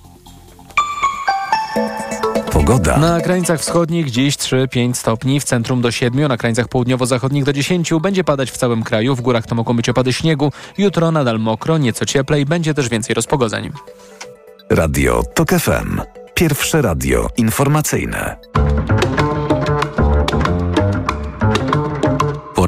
Pogoda. 2.51 2.97
Na 2.97 3.21
krańcach 3.21 3.59
wschodnich 3.59 4.11
dziś 4.11 4.35
3-5 4.35 4.93
stopni, 4.93 5.39
w 5.39 5.43
centrum 5.43 5.81
do 5.81 5.91
7, 5.91 6.27
na 6.27 6.37
krańcach 6.37 6.67
południowo-zachodnich 6.67 7.43
do 7.43 7.53
10. 7.53 7.93
Będzie 8.01 8.23
padać 8.23 8.51
w 8.51 8.57
całym 8.57 8.83
kraju, 8.83 9.15
w 9.15 9.21
górach 9.21 9.47
to 9.47 9.55
mogą 9.55 9.75
być 9.75 9.89
opady 9.89 10.13
śniegu. 10.13 10.51
Jutro 10.77 11.11
nadal 11.11 11.39
mokro, 11.39 11.77
nieco 11.77 12.05
cieplej, 12.05 12.45
będzie 12.45 12.73
też 12.73 12.89
więcej 12.89 13.13
rozpogodzeń. 13.13 13.71
Radio 14.69 15.23
TOK 15.35 15.49
FM. 15.49 16.01
Pierwsze 16.33 16.81
radio 16.81 17.27
informacyjne. 17.37 18.35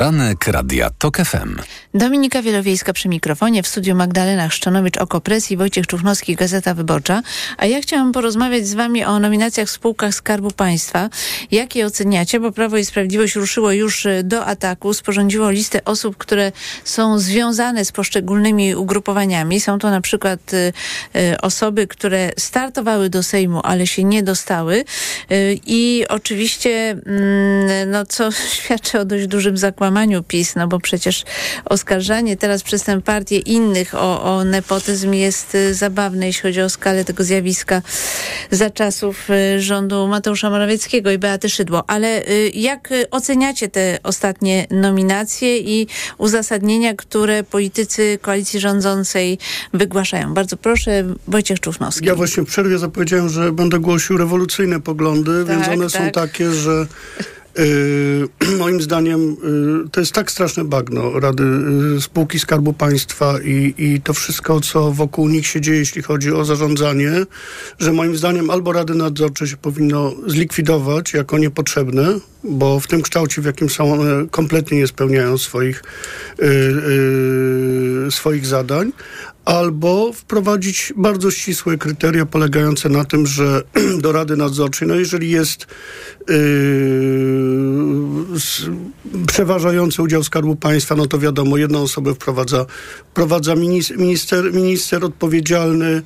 Poranek 0.03 0.47
Radia 0.47 0.89
TOK 0.89 1.17
FM. 1.17 1.55
Dominika 1.93 2.41
Wielowiejska 2.41 2.93
przy 2.93 3.09
mikrofonie, 3.09 3.63
w 3.63 3.67
studiu 3.67 3.95
Magdalena 3.95 4.47
Szczonowicz-Okopres 4.47 5.51
i 5.51 5.57
Wojciech 5.57 5.87
Czuchnowski, 5.87 6.35
Gazeta 6.35 6.73
Wyborcza. 6.73 7.21
A 7.57 7.65
ja 7.65 7.81
chciałam 7.81 8.11
porozmawiać 8.11 8.67
z 8.67 8.73
Wami 8.73 9.05
o 9.05 9.19
nominacjach 9.19 9.67
w 9.67 9.71
spółkach 9.71 10.15
Skarbu 10.15 10.51
Państwa. 10.51 11.09
Jak 11.51 11.75
je 11.75 11.85
oceniacie? 11.85 12.39
Bo 12.39 12.51
Prawo 12.51 12.77
i 12.77 12.85
Sprawiedliwość 12.85 13.35
ruszyło 13.35 13.71
już 13.71 14.05
y, 14.05 14.21
do 14.23 14.45
ataku, 14.45 14.93
sporządziło 14.93 15.51
listę 15.51 15.85
osób, 15.85 16.17
które 16.17 16.51
są 16.83 17.19
związane 17.19 17.85
z 17.85 17.91
poszczególnymi 17.91 18.75
ugrupowaniami. 18.75 19.59
Są 19.59 19.79
to 19.79 19.89
na 19.89 20.01
przykład 20.01 20.53
y, 20.53 20.73
y, 21.15 21.41
osoby, 21.41 21.87
które 21.87 22.31
startowały 22.37 23.09
do 23.09 23.23
Sejmu, 23.23 23.61
ale 23.63 23.87
się 23.87 24.03
nie 24.03 24.23
dostały. 24.23 24.85
Y, 25.31 25.59
I 25.65 26.05
oczywiście, 26.09 26.89
mm, 27.05 27.91
no 27.91 28.05
co 28.05 28.31
świadczy 28.55 28.99
o 28.99 29.05
dość 29.05 29.27
dużym 29.27 29.57
zakłamaniu 29.57 29.92
PiS, 30.27 30.55
no 30.55 30.67
bo 30.67 30.79
przecież 30.79 31.23
oskarżanie 31.65 32.37
teraz 32.37 32.63
przez 32.63 32.83
tę 32.83 33.01
partię 33.01 33.37
innych 33.37 33.95
o, 33.95 34.23
o 34.23 34.43
nepotyzm 34.43 35.13
jest 35.13 35.55
y, 35.55 35.73
zabawne, 35.73 36.27
jeśli 36.27 36.41
chodzi 36.41 36.61
o 36.61 36.69
skalę 36.69 37.05
tego 37.05 37.23
zjawiska 37.23 37.81
za 38.51 38.69
czasów 38.69 39.29
y, 39.29 39.61
rządu 39.61 40.07
Mateusza 40.07 40.49
Morawieckiego 40.49 41.11
i 41.11 41.17
Beaty 41.17 41.49
Szydło. 41.49 41.83
Ale 41.87 42.27
y, 42.27 42.51
jak 42.53 42.89
oceniacie 43.11 43.69
te 43.69 43.99
ostatnie 44.03 44.67
nominacje 44.71 45.57
i 45.57 45.87
uzasadnienia, 46.17 46.93
które 46.93 47.43
politycy 47.43 48.19
koalicji 48.21 48.59
rządzącej 48.59 49.37
wygłaszają? 49.73 50.33
Bardzo 50.33 50.57
proszę, 50.57 51.03
Wojciech 51.27 51.59
Czufnowski. 51.59 52.05
Ja 52.05 52.15
właśnie 52.15 52.43
w 52.43 52.45
przerwie 52.45 52.77
zapowiedziałem, 52.77 53.29
że 53.29 53.51
będę 53.51 53.79
głosił 53.79 54.17
rewolucyjne 54.17 54.81
poglądy, 54.81 55.45
Tak, 55.45 55.55
więc 55.55 55.67
one 55.67 55.89
są 55.89 55.99
tak. 55.99 56.13
takie, 56.13 56.51
że 56.51 56.87
moim 58.59 58.81
zdaniem 58.81 59.21
yy, 59.83 59.89
to 59.91 59.99
jest 59.99 60.11
tak 60.11 60.31
straszne 60.31 60.63
bagno 60.63 61.19
Rady 61.19 61.43
yy, 61.93 62.01
Spółki 62.01 62.39
Skarbu 62.39 62.73
Państwa 62.73 63.35
i, 63.43 63.73
i 63.77 64.01
to 64.01 64.13
wszystko, 64.13 64.61
co 64.61 64.91
wokół 64.91 65.29
nich 65.29 65.47
się 65.47 65.61
dzieje, 65.61 65.79
jeśli 65.79 66.01
chodzi 66.01 66.31
o 66.31 66.45
zarządzanie, 66.45 67.11
że 67.79 67.93
moim 67.93 68.17
zdaniem 68.17 68.49
albo 68.49 68.73
Rady 68.73 68.95
Nadzorcze 68.95 69.47
się 69.47 69.57
powinno 69.57 70.13
zlikwidować 70.27 71.13
jako 71.13 71.37
niepotrzebne, 71.37 72.19
bo 72.43 72.79
w 72.79 72.87
tym 72.87 73.01
kształcie, 73.01 73.41
w 73.41 73.45
jakim 73.45 73.69
są 73.69 73.93
one, 73.93 74.27
kompletnie 74.31 74.77
nie 74.77 74.87
spełniają 74.87 75.37
swoich, 75.37 75.83
yy, 76.39 76.47
yy, 78.05 78.11
swoich 78.11 78.45
zadań, 78.45 78.91
albo 79.45 80.13
wprowadzić 80.13 80.93
bardzo 80.97 81.31
ścisłe 81.31 81.77
kryteria 81.77 82.25
polegające 82.25 82.89
na 82.89 83.05
tym, 83.05 83.27
że 83.27 83.61
do 84.03 84.11
Rady 84.11 84.37
Nadzorczej, 84.37 84.87
no 84.87 84.95
jeżeli 84.95 85.29
jest 85.29 85.67
yy, 86.29 86.35
przeważający 89.27 90.01
udział 90.01 90.23
Skarbu 90.23 90.55
Państwa, 90.55 90.95
no 90.95 91.05
to 91.05 91.19
wiadomo, 91.19 91.57
jedną 91.57 91.81
osobę 91.81 92.13
wprowadza, 92.13 92.65
wprowadza 93.11 93.55
minis, 93.55 93.91
minister, 93.91 94.53
minister 94.53 95.05
odpowiedzialny, 95.05 96.01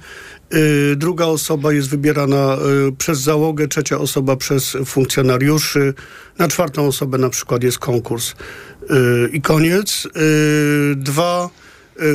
yy, 0.52 0.96
druga 0.96 1.26
osoba 1.26 1.74
jest 1.74 1.90
wybierana 1.90 2.58
yy, 2.86 2.92
przez 2.92 3.20
załogę, 3.20 3.68
trzecia 3.68 3.98
osoba 3.98 4.36
przez 4.36 4.78
funkcjonariuszy, 4.86 5.94
na 6.38 6.48
czwartą 6.48 6.88
osobę 6.88 7.18
na 7.18 7.30
przykład 7.30 7.64
jest 7.64 7.80
konkurs 7.80 8.34
yy, 8.90 9.30
i 9.34 9.42
koniec. 9.42 10.08
Yy, 10.16 10.96
dwa 10.96 11.50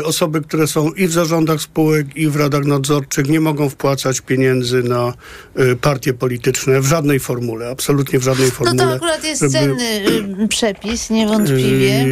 osoby, 0.05 0.41
które 0.41 0.67
są 0.67 0.91
i 0.93 1.07
w 1.07 1.13
zarządach 1.13 1.61
spółek, 1.61 2.17
i 2.17 2.29
w 2.29 2.37
radach 2.37 2.65
nadzorczych, 2.65 3.29
nie 3.29 3.41
mogą 3.41 3.69
wpłacać 3.69 4.21
pieniędzy 4.21 4.83
na 4.83 5.13
y, 5.61 5.77
partie 5.77 6.15
polityczne 6.15 6.81
w 6.81 6.87
żadnej 6.87 7.21
formule, 7.21 7.71
absolutnie 7.71 8.19
w 8.19 8.23
żadnej 8.23 8.49
No 8.49 8.55
formule. 8.55 8.85
to 8.85 8.93
akurat 8.93 9.25
jest 9.25 9.41
żeby- 9.41 9.53
cenny 9.53 9.85
y, 10.45 10.49
przepis, 10.49 11.11
niewątpliwie. 11.11 12.07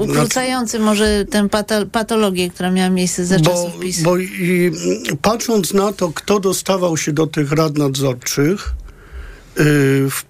Ukrócający 0.00 0.78
może 0.78 1.24
tę 1.30 1.48
pato- 1.48 1.86
patologię, 1.86 2.50
która 2.50 2.70
miała 2.70 2.90
miejsce 2.90 3.26
za 3.26 3.38
bo, 3.38 3.44
czasów 3.50 3.80
PiS. 3.80 4.02
bo 4.02 4.18
i, 4.18 4.72
patrząc 5.22 5.74
na 5.74 5.92
to, 5.92 6.12
kto 6.14 6.40
dostawał 6.40 6.96
się 6.96 7.12
do 7.12 7.26
tych 7.26 7.52
rad 7.52 7.78
nadzorczych 7.78 8.74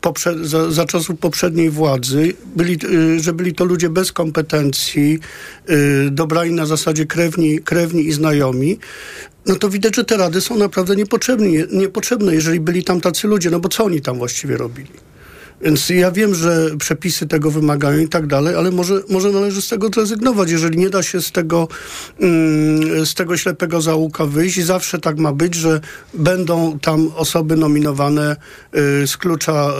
poprze- 0.00 0.44
za, 0.44 0.70
za 0.70 0.84
czasów 0.84 1.18
poprzedniej 1.18 1.70
władzy, 1.70 2.32
byli, 2.56 2.78
yy, 2.90 3.20
że 3.20 3.32
byli 3.32 3.54
to 3.54 3.64
ludzie 3.64 3.88
bez 3.88 4.12
kompetencji, 4.12 5.18
yy, 5.68 6.10
dobrani 6.10 6.52
na 6.52 6.66
zasadzie 6.66 7.06
krewni, 7.06 7.58
krewni 7.58 8.06
i 8.06 8.12
znajomi, 8.12 8.78
no 9.46 9.54
to 9.54 9.70
widać, 9.70 9.96
że 9.96 10.04
te 10.04 10.16
rady 10.16 10.40
są 10.40 10.56
naprawdę 10.56 10.96
niepotrzebne, 10.96 11.46
niepotrzebne, 11.72 12.34
jeżeli 12.34 12.60
byli 12.60 12.84
tam 12.84 13.00
tacy 13.00 13.28
ludzie, 13.28 13.50
no 13.50 13.60
bo 13.60 13.68
co 13.68 13.84
oni 13.84 14.00
tam 14.00 14.18
właściwie 14.18 14.56
robili? 14.56 15.13
Więc 15.62 15.88
ja 15.88 16.10
wiem, 16.10 16.34
że 16.34 16.70
przepisy 16.78 17.26
tego 17.26 17.50
wymagają 17.50 17.98
i 17.98 18.08
tak 18.08 18.26
dalej, 18.26 18.54
ale 18.56 18.70
może, 18.70 19.00
może 19.10 19.30
należy 19.30 19.62
z 19.62 19.68
tego 19.68 19.88
zrezygnować, 19.88 20.50
jeżeli 20.50 20.78
nie 20.78 20.90
da 20.90 21.02
się 21.02 21.20
z 21.20 21.32
tego, 21.32 21.68
mm, 22.20 23.06
z 23.06 23.14
tego 23.14 23.36
ślepego 23.36 23.80
zaułka 23.80 24.26
wyjść 24.26 24.64
zawsze 24.64 24.98
tak 24.98 25.18
ma 25.18 25.32
być, 25.32 25.54
że 25.54 25.80
będą 26.14 26.78
tam 26.78 27.10
osoby 27.16 27.56
nominowane 27.56 28.36
y, 29.02 29.06
z 29.06 29.16
klucza 29.16 29.70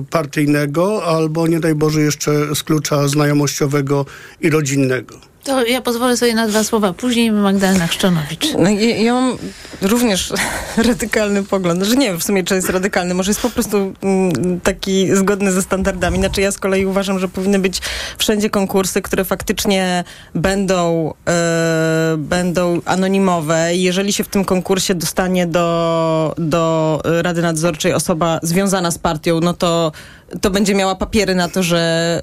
y, 0.00 0.04
partyjnego 0.10 1.04
albo 1.04 1.46
nie 1.46 1.60
daj 1.60 1.74
Boże 1.74 2.00
jeszcze 2.00 2.54
z 2.54 2.62
klucza 2.62 3.08
znajomościowego 3.08 4.06
i 4.40 4.50
rodzinnego. 4.50 5.35
To 5.46 5.64
ja 5.64 5.80
pozwolę 5.82 6.16
sobie 6.16 6.34
na 6.34 6.48
dwa 6.48 6.64
słowa. 6.64 6.92
Później 6.92 7.32
Magdalena 7.32 7.86
Szczonowicz. 7.86 8.46
No, 8.58 8.70
ja, 8.70 8.96
ja 8.96 9.14
mam 9.14 9.38
również 9.82 10.32
radykalny 10.88 11.42
pogląd, 11.42 11.82
że 11.82 11.96
nie 11.96 12.06
wiem 12.06 12.20
w 12.20 12.24
sumie, 12.24 12.44
czy 12.44 12.54
jest 12.54 12.70
radykalny, 12.70 13.14
może 13.14 13.30
jest 13.30 13.40
po 13.40 13.50
prostu 13.50 13.76
mm, 14.02 14.60
taki 14.60 15.16
zgodny 15.16 15.52
ze 15.52 15.62
standardami. 15.62 16.18
Znaczy 16.18 16.40
ja 16.40 16.52
z 16.52 16.58
kolei 16.58 16.86
uważam, 16.86 17.18
że 17.18 17.28
powinny 17.28 17.58
być 17.58 17.80
wszędzie 18.18 18.50
konkursy, 18.50 19.02
które 19.02 19.24
faktycznie 19.24 20.04
będą, 20.34 21.12
e, 21.28 22.14
będą 22.18 22.80
anonimowe. 22.84 23.74
Jeżeli 23.74 24.12
się 24.12 24.24
w 24.24 24.28
tym 24.28 24.44
konkursie 24.44 24.94
dostanie 24.94 25.46
do, 25.46 26.34
do 26.38 27.00
Rady 27.04 27.42
Nadzorczej 27.42 27.92
osoba 27.92 28.38
związana 28.42 28.90
z 28.90 28.98
partią, 28.98 29.40
no 29.40 29.54
to, 29.54 29.92
to 30.40 30.50
będzie 30.50 30.74
miała 30.74 30.94
papiery 30.94 31.34
na 31.34 31.48
to, 31.48 31.62
że, 31.62 32.20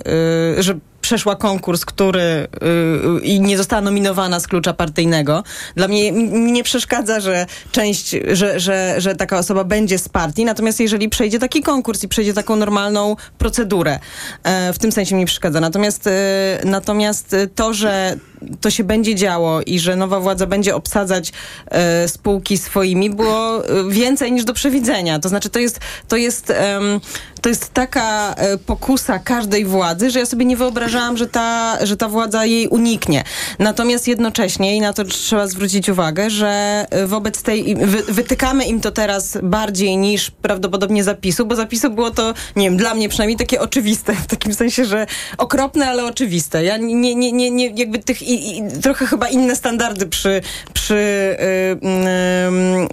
y, 0.58 0.64
że 0.64 0.80
przeszła 1.04 1.36
konkurs, 1.36 1.86
który 1.86 2.22
y, 2.22 3.22
i 3.24 3.42
nie 3.42 3.58
została 3.58 3.82
nominowana 3.82 4.40
z 4.40 4.48
klucza 4.48 4.74
partyjnego. 4.74 5.44
Dla 5.76 5.88
mnie 5.88 6.10
m- 6.10 6.54
nie 6.54 6.64
przeszkadza, 6.64 7.20
że 7.20 7.46
część, 7.72 8.16
że, 8.32 8.60
że, 8.60 8.96
że 8.98 9.16
taka 9.16 9.38
osoba 9.38 9.64
będzie 9.64 9.98
z 9.98 10.10
partii, 10.10 10.46
natomiast 10.46 10.80
jeżeli 10.80 11.10
przejdzie 11.10 11.40
taki 11.40 11.62
konkurs 11.62 12.04
i 12.04 12.08
przejdzie 12.08 12.34
taką 12.34 12.56
normalną 12.56 13.16
procedurę, 13.38 14.00
e, 14.44 14.74
w 14.74 14.80
tym 14.80 14.92
sensie 14.92 15.16
mi 15.16 15.26
przeszkadza. 15.26 15.60
Natomiast, 15.60 16.08
e, 16.08 16.12
natomiast 16.66 17.36
to, 17.56 17.74
że 17.74 18.16
to 18.62 18.70
się 18.70 18.84
będzie 18.84 19.16
działo 19.16 19.62
i 19.62 19.80
że 19.80 19.96
nowa 19.96 20.20
władza 20.20 20.48
będzie 20.48 20.76
obsadzać 20.76 21.32
e, 21.68 22.08
spółki 22.08 22.58
swoimi, 22.58 23.10
było 23.10 23.68
e, 23.68 23.90
więcej 23.90 24.32
niż 24.32 24.44
do 24.44 24.54
przewidzenia. 24.54 25.20
To 25.20 25.30
znaczy, 25.30 25.50
to 25.50 25.60
jest, 25.60 25.80
to 26.08 26.18
jest, 26.18 26.54
to 27.42 27.50
jest 27.50 27.74
taka 27.74 28.34
e, 28.34 28.58
pokusa 28.58 29.20
każdej 29.20 29.66
władzy, 29.66 30.12
że 30.12 30.20
ja 30.20 30.26
sobie 30.26 30.46
nie 30.46 30.58
wyobrażałam, 30.58 31.18
że 31.18 31.28
ta, 31.28 31.78
że 31.86 31.98
ta 31.98 32.10
władza 32.10 32.46
jej 32.46 32.68
uniknie. 32.68 33.24
Natomiast 33.60 34.08
jednocześnie, 34.08 34.78
i 34.78 34.82
na 34.82 34.94
to 34.94 35.04
trzeba 35.04 35.48
zwrócić 35.48 35.90
uwagę, 35.90 36.30
że 36.30 36.86
wobec 37.06 37.42
tej, 37.42 37.76
wy, 37.76 38.04
wytykamy 38.04 38.66
im 38.66 38.82
to 38.82 38.92
teraz 38.92 39.38
bardziej 39.44 39.98
niż 39.98 40.32
prawdopodobnie 40.32 41.04
zapisu, 41.04 41.46
bo 41.46 41.56
zapisu 41.56 41.90
było 41.90 42.12
to, 42.12 42.34
nie 42.56 42.70
wiem, 42.70 42.78
dla 42.78 42.94
mnie 42.94 43.10
przynajmniej 43.10 43.38
takie 43.38 43.62
oczywiste, 43.62 44.14
w 44.16 44.28
takim 44.28 44.54
sensie, 44.54 44.86
że 44.86 45.08
okropne, 45.38 45.90
ale 45.90 46.06
oczywiste. 46.06 46.64
Ja 46.64 46.78
nie, 46.78 47.16
nie, 47.16 47.32
nie, 47.32 47.52
nie 47.52 47.68
jakby 47.68 48.00
tych, 48.00 48.22
i, 48.34 48.58
i, 48.58 48.82
trochę 48.82 49.06
chyba 49.06 49.28
inne 49.28 49.56
standardy 49.56 50.06
przy, 50.06 50.42
przy 50.74 50.94
y, 50.94 51.88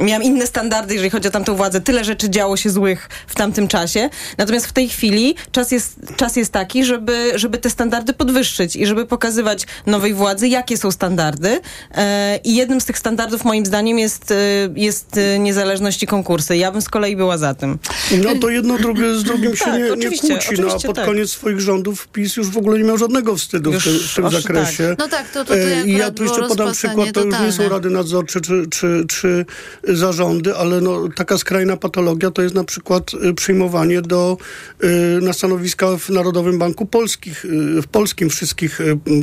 y, 0.00 0.04
miałam 0.04 0.22
inne 0.22 0.46
standardy, 0.46 0.94
jeżeli 0.94 1.10
chodzi 1.10 1.28
o 1.28 1.30
tamtą 1.30 1.56
władzę. 1.56 1.80
Tyle 1.80 2.04
rzeczy 2.04 2.30
działo 2.30 2.56
się 2.56 2.70
złych 2.70 3.08
w 3.26 3.34
tamtym 3.34 3.68
czasie. 3.68 4.10
Natomiast 4.38 4.66
w 4.66 4.72
tej 4.72 4.88
chwili 4.88 5.34
czas 5.52 5.72
jest, 5.72 5.96
czas 6.16 6.36
jest 6.36 6.52
taki, 6.52 6.84
żeby, 6.84 7.32
żeby 7.34 7.58
te 7.58 7.70
standardy 7.70 8.12
podwyższyć 8.12 8.76
i 8.76 8.86
żeby 8.86 9.06
pokazywać 9.06 9.66
nowej 9.86 10.14
władzy, 10.14 10.48
jakie 10.48 10.76
są 10.76 10.90
standardy. 10.90 11.60
E, 11.94 12.36
I 12.44 12.54
jednym 12.54 12.80
z 12.80 12.84
tych 12.84 12.98
standardów 12.98 13.44
moim 13.44 13.66
zdaniem 13.66 13.98
jest, 13.98 14.30
e, 14.30 14.34
jest 14.76 15.20
niezależność 15.38 16.02
i 16.02 16.06
konkursy. 16.06 16.56
Ja 16.56 16.72
bym 16.72 16.82
z 16.82 16.88
kolei 16.88 17.16
była 17.16 17.38
za 17.38 17.54
tym. 17.54 17.78
No 18.22 18.30
to 18.40 18.48
jedno 18.48 18.78
drugie 18.78 19.14
z 19.14 19.22
drugim 19.22 19.56
się 19.56 19.64
Tak, 19.64 19.74
nie, 19.74 20.08
nie 20.08 20.18
kłóci, 20.18 20.54
no 20.58 20.68
a 20.68 20.78
pod 20.86 20.96
tak. 20.96 21.06
koniec 21.06 21.30
swoich 21.30 21.60
rządów 21.60 22.08
PiS 22.08 22.36
już 22.36 22.50
w 22.50 22.56
ogóle 22.56 22.78
nie 22.78 22.84
miał 22.84 22.98
żadnego 22.98 23.36
wstydu 23.36 23.70
w 23.70 23.74
Już 23.74 23.84
tym, 23.84 23.98
w 23.98 24.14
tym 24.14 24.30
zakresie. 24.30 24.96
No 24.98 25.08
tak, 25.08 25.29
to 25.32 25.44
tutaj 25.44 25.72
E, 25.72 25.86
I 25.86 25.92
ja 25.92 26.10
tu 26.10 26.24
jeszcze 26.24 26.48
podam 26.48 26.72
przykład, 26.72 27.12
to 27.12 27.24
już 27.24 27.40
nie 27.40 27.52
są 27.52 27.62
totalne. 27.62 27.68
rady 27.68 27.90
nadzorcze 27.90 28.40
czy, 28.40 28.66
czy, 28.70 29.04
czy 29.08 29.46
zarządy, 29.84 30.56
ale 30.56 30.80
no, 30.80 31.08
taka 31.16 31.38
skrajna 31.38 31.76
patologia 31.76 32.30
to 32.30 32.42
jest 32.42 32.54
na 32.54 32.64
przykład 32.64 33.10
y, 33.14 33.34
przyjmowanie 33.34 34.02
do, 34.02 34.36
y, 34.84 34.88
na 35.22 35.32
stanowiska 35.32 35.96
w 35.96 36.10
Narodowym 36.10 36.58
Banku 36.58 36.86
Polskich, 36.86 37.46
w 37.82 37.86
polskim 37.86 38.30
wszystkich 38.30 38.78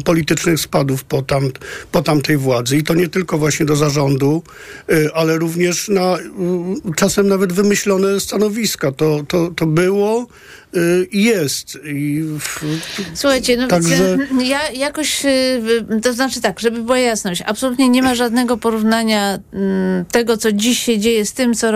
politycznych 0.05 0.59
spadów 0.59 1.03
po, 1.03 1.21
tam, 1.21 1.51
po 1.91 2.01
tamtej 2.01 2.37
władzy. 2.37 2.77
I 2.77 2.83
to 2.83 2.93
nie 2.93 3.07
tylko 3.07 3.37
właśnie 3.37 3.65
do 3.65 3.75
zarządu, 3.75 4.43
ale 5.13 5.37
również 5.37 5.89
na 5.89 6.17
czasem 6.95 7.27
nawet 7.27 7.53
wymyślone 7.53 8.19
stanowiska. 8.19 8.91
To, 8.91 9.23
to, 9.27 9.51
to 9.55 9.65
było 9.65 10.27
jest. 11.11 11.79
I 11.85 12.23
w, 12.39 12.65
Słuchajcie, 13.13 13.57
no 13.57 13.67
Także- 13.67 14.17
widzę, 14.17 14.45
ja 14.45 14.71
jakoś, 14.71 15.25
y, 15.25 16.01
to 16.03 16.13
znaczy 16.13 16.41
tak, 16.41 16.59
żeby 16.59 16.83
była 16.83 16.99
jasność, 16.99 17.43
absolutnie 17.45 17.89
nie 17.89 18.03
ma 18.03 18.15
żadnego 18.15 18.57
porównania 18.57 19.39
mm, 19.53 20.05
tego, 20.05 20.37
co 20.37 20.51
dziś 20.51 20.79
się 20.79 20.99
dzieje 20.99 21.25
z 21.25 21.33
tym, 21.33 21.53
co, 21.53 21.67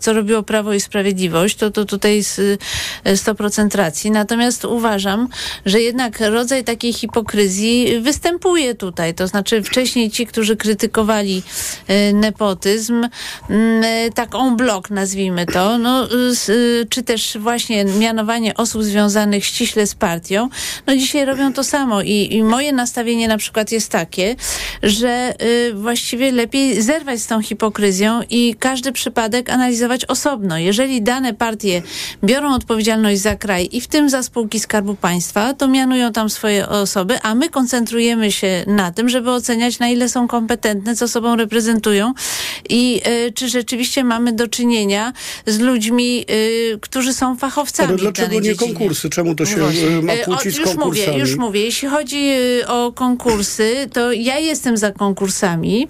co 0.00 0.12
robiło 0.12 0.42
Prawo 0.42 0.72
i 0.72 0.80
Sprawiedliwość, 0.80 1.56
to, 1.56 1.70
to 1.70 1.84
tutaj 1.84 2.16
jest 2.16 2.38
y, 2.38 2.58
100% 3.04 3.76
racji. 3.76 4.10
Natomiast 4.10 4.64
uważam, 4.64 5.28
że 5.66 5.80
jednak 5.80 6.20
rodzaj 6.20 6.64
takiej 6.64 6.92
hipokryzji 6.92 8.00
występuje 8.00 8.74
tutaj. 8.74 9.14
To 9.14 9.26
znaczy 9.26 9.62
wcześniej 9.62 10.10
ci, 10.10 10.26
którzy 10.26 10.56
krytykowali 10.56 11.42
y, 11.90 12.12
nepotyzm, 12.12 13.08
mm, 13.50 13.84
y, 13.84 14.10
tak 14.14 14.34
en 14.34 14.56
bloc 14.56 14.90
nazwijmy 14.90 15.46
to, 15.46 15.78
no, 15.78 16.08
y, 16.12 16.52
y, 16.52 16.86
czy 16.90 17.02
też 17.02 17.38
właśnie 17.40 17.84
mianowanie 17.84 18.33
osób 18.56 18.84
związanych 18.84 19.44
ściśle 19.44 19.86
z 19.86 19.94
partią, 19.94 20.48
no 20.86 20.96
dzisiaj 20.96 21.24
robią 21.24 21.52
to 21.52 21.64
samo 21.64 22.02
i, 22.02 22.28
i 22.30 22.42
moje 22.42 22.72
nastawienie 22.72 23.28
na 23.28 23.36
przykład 23.36 23.72
jest 23.72 23.90
takie, 23.90 24.36
że 24.82 25.34
y, 25.42 25.74
właściwie 25.74 26.32
lepiej 26.32 26.82
zerwać 26.82 27.20
z 27.20 27.26
tą 27.26 27.42
hipokryzją 27.42 28.20
i 28.30 28.54
każdy 28.58 28.92
przypadek 28.92 29.50
analizować 29.50 30.04
osobno. 30.04 30.58
Jeżeli 30.58 31.02
dane 31.02 31.34
partie 31.34 31.82
biorą 32.24 32.54
odpowiedzialność 32.54 33.20
za 33.20 33.36
kraj 33.36 33.68
i 33.72 33.80
w 33.80 33.86
tym 33.86 34.10
za 34.10 34.22
spółki 34.22 34.60
Skarbu 34.60 34.94
Państwa, 34.94 35.54
to 35.54 35.68
mianują 35.68 36.12
tam 36.12 36.30
swoje 36.30 36.68
osoby, 36.68 37.20
a 37.22 37.34
my 37.34 37.48
koncentrujemy 37.48 38.32
się 38.32 38.64
na 38.66 38.92
tym, 38.92 39.08
żeby 39.08 39.30
oceniać 39.30 39.78
na 39.78 39.88
ile 39.88 40.08
są 40.08 40.28
kompetentne, 40.28 40.96
co 40.96 41.08
sobą 41.08 41.36
reprezentują 41.36 42.14
i 42.68 43.00
y, 43.06 43.32
czy 43.32 43.48
rzeczywiście 43.48 44.04
mamy 44.04 44.32
do 44.32 44.48
czynienia 44.48 45.12
z 45.46 45.58
ludźmi, 45.58 46.24
y, 46.30 46.78
którzy 46.80 47.14
są 47.14 47.36
fachowcami 47.36 47.88
ale 47.88 47.98
dlaczego 47.98 48.23
danej 48.24 48.38
nie 48.40 48.42
dziedzinie. 48.42 48.72
konkursy? 48.72 49.10
Czemu 49.10 49.34
to 49.34 49.46
się 49.46 49.56
No 49.56 49.70
y, 49.70 50.02
ma 50.02 50.12
E, 50.12 50.22
o, 50.22 50.24
kłócić 50.24 50.54
z 50.54 50.58
już 50.58 50.66
mówię, 50.68 50.76
konkursami? 50.80 51.18
już 51.18 51.36
mówię. 51.36 51.60
Jeśli 51.60 51.88
chodzi 51.88 52.30
y, 52.60 52.68
o 52.68 52.92
konkursy, 52.92 53.88
to 53.92 54.12
ja 54.12 54.38
jestem 54.38 54.76
za 54.76 54.92
konkursami, 54.92 55.88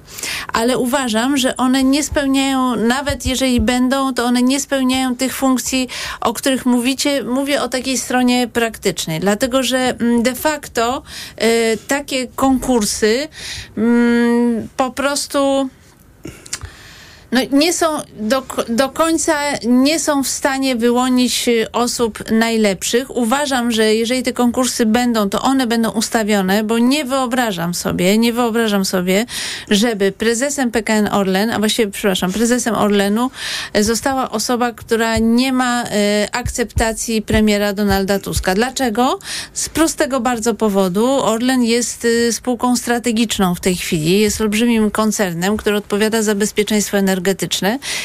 ale 0.52 0.78
uważam, 0.78 1.36
że 1.36 1.56
one 1.56 1.84
nie 1.84 2.02
spełniają, 2.04 2.76
nawet 2.76 3.26
jeżeli 3.26 3.60
będą, 3.60 4.14
to 4.14 4.24
one 4.24 4.42
nie 4.42 4.60
spełniają 4.60 5.16
tych 5.16 5.34
funkcji, 5.34 5.88
o 6.20 6.32
których 6.32 6.66
mówicie. 6.66 7.22
Mówię 7.22 7.62
o 7.62 7.68
takiej 7.68 7.98
stronie 7.98 8.48
praktycznej, 8.48 9.20
dlatego 9.20 9.62
że 9.62 9.78
mm, 9.78 10.22
de 10.22 10.34
facto 10.34 11.02
y, 11.42 11.78
takie 11.88 12.26
konkursy 12.26 13.28
mm, 13.76 14.68
po 14.76 14.90
prostu 14.90 15.68
no, 17.34 17.40
nie 17.52 17.72
są 17.72 17.86
do, 18.20 18.42
do 18.68 18.88
końca 18.88 19.32
nie 19.66 20.00
są 20.00 20.22
w 20.22 20.28
stanie 20.28 20.76
wyłonić 20.76 21.48
y, 21.48 21.72
osób 21.72 22.30
najlepszych. 22.30 23.16
Uważam, 23.16 23.70
że 23.72 23.94
jeżeli 23.94 24.22
te 24.22 24.32
konkursy 24.32 24.86
będą, 24.86 25.30
to 25.30 25.42
one 25.42 25.66
będą 25.66 25.90
ustawione, 25.90 26.64
bo 26.64 26.78
nie 26.78 27.04
wyobrażam 27.04 27.74
sobie, 27.74 28.18
nie 28.18 28.32
wyobrażam 28.32 28.84
sobie, 28.84 29.26
żeby 29.70 30.12
prezesem 30.12 30.70
PKN 30.70 31.08
Orlen, 31.12 31.50
a 31.50 31.58
właściwie, 31.58 31.90
przepraszam, 31.90 32.32
prezesem 32.32 32.74
Orlenu 32.74 33.30
e, 33.72 33.84
została 33.84 34.30
osoba, 34.30 34.72
która 34.72 35.18
nie 35.18 35.52
ma 35.52 35.84
e, 35.84 36.28
akceptacji 36.32 37.22
premiera 37.22 37.72
Donalda 37.72 38.18
Tuska. 38.18 38.54
Dlaczego? 38.54 39.18
Z 39.52 39.68
prostego 39.68 40.20
bardzo 40.20 40.54
powodu. 40.54 41.06
Orlen 41.06 41.64
jest 41.64 42.04
y, 42.04 42.32
spółką 42.32 42.76
strategiczną 42.76 43.54
w 43.54 43.60
tej 43.60 43.76
chwili, 43.76 44.20
jest 44.20 44.40
olbrzymim 44.40 44.90
koncernem, 44.90 45.56
który 45.56 45.76
odpowiada 45.76 46.22
za 46.22 46.34
bezpieczeństwo 46.34 46.96
energetyczne 46.96 47.23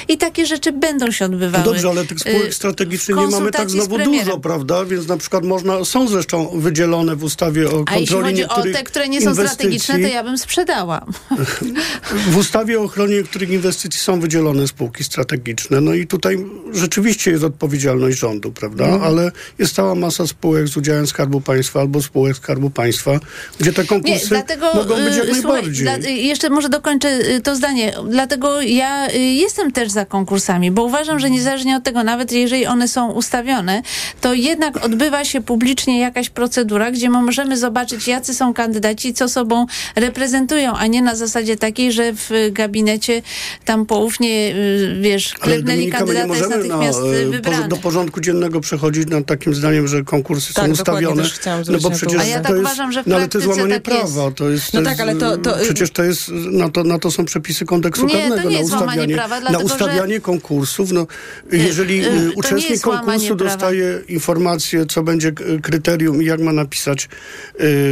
i 0.07 0.17
takie 0.17 0.45
rzeczy 0.45 0.71
będą 0.71 1.11
się 1.11 1.25
odbywały. 1.25 1.63
No 1.65 1.71
dobrze, 1.71 1.89
ale 1.89 2.05
tych 2.05 2.19
spółek 2.19 2.47
y, 2.47 2.53
strategicznych 2.53 3.17
nie 3.17 3.27
mamy 3.27 3.51
tak 3.51 3.69
znowu 3.69 3.97
dużo, 3.97 4.39
prawda? 4.39 4.85
Więc 4.85 5.07
na 5.07 5.17
przykład 5.17 5.43
można, 5.43 5.85
są 5.85 6.07
zresztą 6.07 6.59
wydzielone 6.59 7.15
w 7.15 7.23
ustawie 7.23 7.69
o 7.69 7.83
A 7.87 7.97
jeśli 7.97 8.15
kontroli 8.15 8.43
chodzi 8.43 8.69
o 8.71 8.73
te, 8.73 8.83
które 8.83 9.09
nie 9.09 9.21
są 9.21 9.33
strategiczne, 9.33 9.99
to 9.99 10.07
ja 10.07 10.23
bym 10.23 10.37
sprzedała. 10.37 11.05
W 12.31 12.37
ustawie 12.37 12.79
o 12.79 12.83
ochronie 12.83 13.15
niektórych 13.15 13.49
inwestycji 13.49 13.99
są 13.99 14.19
wydzielone 14.19 14.67
spółki 14.67 15.03
strategiczne. 15.03 15.81
No 15.81 15.93
i 15.93 16.07
tutaj 16.07 16.45
rzeczywiście 16.73 17.31
jest 17.31 17.43
odpowiedzialność 17.43 18.17
rządu, 18.17 18.51
prawda? 18.51 18.83
Mhm. 18.83 19.03
Ale 19.03 19.31
jest 19.59 19.75
cała 19.75 19.95
masa 19.95 20.27
spółek 20.27 20.67
z 20.67 20.77
udziałem 20.77 21.07
Skarbu 21.07 21.41
Państwa 21.41 21.79
albo 21.79 22.01
spółek 22.01 22.37
Skarbu 22.37 22.69
Państwa, 22.69 23.19
gdzie 23.59 23.73
te 23.73 23.81
Nie, 23.81 23.87
konkursy 23.87 24.27
dlatego 24.29 24.73
mogą 24.73 24.95
być 24.95 25.15
jak 25.15 25.25
y, 25.25 25.35
słuchaj, 25.35 25.61
najbardziej. 25.61 25.83
dla, 25.83 26.09
jeszcze 26.09 26.49
może 26.49 26.69
dokończę 26.69 27.09
y, 27.09 27.41
to 27.41 27.55
zdanie. 27.55 27.93
Dlatego 28.09 28.61
ja 28.61 29.08
jestem 29.17 29.71
też 29.71 29.91
za 29.91 30.05
konkursami, 30.05 30.71
bo 30.71 30.83
uważam, 30.83 31.19
że 31.19 31.29
niezależnie 31.29 31.75
od 31.77 31.83
tego, 31.83 32.03
nawet 32.03 32.31
jeżeli 32.31 32.65
one 32.65 32.87
są 32.87 33.11
ustawione, 33.11 33.81
to 34.21 34.33
jednak 34.33 34.85
odbywa 34.85 35.25
się 35.25 35.41
publicznie 35.41 35.99
jakaś 35.99 36.29
procedura, 36.29 36.91
gdzie 36.91 37.09
możemy 37.09 37.57
zobaczyć, 37.57 38.07
jacy 38.07 38.33
są 38.33 38.53
kandydaci, 38.53 39.13
co 39.13 39.29
sobą 39.29 39.65
reprezentują, 39.95 40.73
a 40.77 40.87
nie 40.87 41.01
na 41.01 41.15
zasadzie 41.15 41.57
takiej, 41.57 41.91
że 41.91 42.13
w 42.13 42.29
gabinecie 42.51 43.21
tam 43.65 43.85
poufnie, 43.85 44.55
y, 44.55 44.97
wiesz, 45.01 45.33
Ale 45.41 45.53
klepnęli 45.53 45.79
my 45.79 45.85
nie 45.85 45.91
kandydata, 45.91 46.27
jest 46.27 46.41
możemy 46.41 46.67
na, 46.67 46.77
natychmiast 46.77 46.99
y, 46.99 47.29
wybrany. 47.29 47.67
do 47.67 47.77
porządku 47.77 48.21
dziennego 48.21 48.61
przechodzić 48.61 49.07
nad 49.07 49.25
takim 49.25 49.53
zdaniem, 49.55 49.87
że 49.87 50.03
konkursy 50.03 50.53
Tak, 50.53 50.65
są 50.65 50.71
ustawione. 50.71 51.23
też 51.23 51.33
chciałam 51.33 51.63
No 51.69 51.77
bo 51.79 51.91
przecież. 51.91 52.21
A 52.21 52.25
ja 52.25 52.37
to 52.37 52.43
tak 52.43 52.51
jest, 52.51 52.61
uważam, 52.61 52.91
że 52.91 53.03
w 53.03 53.07
no, 53.07 53.15
ale 53.15 53.27
to 53.27 53.37
jest 53.37 53.47
łamanie 53.47 53.79
tak 53.79 53.93
jest. 53.93 54.13
prawa. 54.13 54.31
To 54.31 54.49
jest, 54.49 54.73
No 54.73 54.79
to 54.79 54.85
tak, 54.85 54.91
jest, 54.99 55.01
ale 55.01 55.15
to- 55.15 55.37
to- 55.37 55.57
Przecież 55.63 55.91
to 55.91 56.03
jest, 56.03 56.29
na 56.51 56.69
to, 56.69 56.83
na 56.83 56.99
to 56.99 57.11
są 57.11 57.25
przepisy 57.25 57.65
kodeksu 57.65 58.05
Nie, 58.05 58.13
to 58.13 58.19
karnego, 58.19 58.49
nie 58.49 58.55
na 58.55 58.61
jest 58.61 58.71
łamanie 58.71 58.88
ustawianie, 58.89 59.15
prawa, 59.15 59.35
na 59.35 59.41
dlatego, 59.41 59.69
że- 59.69 59.75
ustawianie 59.75 60.19
konkursów. 60.19 60.91
No, 60.91 61.07
jeżeli 61.51 62.05
y, 62.05 62.07
y, 62.07 62.31
to 62.31 62.39
uczestnik 62.39 62.81
konkursu 62.81 63.35
prawa. 63.35 63.43
dostaje 63.51 63.99
informację, 64.07 64.85
co 64.85 65.03
będzie 65.03 65.31
kryterium 65.61 66.21
i 66.23 66.25
jak 66.25 66.39
ma 66.39 66.51
napisać 66.53 67.09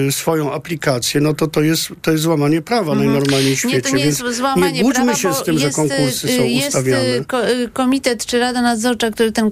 y, 0.07 0.11
swoją 0.11 0.53
aplikację, 0.53 1.21
no 1.21 1.33
to 1.33 1.47
to 1.47 1.61
jest, 1.61 1.89
to 2.01 2.11
jest 2.11 2.23
złamanie 2.23 2.61
prawa 2.61 2.95
najnormalniej 2.95 3.55
w 3.55 3.59
świecie. 3.59 3.75
Mhm. 3.75 3.85
Nie, 3.85 3.91
to 3.91 3.97
nie 3.97 4.05
jest 4.05 4.37
złamanie 4.37 4.83
nie 4.83 4.91
prawa, 4.93 5.15
się 5.15 5.33
z 5.33 5.43
tym, 5.43 5.53
jest, 5.53 5.65
że 5.65 5.71
konkursy 5.71 6.27
są 6.27 6.43
jest 6.43 6.67
ustawiane. 6.67 7.25
ko- 7.27 7.41
komitet 7.73 8.25
czy 8.25 8.39
rada 8.39 8.61
nadzorcza, 8.61 9.11
który 9.11 9.31
ten, 9.31 9.51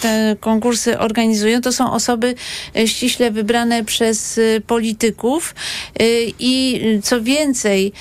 te 0.00 0.36
konkursy 0.40 0.98
organizują, 0.98 1.60
to 1.60 1.72
są 1.72 1.92
osoby 1.92 2.34
ściśle 2.86 3.30
wybrane 3.30 3.84
przez 3.84 4.40
polityków 4.66 5.54
i 6.38 6.80
co 7.02 7.22
więcej, 7.22 7.92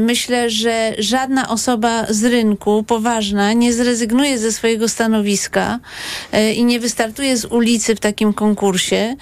myślę, 0.00 0.50
że 0.50 0.94
żadna 0.98 1.48
osoba 1.48 2.06
z 2.08 2.22
rynku 2.34 2.82
poważna 2.82 3.52
nie 3.52 3.72
zrezygnuje 3.72 4.38
ze 4.38 4.52
swojego 4.52 4.88
stanowiska 4.88 5.78
y, 6.34 6.52
i 6.52 6.64
nie 6.64 6.80
wystartuje 6.80 7.36
z 7.36 7.44
ulicy 7.44 7.94
w 7.94 8.00
takim 8.00 8.32
konkursie, 8.32 9.16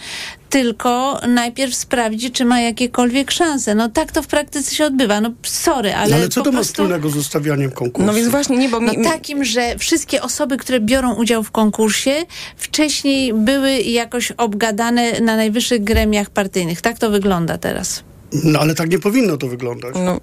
tylko 0.51 1.21
najpierw 1.29 1.75
sprawdzi, 1.75 2.31
czy 2.31 2.45
ma 2.45 2.61
jakiekolwiek 2.61 3.31
szanse. 3.31 3.75
No 3.75 3.89
tak 3.89 4.13
to 4.13 4.23
w 4.23 4.27
praktyce 4.27 4.75
się 4.75 4.85
odbywa. 4.85 5.21
No 5.21 5.31
sorry, 5.43 5.95
ale, 5.95 6.11
No, 6.11 6.17
ale 6.17 6.29
co 6.29 6.41
po 6.41 6.45
to 6.45 6.53
ma 6.53 6.57
prostu... 6.59 6.73
wspólnego 6.73 7.11
z 7.11 7.17
ustawianiem 7.17 7.71
konkursu? 7.71 8.07
No 8.07 8.15
więc 8.15 8.29
właśnie 8.29 8.57
nie, 8.59 8.69
bo 8.69 8.81
mi, 8.81 8.87
No 8.87 9.05
takim, 9.11 9.45
że 9.45 9.79
wszystkie 9.79 10.23
osoby, 10.23 10.57
które 10.57 10.81
biorą 10.81 11.15
udział 11.15 11.43
w 11.43 11.51
konkursie, 11.51 12.15
wcześniej 12.57 13.35
były 13.35 13.73
jakoś 13.73 14.33
obgadane 14.33 15.21
na 15.21 15.37
najwyższych 15.37 15.85
gremiach 15.85 16.31
partyjnych. 16.31 16.81
Tak 16.81 16.99
to 16.99 17.11
wygląda 17.11 17.59
teraz. 17.59 18.03
No 18.45 18.59
ale 18.61 18.75
tak 18.75 18.91
nie 18.91 18.99
powinno 18.99 19.37
to 19.37 19.47
wyglądać. 19.49 19.95
No, 19.95 20.21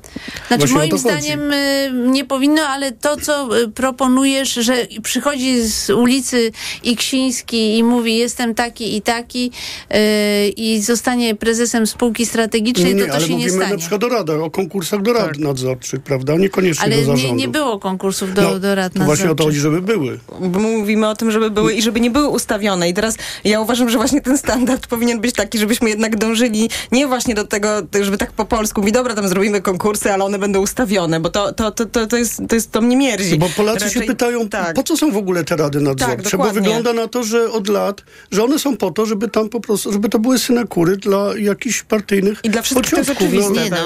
Znaczy 0.47 0.67
Właśnie 0.67 0.77
moim 0.77 0.97
zdaniem 0.97 1.53
y, 1.53 1.91
nie 2.07 2.25
powinno, 2.25 2.61
ale 2.61 2.91
to, 2.91 3.17
co 3.17 3.59
y, 3.59 3.67
proponujesz, 3.71 4.53
że 4.53 4.73
przychodzi 5.03 5.61
z 5.61 5.89
ulicy 5.89 6.51
Iksiński 6.83 7.77
i 7.77 7.83
mówi 7.83 8.17
jestem 8.17 8.55
taki 8.55 8.95
i 8.97 9.01
taki 9.01 9.51
y, 9.91 10.49
i 10.49 10.81
zostanie 10.81 11.35
prezesem 11.35 11.87
spółki 11.87 12.25
strategicznej, 12.25 12.85
Nie, 12.85 12.93
nie, 12.93 13.01
to 13.01 13.07
to 13.07 13.13
ale 13.13 13.21
się 13.27 13.29
nie 13.29 13.35
mówimy 13.37 13.51
stanie. 13.57 13.71
na 13.71 13.77
przykład 13.77 14.03
o 14.03 14.09
radach, 14.09 14.39
o 14.41 14.51
konkursach 14.51 15.01
do 15.01 15.13
rad 15.13 15.37
nadzorczych, 15.37 15.99
prawda? 16.01 16.35
Niekoniecznie 16.35 16.83
Ale 16.83 16.95
do 16.95 17.01
nie, 17.01 17.05
zarządu. 17.07 17.35
nie 17.35 17.47
było 17.47 17.79
konkursów 17.79 18.33
do, 18.33 18.41
No, 18.41 18.59
do 18.59 18.75
rad 18.75 18.93
to 18.93 19.03
właśnie 19.03 19.25
o 19.31 19.35
to 19.35 19.43
nadzorczych. 19.43 19.45
chodzi, 19.45 19.59
żeby 19.59 19.81
były. 19.81 20.19
bo 20.41 20.59
mówimy 20.59 21.09
o 21.09 21.15
tym, 21.15 21.31
żeby 21.31 21.51
były 21.51 21.73
i 21.73 21.81
żeby 21.81 21.99
nie 21.99 22.11
były 22.11 22.27
ustawione. 22.27 22.89
I 22.89 22.93
teraz 22.93 23.15
ja 23.43 23.61
uważam, 23.61 23.89
że 23.89 23.97
właśnie 23.97 24.21
ten 24.21 24.37
standard 24.37 24.87
powinien 24.87 25.21
być 25.21 25.35
taki, 25.35 25.57
żebyśmy 25.57 25.89
jednak 25.89 26.15
dążyli 26.17 26.69
nie 26.91 27.07
właśnie 27.07 27.35
do 27.35 27.47
tego 27.47 27.81
żeby 28.05 28.17
tak 28.17 28.31
po 28.31 28.45
polsku 28.45 28.81
mówi, 28.81 28.91
dobra, 28.91 29.15
tam 29.15 29.27
zrobimy 29.27 29.61
konkursy, 29.61 30.11
ale 30.13 30.23
one 30.25 30.39
będą 30.39 30.59
ustawione, 30.61 31.19
bo 31.19 31.29
to, 31.29 31.53
to, 31.53 31.71
to, 31.71 31.85
to, 31.85 32.07
to, 32.07 32.17
jest, 32.17 32.41
to, 32.49 32.55
jest, 32.55 32.71
to 32.71 32.81
mnie 32.81 32.97
mierzi. 32.97 33.37
Bo 33.37 33.49
Polacy 33.49 33.85
Raczej- 33.85 34.01
się 34.01 34.07
pytają, 34.07 34.49
tak. 34.49 34.73
po 34.75 34.83
co 34.83 34.97
są 34.97 35.11
w 35.11 35.17
ogóle 35.17 35.43
te 35.43 35.55
rady 35.55 35.81
nadzorcze? 35.81 36.17
bo 36.17 36.29
dokładnie. 36.29 36.61
wygląda 36.61 36.93
na 36.93 37.07
to, 37.07 37.23
że 37.23 37.51
od 37.51 37.67
lat, 37.67 38.01
że 38.31 38.43
one 38.43 38.59
są 38.59 38.77
po 38.77 38.91
to, 38.91 39.05
żeby 39.05 39.27
tam 39.29 39.49
po 39.49 39.59
prostu, 39.59 39.91
żeby 39.93 40.09
to 40.09 40.19
były 40.19 40.39
synekury 40.39 40.97
dla 40.97 41.37
jakichś 41.37 41.83
partyjnych 41.83 42.39
I 42.43 42.49
dla 42.49 42.61
wszystkich 42.61 42.91
to 42.91 42.97
jest 42.97 43.09
oczywiste, 43.09 43.51
Nie, 43.63 43.69
tak. 43.69 43.79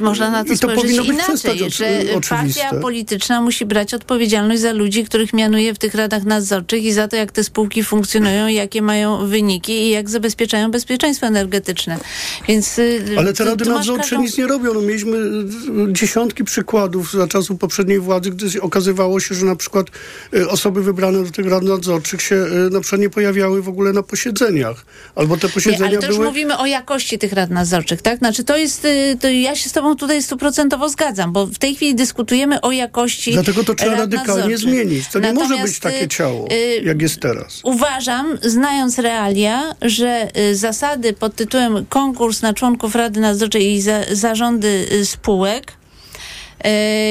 no, 0.00 0.04
można 0.06 0.30
na 0.30 0.44
to 0.44 0.46
I 0.46 0.50
to 0.50 0.56
spojrzeć 0.56 0.82
powinno 0.82 1.04
być 1.04 1.12
inaczej, 1.28 1.62
oczy- 1.62 1.70
że 1.76 2.00
oczywiste. 2.16 2.60
partia 2.62 2.80
polityczna 2.80 3.40
musi 3.40 3.66
brać 3.66 3.94
odpowiedzialność 3.94 4.60
za 4.60 4.72
ludzi, 4.72 5.04
których 5.04 5.32
mianuje 5.32 5.74
w 5.74 5.78
tych 5.78 5.94
radach 5.94 6.24
nadzorczych 6.24 6.84
i 6.84 6.92
za 6.92 7.08
to, 7.08 7.16
jak 7.16 7.32
te 7.32 7.44
spółki 7.44 7.84
funkcjonują, 7.84 8.46
i 8.48 8.54
jakie 8.54 8.82
mają 8.82 9.26
wyniki 9.26 9.72
i 9.72 9.90
jak 9.90 10.10
zabezpieczają 10.10 10.70
bezpieczeństwo 10.70 11.26
energetyczne. 11.26 11.98
Więc 12.48 12.78
y, 12.78 13.04
Ale 13.18 13.32
te 13.32 13.44
rady 13.44 13.59
tu 13.64 13.70
masz 13.70 13.78
nadzorcze 13.86 14.02
każdą- 14.10 14.22
nic 14.22 14.38
nie 14.38 14.46
robią. 14.46 14.74
No, 14.74 14.80
mieliśmy 14.80 15.16
y, 15.16 15.92
dziesiątki 15.92 16.44
przykładów 16.44 17.12
za 17.12 17.26
czasów 17.28 17.58
poprzedniej 17.58 18.00
władzy, 18.00 18.30
gdy 18.30 18.62
okazywało 18.62 19.20
się, 19.20 19.34
że 19.34 19.46
na 19.46 19.56
przykład 19.56 19.86
y, 20.34 20.48
osoby 20.48 20.82
wybrane 20.82 21.24
do 21.24 21.30
tych 21.30 21.46
rad 21.46 21.62
nadzorczych 21.62 22.22
się 22.22 22.34
y, 22.36 22.70
na 22.70 22.80
przykład 22.80 23.00
nie 23.00 23.10
pojawiały 23.10 23.62
w 23.62 23.68
ogóle 23.68 23.92
na 23.92 24.02
posiedzeniach. 24.02 24.84
Albo 25.14 25.36
te 25.36 25.46
Nie, 25.46 25.52
posiedzenia 25.52 25.86
ale 25.90 25.98
to 25.98 26.06
już 26.06 26.16
były... 26.16 26.26
mówimy 26.28 26.58
o 26.58 26.66
jakości 26.66 27.18
tych 27.18 27.32
rad 27.32 27.50
nadzorczych, 27.50 28.02
tak? 28.02 28.18
Znaczy 28.18 28.44
to 28.44 28.56
jest, 28.56 28.86
to 29.20 29.28
ja 29.28 29.56
się 29.56 29.68
z 29.68 29.72
tobą 29.72 29.96
tutaj 29.96 30.22
stuprocentowo 30.22 30.88
zgadzam, 30.88 31.32
bo 31.32 31.46
w 31.46 31.58
tej 31.58 31.74
chwili 31.74 31.94
dyskutujemy 31.94 32.60
o 32.60 32.72
jakości 32.72 33.32
Dlatego 33.32 33.64
to 33.64 33.74
trzeba 33.74 33.90
rad 33.90 34.00
radykalnie 34.00 34.34
nadzorczych. 34.34 34.58
zmienić. 34.58 35.08
To 35.08 35.18
nie 35.18 35.32
może 35.32 35.48
Natomiast, 35.48 35.72
być 35.72 35.80
takie 35.80 36.08
ciało, 36.08 36.48
y, 36.52 36.82
jak 36.82 37.02
jest 37.02 37.20
teraz. 37.20 37.60
Uważam, 37.62 38.38
znając 38.42 38.98
realia, 38.98 39.74
że 39.82 40.28
zasady 40.52 41.12
pod 41.12 41.34
tytułem 41.34 41.86
konkurs 41.88 42.42
na 42.42 42.54
członków 42.54 42.94
Rady 42.94 43.20
Nadzorczej 43.20 43.49
i 43.58 43.80
za, 43.80 44.00
zarządy 44.10 44.86
y, 44.92 45.06
spółek 45.06 45.72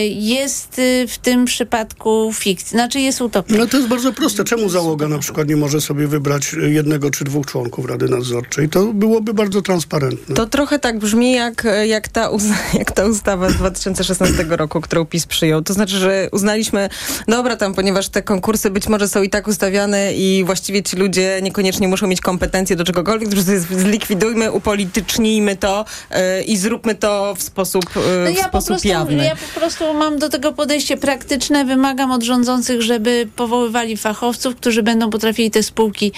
jest 0.09 0.79
y, 0.79 1.05
w 1.07 1.17
tym 1.17 1.45
przypadku 1.45 2.31
fikcja, 2.33 2.69
znaczy 2.69 2.99
jest 2.99 3.21
utopią. 3.21 3.55
No 3.57 3.67
to 3.67 3.77
jest 3.77 3.89
bardzo 3.89 4.13
proste. 4.13 4.43
Czemu 4.43 4.69
załoga 4.69 5.07
na 5.07 5.17
przykład 5.19 5.47
nie 5.47 5.55
może 5.55 5.81
sobie 5.81 6.07
wybrać 6.07 6.53
y, 6.53 6.71
jednego 6.71 7.11
czy 7.11 7.23
dwóch 7.23 7.45
członków 7.45 7.85
Rady 7.85 8.09
Nadzorczej? 8.09 8.69
To 8.69 8.85
byłoby 8.93 9.33
bardzo 9.33 9.61
transparentne. 9.61 10.35
To 10.35 10.45
trochę 10.45 10.79
tak 10.79 10.99
brzmi 10.99 11.31
jak, 11.31 11.67
jak, 11.85 12.07
ta 12.07 12.29
jak 12.79 12.91
ta 12.91 13.05
ustawa 13.05 13.49
z 13.49 13.53
2016 13.53 14.45
roku, 14.49 14.81
którą 14.81 15.05
PiS 15.05 15.25
przyjął. 15.25 15.61
To 15.61 15.73
znaczy, 15.73 15.95
że 15.97 16.29
uznaliśmy, 16.31 16.89
dobra 17.27 17.55
tam, 17.57 17.73
ponieważ 17.73 18.09
te 18.09 18.21
konkursy 18.21 18.69
być 18.69 18.87
może 18.87 19.07
są 19.07 19.23
i 19.23 19.29
tak 19.29 19.47
ustawiane 19.47 20.13
i 20.13 20.43
właściwie 20.45 20.83
ci 20.83 20.95
ludzie 20.97 21.39
niekoniecznie 21.43 21.87
muszą 21.87 22.07
mieć 22.07 22.21
kompetencje 22.21 22.75
do 22.75 22.83
czegokolwiek, 22.83 23.29
to 23.29 23.41
zlikwidujmy, 23.79 24.51
upolitycznijmy 24.51 25.55
to 25.55 25.85
e, 26.11 26.41
i 26.41 26.57
zróbmy 26.57 26.95
to 26.95 27.35
w 27.35 27.41
sposób, 27.41 27.85
e, 27.97 27.99
No 28.25 28.31
w 28.31 28.37
ja, 28.37 28.43
po 28.43 28.49
sposób 28.49 28.67
prostu, 28.67 28.87
jawny. 28.87 29.25
ja 29.25 29.35
po 29.53 29.59
prostu 29.59 29.93
mam 29.93 30.19
do 30.19 30.29
tego 30.29 30.53
podejście 30.53 30.97
praktyczne. 30.97 31.65
Wymagam 31.65 32.11
od 32.11 32.23
rządzących, 32.23 32.81
żeby 32.81 33.27
powoływali 33.35 33.97
fachowców, 33.97 34.55
którzy 34.55 34.83
będą 34.83 35.09
potrafili 35.09 35.51
te 35.51 35.63
spółki 35.63 36.11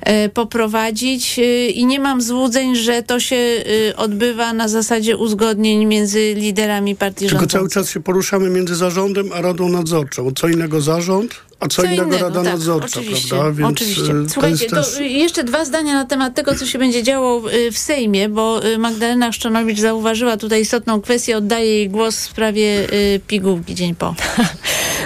e, 0.00 0.28
poprowadzić 0.28 1.38
e, 1.38 1.66
i 1.66 1.86
nie 1.86 2.00
mam 2.00 2.22
złudzeń, 2.22 2.76
że 2.76 3.02
to 3.02 3.20
się 3.20 3.36
e, 3.36 3.96
odbywa 3.96 4.52
na 4.52 4.68
zasadzie 4.68 5.16
uzgodnień 5.16 5.84
między 5.86 6.34
liderami 6.34 6.96
partii 6.96 7.26
Tylko 7.28 7.46
cały 7.46 7.50
rządzącej. 7.50 7.82
czas 7.82 7.90
się 7.92 8.00
poruszamy 8.02 8.50
między 8.50 8.74
zarządem 8.74 9.32
a 9.32 9.40
Radą 9.40 9.68
Nadzorczą. 9.68 10.32
Co 10.36 10.48
innego 10.48 10.80
zarząd, 10.80 11.34
a 11.64 11.68
co, 11.68 11.84
innego, 11.84 12.18
Rada 12.18 12.42
tak, 12.42 12.52
Nadzorcza, 12.52 13.00
oczywiście, 13.00 13.28
prawda? 13.28 13.52
Więc 13.52 13.72
oczywiście. 13.72 14.12
y, 14.12 14.28
Słuchajcie, 14.28 14.66
to 14.66 14.76
to, 14.76 14.82
też... 14.82 15.00
jeszcze 15.00 15.44
dwa 15.44 15.64
zdania 15.64 15.94
na 15.94 16.04
temat 16.04 16.34
tego, 16.34 16.54
co 16.54 16.66
się 16.66 16.78
będzie 16.78 17.02
działo 17.02 17.52
y, 17.52 17.72
w 17.72 17.78
Sejmie, 17.78 18.28
bo 18.28 18.66
y, 18.66 18.78
Magdalena 18.78 19.32
Szczonowicz 19.32 19.80
zauważyła 19.80 20.36
tutaj 20.36 20.60
istotną 20.60 21.00
kwestię, 21.00 21.36
oddaję 21.36 21.66
jej 21.66 21.88
głos 21.88 22.16
w 22.16 22.20
sprawie 22.20 22.92
y, 22.92 23.20
pigułki 23.26 23.74
dzień 23.74 23.94
po. 23.94 24.14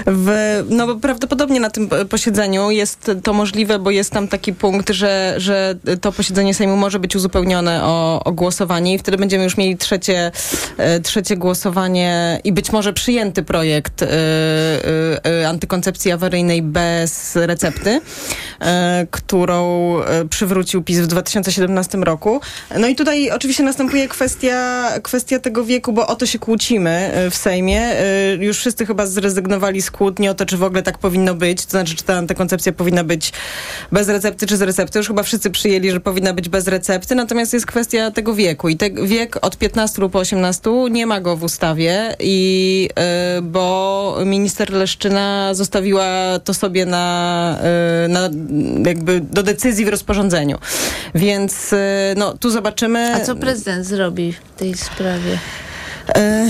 W, 0.07 0.31
no 0.71 0.87
bo 0.87 0.97
prawdopodobnie 0.97 1.61
na 1.61 1.71
tym 1.71 1.89
e, 1.93 2.05
posiedzeniu 2.05 2.71
jest 2.71 3.11
to 3.23 3.33
możliwe, 3.33 3.79
bo 3.79 3.91
jest 3.91 4.13
tam 4.13 4.29
taki 4.29 4.53
punkt, 4.53 4.91
że, 4.91 5.35
że 5.37 5.75
to 6.01 6.13
posiedzenie 6.13 6.55
Sejmu 6.55 6.77
może 6.77 6.99
być 6.99 7.17
uzupełnione 7.17 7.85
o, 7.85 8.25
o 8.25 8.33
głosowanie 8.33 8.95
i 8.95 8.99
wtedy 8.99 9.17
będziemy 9.17 9.45
już 9.45 9.57
mieli 9.57 9.77
trzecie, 9.77 10.33
e, 10.77 11.01
trzecie 11.01 11.37
głosowanie 11.37 12.41
i 12.45 12.53
być 12.53 12.73
może 12.73 12.93
przyjęty 12.93 13.43
projekt 13.43 14.03
e, 14.03 14.09
e, 14.09 15.41
e, 15.43 15.49
antykoncepcji 15.49 16.13
awaryjnej 16.13 16.48
bez 16.63 17.37
recepty, 17.37 18.01
e, 18.61 19.07
którą 19.11 19.95
e, 20.01 20.25
przywrócił 20.25 20.83
PiS 20.83 20.99
w 20.99 21.07
2017 21.07 21.99
roku. 21.99 22.41
No 22.79 22.87
i 22.87 22.95
tutaj 22.95 23.31
oczywiście 23.31 23.63
następuje 23.63 24.09
kwestia, 24.09 24.89
kwestia 25.03 25.39
tego 25.39 25.65
wieku, 25.65 25.93
bo 25.93 26.07
o 26.07 26.17
to 26.17 26.27
się 26.27 26.39
kłócimy 26.39 26.91
e, 26.91 27.31
w 27.31 27.37
Sejmie. 27.37 27.93
Już 28.41 28.59
wszyscy 28.59 28.87
chyba 28.87 29.07
zrezygnowali 29.07 29.83
z 29.83 29.91
kłótni 29.91 30.29
o 30.29 30.35
to, 30.35 30.47
czy 30.47 30.57
w 30.57 30.63
ogóle 30.63 30.83
tak 30.83 30.99
powinno 30.99 31.35
być. 31.35 31.65
To 31.65 31.71
znaczy, 31.71 31.95
czy 31.95 32.05
ta 32.05 32.15
antykoncepcja 32.15 32.73
powinna 32.73 33.05
być 33.05 33.33
bez 33.93 34.09
recepty, 34.09 34.47
czy 34.47 34.57
z 34.57 34.63
recepty. 34.63 34.99
Już 34.99 35.09
chyba 35.09 35.23
wszyscy 35.23 35.51
przyjęli, 35.51 35.91
że 35.91 36.01
powinna 36.01 36.33
być 36.33 36.49
bez 36.49 36.67
recepty. 36.67 37.15
Natomiast 37.15 37.53
jest 37.53 37.67
kwestia 37.67 38.11
tego 38.11 38.35
wieku. 38.35 38.69
I 38.69 38.77
ten 38.77 39.07
wiek 39.07 39.47
od 39.47 39.59
15 39.59 40.03
lub 40.03 40.17
18 40.17 40.71
nie 40.91 41.07
ma 41.07 41.21
go 41.21 41.37
w 41.37 41.43
ustawie, 41.43 42.17
i, 42.21 42.89
bo 43.43 44.19
minister 44.25 44.73
Leszczyna 44.73 45.55
zostawiła 45.55 46.38
to 46.41 46.55
sobie 46.55 46.87
na, 46.87 47.59
e, 48.05 48.09
na 48.09 48.31
jakby 48.87 49.21
do 49.21 49.43
decyzji 49.43 49.85
w 49.85 49.89
rozporządzeniu. 49.89 50.59
Więc 51.15 51.73
e, 51.73 52.15
no, 52.17 52.35
tu 52.35 52.51
zobaczymy. 52.51 53.15
A 53.15 53.21
co 53.21 53.37
prezydent 53.37 53.87
zrobi 53.87 54.33
w 54.33 54.59
tej 54.59 54.75
sprawie? 54.75 55.39
E, 56.09 56.49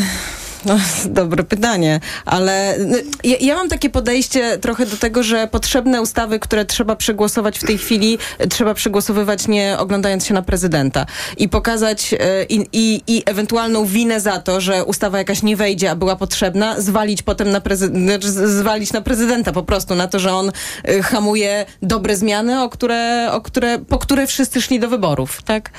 No, 0.65 0.79
dobre 1.21 1.45
pytanie, 1.45 2.01
ale 2.25 2.79
ja, 3.25 3.37
ja 3.41 3.55
mam 3.55 3.69
takie 3.69 3.91
podejście 3.91 4.59
trochę 4.59 4.87
do 4.87 4.97
tego, 4.97 5.23
że 5.23 5.49
potrzebne 5.49 6.03
ustawy, 6.03 6.39
które 6.39 6.65
trzeba 6.65 6.97
przegłosować 6.97 7.59
w 7.59 7.65
tej 7.65 7.79
chwili, 7.79 8.19
trzeba 8.51 8.75
przegłosowywać 8.75 9.49
nie 9.49 9.77
oglądając 9.79 10.27
się 10.27 10.35
na 10.35 10.43
prezydenta 10.43 11.07
i 11.37 11.49
pokazać 11.49 12.15
e, 12.15 12.45
i, 12.45 12.67
i, 12.73 13.03
i 13.07 13.23
ewentualną 13.27 13.85
winę 13.87 14.21
za 14.21 14.41
to, 14.41 14.61
że 14.61 14.85
ustawa 14.85 15.19
jakaś 15.19 15.43
nie 15.43 15.57
wejdzie, 15.57 15.91
a 15.91 15.97
była 15.97 16.17
potrzebna, 16.17 16.81
zwalić 16.81 17.23
potem 17.23 17.51
na 17.51 17.61
prezydenta, 17.61 18.29
zwalić 18.29 18.93
na 18.93 19.01
prezydenta 19.01 19.53
po 19.53 19.63
prostu, 19.63 19.95
na 19.95 20.09
to, 20.09 20.19
że 20.19 20.33
on 20.35 20.53
e, 20.85 21.03
hamuje 21.03 21.67
dobre 21.83 22.17
zmiany, 22.17 22.63
o 22.63 22.69
które, 22.69 23.29
o 23.33 23.41
które, 23.41 23.79
po 23.79 23.99
które 23.99 24.27
wszyscy 24.27 24.63
szli 24.63 24.81
do 24.81 24.89
wyborów, 24.89 25.43
tak? 25.43 25.71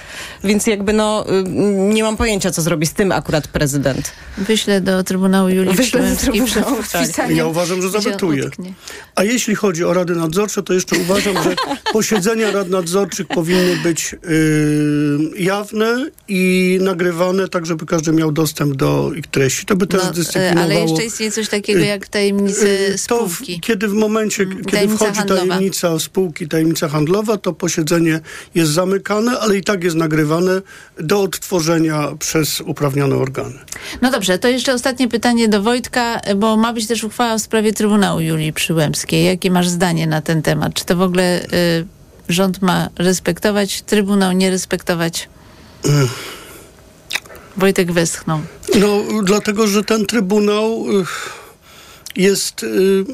Więc 0.44 0.68
jakby 0.68 0.94
no, 0.94 1.26
y, 1.30 1.44
nie 1.70 2.04
mam 2.04 2.18
pojęcia, 2.18 2.52
co 2.52 2.62
zrobi 2.62 2.86
z 2.86 2.94
tym 2.94 3.12
akurat 3.12 3.48
prezydent. 3.48 4.12
Do 4.82 5.04
Trybunału 5.04 5.50
Julii 5.50 5.76
Wyślę 5.76 6.10
do 6.12 6.16
Trybunału, 6.16 6.78
tak. 7.16 7.36
Ja 7.36 7.46
uważam, 7.46 7.82
że 7.82 7.90
zawetuje. 7.90 8.50
A 9.16 9.24
jeśli 9.24 9.56
chodzi 9.56 9.84
o 9.86 9.94
rady 9.94 10.16
nadzorcze, 10.16 10.64
to 10.64 10.74
jeszcze 10.74 10.98
uważam, 10.98 11.44
że 11.44 11.56
posiedzenia 11.94 12.52
rad 12.52 12.70
nadzorczych 12.70 13.28
powinny 13.28 13.78
być 13.84 14.16
yy, 14.24 15.44
jawne 15.44 16.06
i 16.28 16.78
nagrywane, 16.82 17.48
tak 17.48 17.66
żeby 17.66 17.86
każdy 17.86 18.12
miał 18.12 18.32
dostęp 18.32 18.76
do 18.76 19.12
ich 19.16 19.28
treści. 19.28 19.66
To 19.66 19.76
by 19.76 19.88
też 19.88 20.02
No, 20.04 20.14
zdyscyplinowało. 20.14 20.62
ale 20.66 20.76
jeszcze 20.82 21.04
istnieje 21.06 21.32
coś 21.32 21.50
takiego 21.50 21.80
jak 21.80 22.08
tajemnice 22.08 22.68
Yy, 22.68 22.96
To 23.08 23.28
w, 23.28 23.34
spółki. 23.34 23.60
kiedy 23.60 23.88
w 23.88 23.94
momencie, 23.94 24.46
kiedy 24.46 24.64
tajemnica 24.72 25.06
wchodzi 25.06 25.18
handlowa. 25.18 25.48
tajemnica 25.48 26.00
spółki, 26.00 26.48
tajemnica 26.48 26.88
handlowa, 26.90 27.38
to 27.38 27.54
posiedzenie 27.54 28.20
jest 28.56 28.72
zamykane, 28.72 29.40
ale 29.40 29.58
i 29.58 29.64
tak 29.64 29.84
jest 29.84 29.96
nagrywane 29.96 30.62
do 31.00 31.22
odtworzenia 31.22 32.08
przez 32.20 32.62
uprawnione 32.62 33.16
organy. 33.16 33.54
No 34.02 34.12
dobrze, 34.12 34.40
to 34.40 34.48
jeszcze 34.48 34.59
ostatnie 34.68 35.08
pytanie 35.08 35.48
do 35.48 35.62
Wojtka, 35.62 36.22
bo 36.36 36.58
ma 36.58 36.74
być 36.74 36.88
też 36.88 37.04
uchwała 37.04 37.38
w 37.38 37.42
sprawie 37.42 37.74
Trybunału 37.74 38.20
Julii 38.20 38.54
Przyłębskiej. 38.54 39.26
Jakie 39.26 39.52
masz 39.52 39.68
zdanie 39.68 40.08
na 40.08 40.22
ten 40.22 40.42
temat? 40.42 40.74
Czy 40.74 40.86
to 40.86 40.96
w 40.96 41.02
ogóle 41.02 41.42
y, 41.44 41.48
rząd 42.30 42.62
ma 42.62 42.90
respektować, 42.96 43.82
Trybunał 43.82 44.32
nie 44.32 44.50
respektować? 44.50 45.30
Wojtek 47.58 47.92
westchnął. 47.92 48.40
No, 48.76 49.04
dlatego, 49.24 49.68
że 49.68 49.84
ten 49.84 50.06
Trybunał 50.06 50.86
y, 51.00 51.06
jest... 52.16 52.64
y, 52.64 53.06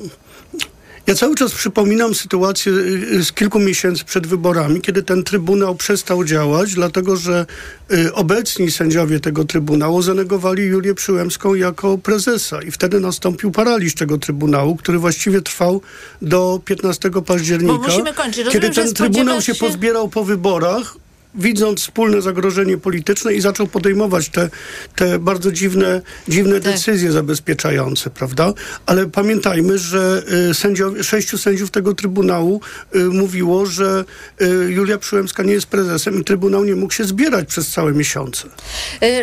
Ja 1.08 1.16
cały 1.16 1.36
czas 1.36 1.52
przypominam 1.54 2.16
sytuację 2.16 2.72
y, 2.72 3.24
z 3.24 3.32
kilku 3.32 3.60
miesięcy 3.60 4.06
przed 4.06 4.28
wyborami, 4.28 4.82
kiedy 4.82 5.04
ten 5.04 5.24
Trybunał 5.24 5.76
przestał 5.76 6.24
działać, 6.24 6.74
dlatego 6.74 7.16
że 7.16 7.46
y, 7.92 8.14
obecni 8.14 8.72
sędziowie 8.72 9.20
tego 9.20 9.46
Trybunału 9.46 10.02
zanegowali 10.02 10.64
Julię 10.64 10.94
Przyłębską 10.94 11.56
jako 11.56 11.98
prezesa 11.98 12.62
i 12.62 12.72
wtedy 12.72 13.00
nastąpił 13.00 13.52
paraliż 13.52 13.96
tego 13.96 14.18
Trybunału, 14.18 14.76
który 14.76 15.00
właściwie 15.00 15.42
trwał 15.42 15.82
do 16.22 16.62
15 16.66 17.10
października. 17.26 17.74
Bo 17.74 17.80
musimy 17.80 18.14
kończyć. 18.14 18.46
Rozumiem, 18.46 18.62
kiedy 18.62 18.76
ten 18.82 18.94
Trybunał 18.94 19.42
się 19.42 19.56
się- 19.56 19.60
pozbierał 19.60 20.10
po 20.10 20.24
wyborach, 20.24 20.98
widząc 21.38 21.80
wspólne 21.82 22.22
zagrożenie 22.22 22.78
polityczne 22.78 23.34
i 23.34 23.42
zaczął 23.42 23.68
podejmować 23.68 24.30
te, 24.30 24.50
te 24.96 25.20
bardzo 25.20 25.52
dziwne, 25.52 26.02
dziwne 26.28 26.60
decyzje 26.60 27.12
zabezpieczające, 27.12 28.10
prawda? 28.10 28.54
Ale 28.86 29.06
pamiętajmy, 29.06 29.78
że 29.78 30.24
y, 30.50 30.54
sędzio, 30.54 31.04
sześciu 31.04 31.38
sędziów 31.38 31.72
tego 31.72 31.94
Trybunału 31.94 32.62
y, 32.96 33.00
mówiło, 33.00 33.66
że 33.66 34.06
y, 34.42 34.46
Julia 34.72 34.98
Przyłębska 34.98 35.44
nie 35.44 35.54
jest 35.54 35.68
prezesem 35.68 36.22
i 36.22 36.24
Trybunał 36.24 36.66
nie 36.66 36.76
mógł 36.76 36.94
się 36.94 37.04
zbierać 37.04 37.48
przez 37.48 37.68
całe 37.70 37.94
miesiące. 37.94 38.48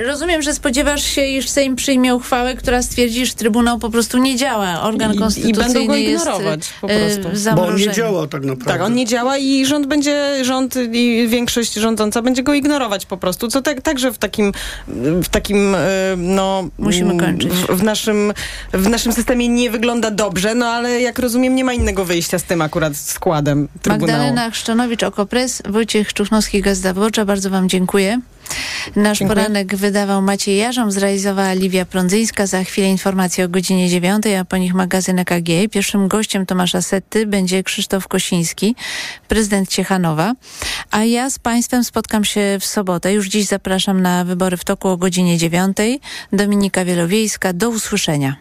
Rozumiem, 0.07 0.43
że 0.43 0.55
spodziewasz 0.55 1.05
się, 1.05 1.27
iż 1.27 1.49
Sejm 1.49 1.77
przyjmie 1.77 2.15
uchwałę, 2.15 2.55
która 2.55 2.83
stwierdzi, 2.83 3.27
że 3.27 3.35
Trybunał 3.35 3.79
po 3.79 3.91
prostu 3.91 4.19
nie 4.19 4.37
działa. 4.37 4.83
Organ 4.83 5.15
I- 5.15 5.19
konstytucyjny 5.19 5.61
I 5.61 5.65
będą 5.65 5.87
go 5.87 5.97
jest 5.97 6.23
ignorować 6.23 6.73
po 6.81 6.91
y, 6.91 6.99
prostu. 6.99 7.55
Bo 7.57 7.67
on 7.67 7.77
nie 7.77 7.91
działa 7.91 8.27
tak 8.27 8.45
naprawdę. 8.45 8.73
Tak, 8.73 8.83
on 8.83 8.95
nie 8.95 9.07
działa 9.07 9.39
i 9.39 9.67
rząd 9.67 9.87
będzie, 9.87 10.45
rząd 10.45 10.75
i 10.93 11.29
większość 11.29 11.79
rządząca 12.03 12.23
będzie 12.23 12.43
go 12.43 12.55
ignorować 12.55 13.07
po 13.07 13.17
prostu, 13.17 13.49
co 13.49 13.63
tak, 13.63 13.81
także 13.83 14.13
w 14.13 14.19
takim, 14.19 14.53
w 15.23 15.29
takim, 15.29 15.75
e, 15.75 15.79
no... 16.17 16.69
Musimy 16.79 17.13
mm, 17.13 17.27
kończyć. 17.27 17.53
W, 17.53 17.67
w, 17.67 17.83
naszym, 17.83 18.33
w 18.73 18.89
naszym 18.89 19.13
systemie 19.13 19.49
nie 19.49 19.71
wygląda 19.71 20.11
dobrze, 20.11 20.55
no 20.55 20.67
ale 20.67 21.01
jak 21.01 21.19
rozumiem, 21.19 21.55
nie 21.55 21.65
ma 21.65 21.73
innego 21.73 22.05
wyjścia 22.05 22.39
z 22.39 22.43
tym 22.43 22.63
akurat 22.63 22.97
składem 22.97 23.69
Trybunału. 23.83 24.13
Magdalena 24.13 24.51
Chrzczanowicz-Okopres, 24.51 25.73
Wojciech 25.73 26.13
Czuchnowski, 26.13 26.63
Gazda 26.63 26.93
Wyborcza. 26.93 27.25
Bardzo 27.25 27.51
wam 27.51 27.69
dziękuję. 27.69 28.21
Nasz 28.97 29.19
Dziękuję. 29.19 29.37
poranek 29.37 29.77
wydawał 29.77 30.23
Maciej 30.23 30.57
Jarzom, 30.57 30.93
zrealizowała 30.93 31.53
Liwia 31.53 31.85
Prądzyńska. 31.85 32.47
Za 32.47 32.65
chwilę 32.65 32.89
informacje 32.89 33.45
o 33.45 33.49
godzinie 33.49 33.89
9, 33.89 34.25
a 34.41 34.45
po 34.45 34.57
nich 34.57 34.75
magazyn 34.75 35.19
EKG. 35.19 35.49
Pierwszym 35.71 36.09
gościem 36.09 36.47
Tomasza 36.47 36.83
Setty 36.83 37.27
będzie 37.27 37.63
Krzysztof 37.63 38.09
Kosiński, 38.09 38.77
prezydent 39.29 39.69
Ciechanowa. 39.69 40.35
A 40.91 41.05
ja 41.05 41.31
z 41.31 41.39
Państwem 41.39 41.85
spotkam 41.85 42.25
się 42.25 42.57
w 42.61 42.67
sobotę. 42.67 43.13
Już 43.13 43.29
dziś 43.29 43.47
zapraszam 43.47 44.03
na 44.03 44.25
wybory 44.25 44.57
w 44.57 44.65
toku 44.65 44.89
o 44.89 44.97
godzinie 44.97 45.39
9. 45.39 45.77
Dominika 46.33 46.85
Wielowiejska. 46.85 47.53
Do 47.53 47.71
usłyszenia. 47.71 48.37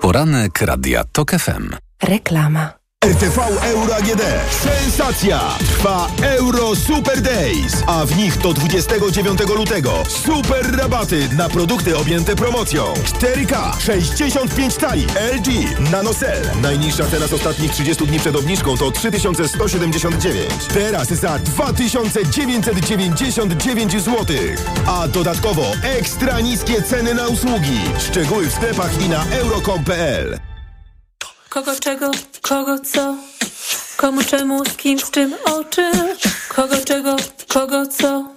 Poranek 0.00 0.60
Radia 0.60 1.04
TOK 1.12 1.30
FM. 1.30 1.76
Reklama. 2.02 2.81
RTV 3.02 3.38
Euro 3.62 3.94
AGD. 3.94 4.22
Sensacja! 4.50 5.40
Trwa 5.58 6.08
Euro 6.22 6.76
Super 6.76 7.20
Days, 7.20 7.82
a 7.86 8.06
w 8.06 8.16
nich 8.16 8.38
do 8.38 8.54
29 8.54 9.40
lutego 9.56 9.92
super 10.08 10.76
rabaty 10.76 11.28
na 11.36 11.48
produkty 11.48 11.96
objęte 11.96 12.36
promocją. 12.36 12.94
4K, 12.94 13.80
65 13.80 14.74
cali, 14.74 15.06
LG, 15.36 15.46
NanoCell. 15.90 16.42
Najniższa 16.60 17.04
teraz 17.04 17.32
ostatnich 17.32 17.72
30 17.72 18.06
dni 18.06 18.18
przed 18.18 18.36
obniżką 18.36 18.76
to 18.76 18.90
3179. 18.90 20.50
Teraz 20.74 21.08
za 21.08 21.38
2999 21.38 23.92
zł. 23.92 24.26
A 24.86 25.08
dodatkowo 25.08 25.72
ekstra 25.82 26.40
niskie 26.40 26.82
ceny 26.82 27.14
na 27.14 27.28
usługi. 27.28 27.80
Szczegóły 27.98 28.46
w 28.46 28.52
sklepach 28.52 29.02
i 29.02 29.08
na 29.08 29.24
euro.com.pl. 29.30 30.51
Kogo 31.52 31.72
czego, 31.80 32.10
kogo 32.42 32.78
co, 32.78 33.16
komu 33.96 34.22
czemu, 34.24 34.64
z 34.64 34.76
kim, 34.76 34.98
z 34.98 35.10
czym, 35.10 35.34
o 35.44 35.64
czym, 35.64 35.92
kogo 36.48 36.76
czego, 36.84 37.16
kogo 37.48 37.86
co, 37.86 38.28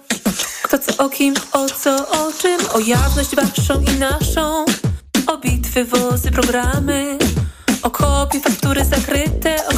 kto 0.62 0.78
co 0.78 1.04
o 1.04 1.08
kim, 1.08 1.34
o 1.52 1.66
co, 1.68 1.96
o 1.96 2.32
czym, 2.38 2.60
o 2.74 2.78
jawność 2.78 3.36
waszą 3.36 3.80
i 3.80 3.98
naszą, 3.98 4.64
o 5.26 5.38
bitwy, 5.38 5.84
wozy, 5.84 6.30
programy, 6.30 7.18
o 7.82 7.90
kopie, 7.90 8.40
faktury 8.40 8.84
zakryte, 8.84 9.68
o 9.68 9.72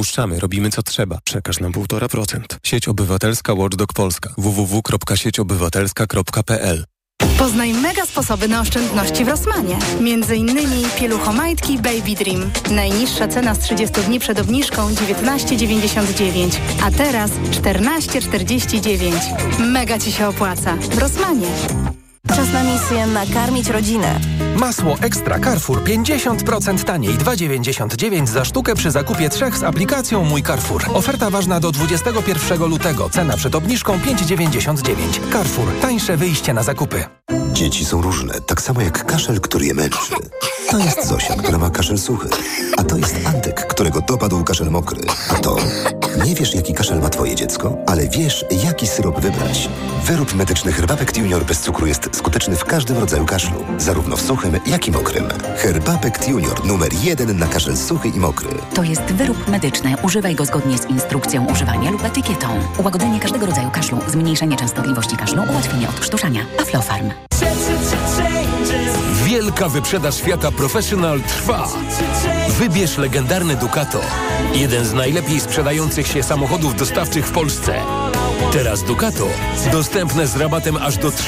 odpuszczamy, 0.00 0.40
robimy 0.40 0.70
co 0.70 0.82
trzeba. 0.82 1.18
Przekaż 1.24 1.60
nam 1.60 1.72
1,5%. 1.72 2.40
Sieć 2.62 2.88
Obywatelska 2.88 3.54
Watchdog 3.54 3.92
Polska. 3.92 4.34
www.sieciobywatelska.pl 4.38 6.84
Poznaj 7.38 7.72
mega 7.72 8.06
sposoby 8.06 8.48
na 8.48 8.60
oszczędności 8.60 9.24
w 9.24 9.28
Rossmanie. 9.28 9.78
Między 10.00 10.36
innymi 10.36 10.84
pieluchomajtki 11.00 11.78
Baby 11.78 12.14
Dream. 12.18 12.50
Najniższa 12.70 13.28
cena 13.28 13.54
z 13.54 13.58
30 13.58 14.00
dni 14.00 14.20
przed 14.20 14.40
obniżką 14.40 14.90
19,99, 14.90 16.50
a 16.82 16.90
teraz 16.90 17.30
14,49. 17.30 19.12
Mega 19.58 19.98
Ci 19.98 20.12
się 20.12 20.28
opłaca. 20.28 20.76
W 20.76 20.98
Rossmanie. 20.98 21.48
Czas 22.28 22.52
na 22.52 22.62
misję 22.62 23.06
nakarmić 23.06 23.68
rodzinę. 23.68 24.20
Masło 24.56 24.96
Ekstra 25.00 25.38
Carrefour 25.38 25.84
50% 25.84 26.84
taniej, 26.84 27.14
2,99 27.14 28.26
za 28.26 28.44
sztukę 28.44 28.74
przy 28.74 28.90
zakupie 28.90 29.28
trzech 29.28 29.56
z 29.58 29.62
aplikacją 29.62 30.24
Mój 30.24 30.42
Carrefour. 30.42 30.84
Oferta 30.94 31.30
ważna 31.30 31.60
do 31.60 31.72
21 31.72 32.68
lutego. 32.68 33.10
Cena 33.10 33.36
przed 33.36 33.54
obniżką 33.54 33.98
5,99. 33.98 34.94
Carrefour. 35.32 35.68
Tańsze 35.82 36.16
wyjście 36.16 36.54
na 36.54 36.62
zakupy. 36.62 37.04
Dzieci 37.52 37.84
są 37.84 38.02
różne, 38.02 38.40
tak 38.40 38.62
samo 38.62 38.80
jak 38.80 39.06
kaszel, 39.06 39.40
który 39.40 39.66
je 39.66 39.74
męczy. 39.74 39.98
To 40.70 40.78
jest 40.78 41.06
Zosia, 41.08 41.34
która 41.34 41.58
ma 41.58 41.70
kaszel 41.70 41.98
suchy. 41.98 42.28
A 42.76 42.84
to 42.84 42.96
jest 42.96 43.16
Antek, 43.24 43.66
którego 43.66 44.00
dopadł 44.00 44.44
kaszel 44.44 44.70
mokry. 44.70 45.00
A 45.30 45.34
to... 45.34 45.56
Nie 46.24 46.34
wiesz, 46.34 46.54
jaki 46.54 46.74
kaszel 46.74 47.00
ma 47.00 47.08
twoje 47.08 47.34
dziecko, 47.34 47.76
ale 47.86 48.08
wiesz, 48.08 48.44
jaki 48.64 48.86
syrop 48.86 49.20
wybrać. 49.20 49.68
Wyrób 50.04 50.34
medyczny 50.34 50.72
Herbapekt 50.72 51.16
Junior 51.16 51.44
bez 51.44 51.60
cukru 51.60 51.86
jest 51.86 52.09
skuteczny 52.12 52.56
w 52.56 52.64
każdym 52.64 52.98
rodzaju 52.98 53.26
kaszlu, 53.26 53.64
zarówno 53.78 54.16
w 54.16 54.22
suchym, 54.22 54.60
jak 54.66 54.88
i 54.88 54.90
mokrym. 54.90 55.28
Herbapekt 55.56 56.28
Junior 56.28 56.66
numer 56.66 56.92
jeden 57.02 57.38
na 57.38 57.46
kaszel 57.46 57.76
suchy 57.76 58.08
i 58.08 58.20
mokry. 58.20 58.48
To 58.74 58.82
jest 58.82 59.02
wyrób 59.02 59.48
medyczny. 59.48 59.94
Używaj 60.02 60.34
go 60.34 60.44
zgodnie 60.44 60.78
z 60.78 60.86
instrukcją 60.86 61.46
używania 61.46 61.90
lub 61.90 62.04
etykietą. 62.04 62.48
Ułagodzenie 62.78 63.20
każdego 63.20 63.46
rodzaju 63.46 63.70
kaszlu, 63.70 63.98
zmniejszenie 64.08 64.56
częstotliwości 64.56 65.16
kaszlu, 65.16 65.42
ułatwienie 65.50 65.88
odkrztuszania. 65.88 66.46
Aflofarm. 66.60 67.10
Wielka 69.24 69.68
wyprzedaż 69.68 70.20
Fiata 70.20 70.52
Professional 70.52 71.20
trwa. 71.20 71.68
Wybierz 72.48 72.98
legendarny 72.98 73.56
Ducato. 73.56 74.00
Jeden 74.54 74.84
z 74.84 74.92
najlepiej 74.92 75.40
sprzedających 75.40 76.06
się 76.06 76.22
samochodów 76.22 76.76
dostawczych 76.76 77.26
w 77.26 77.32
Polsce. 77.32 77.74
Teraz 78.52 78.82
Ducato 78.82 79.28
dostępne 79.72 80.26
z 80.26 80.36
rabatem 80.36 80.76
aż 80.76 80.96
do 80.96 81.10
3 81.10 81.18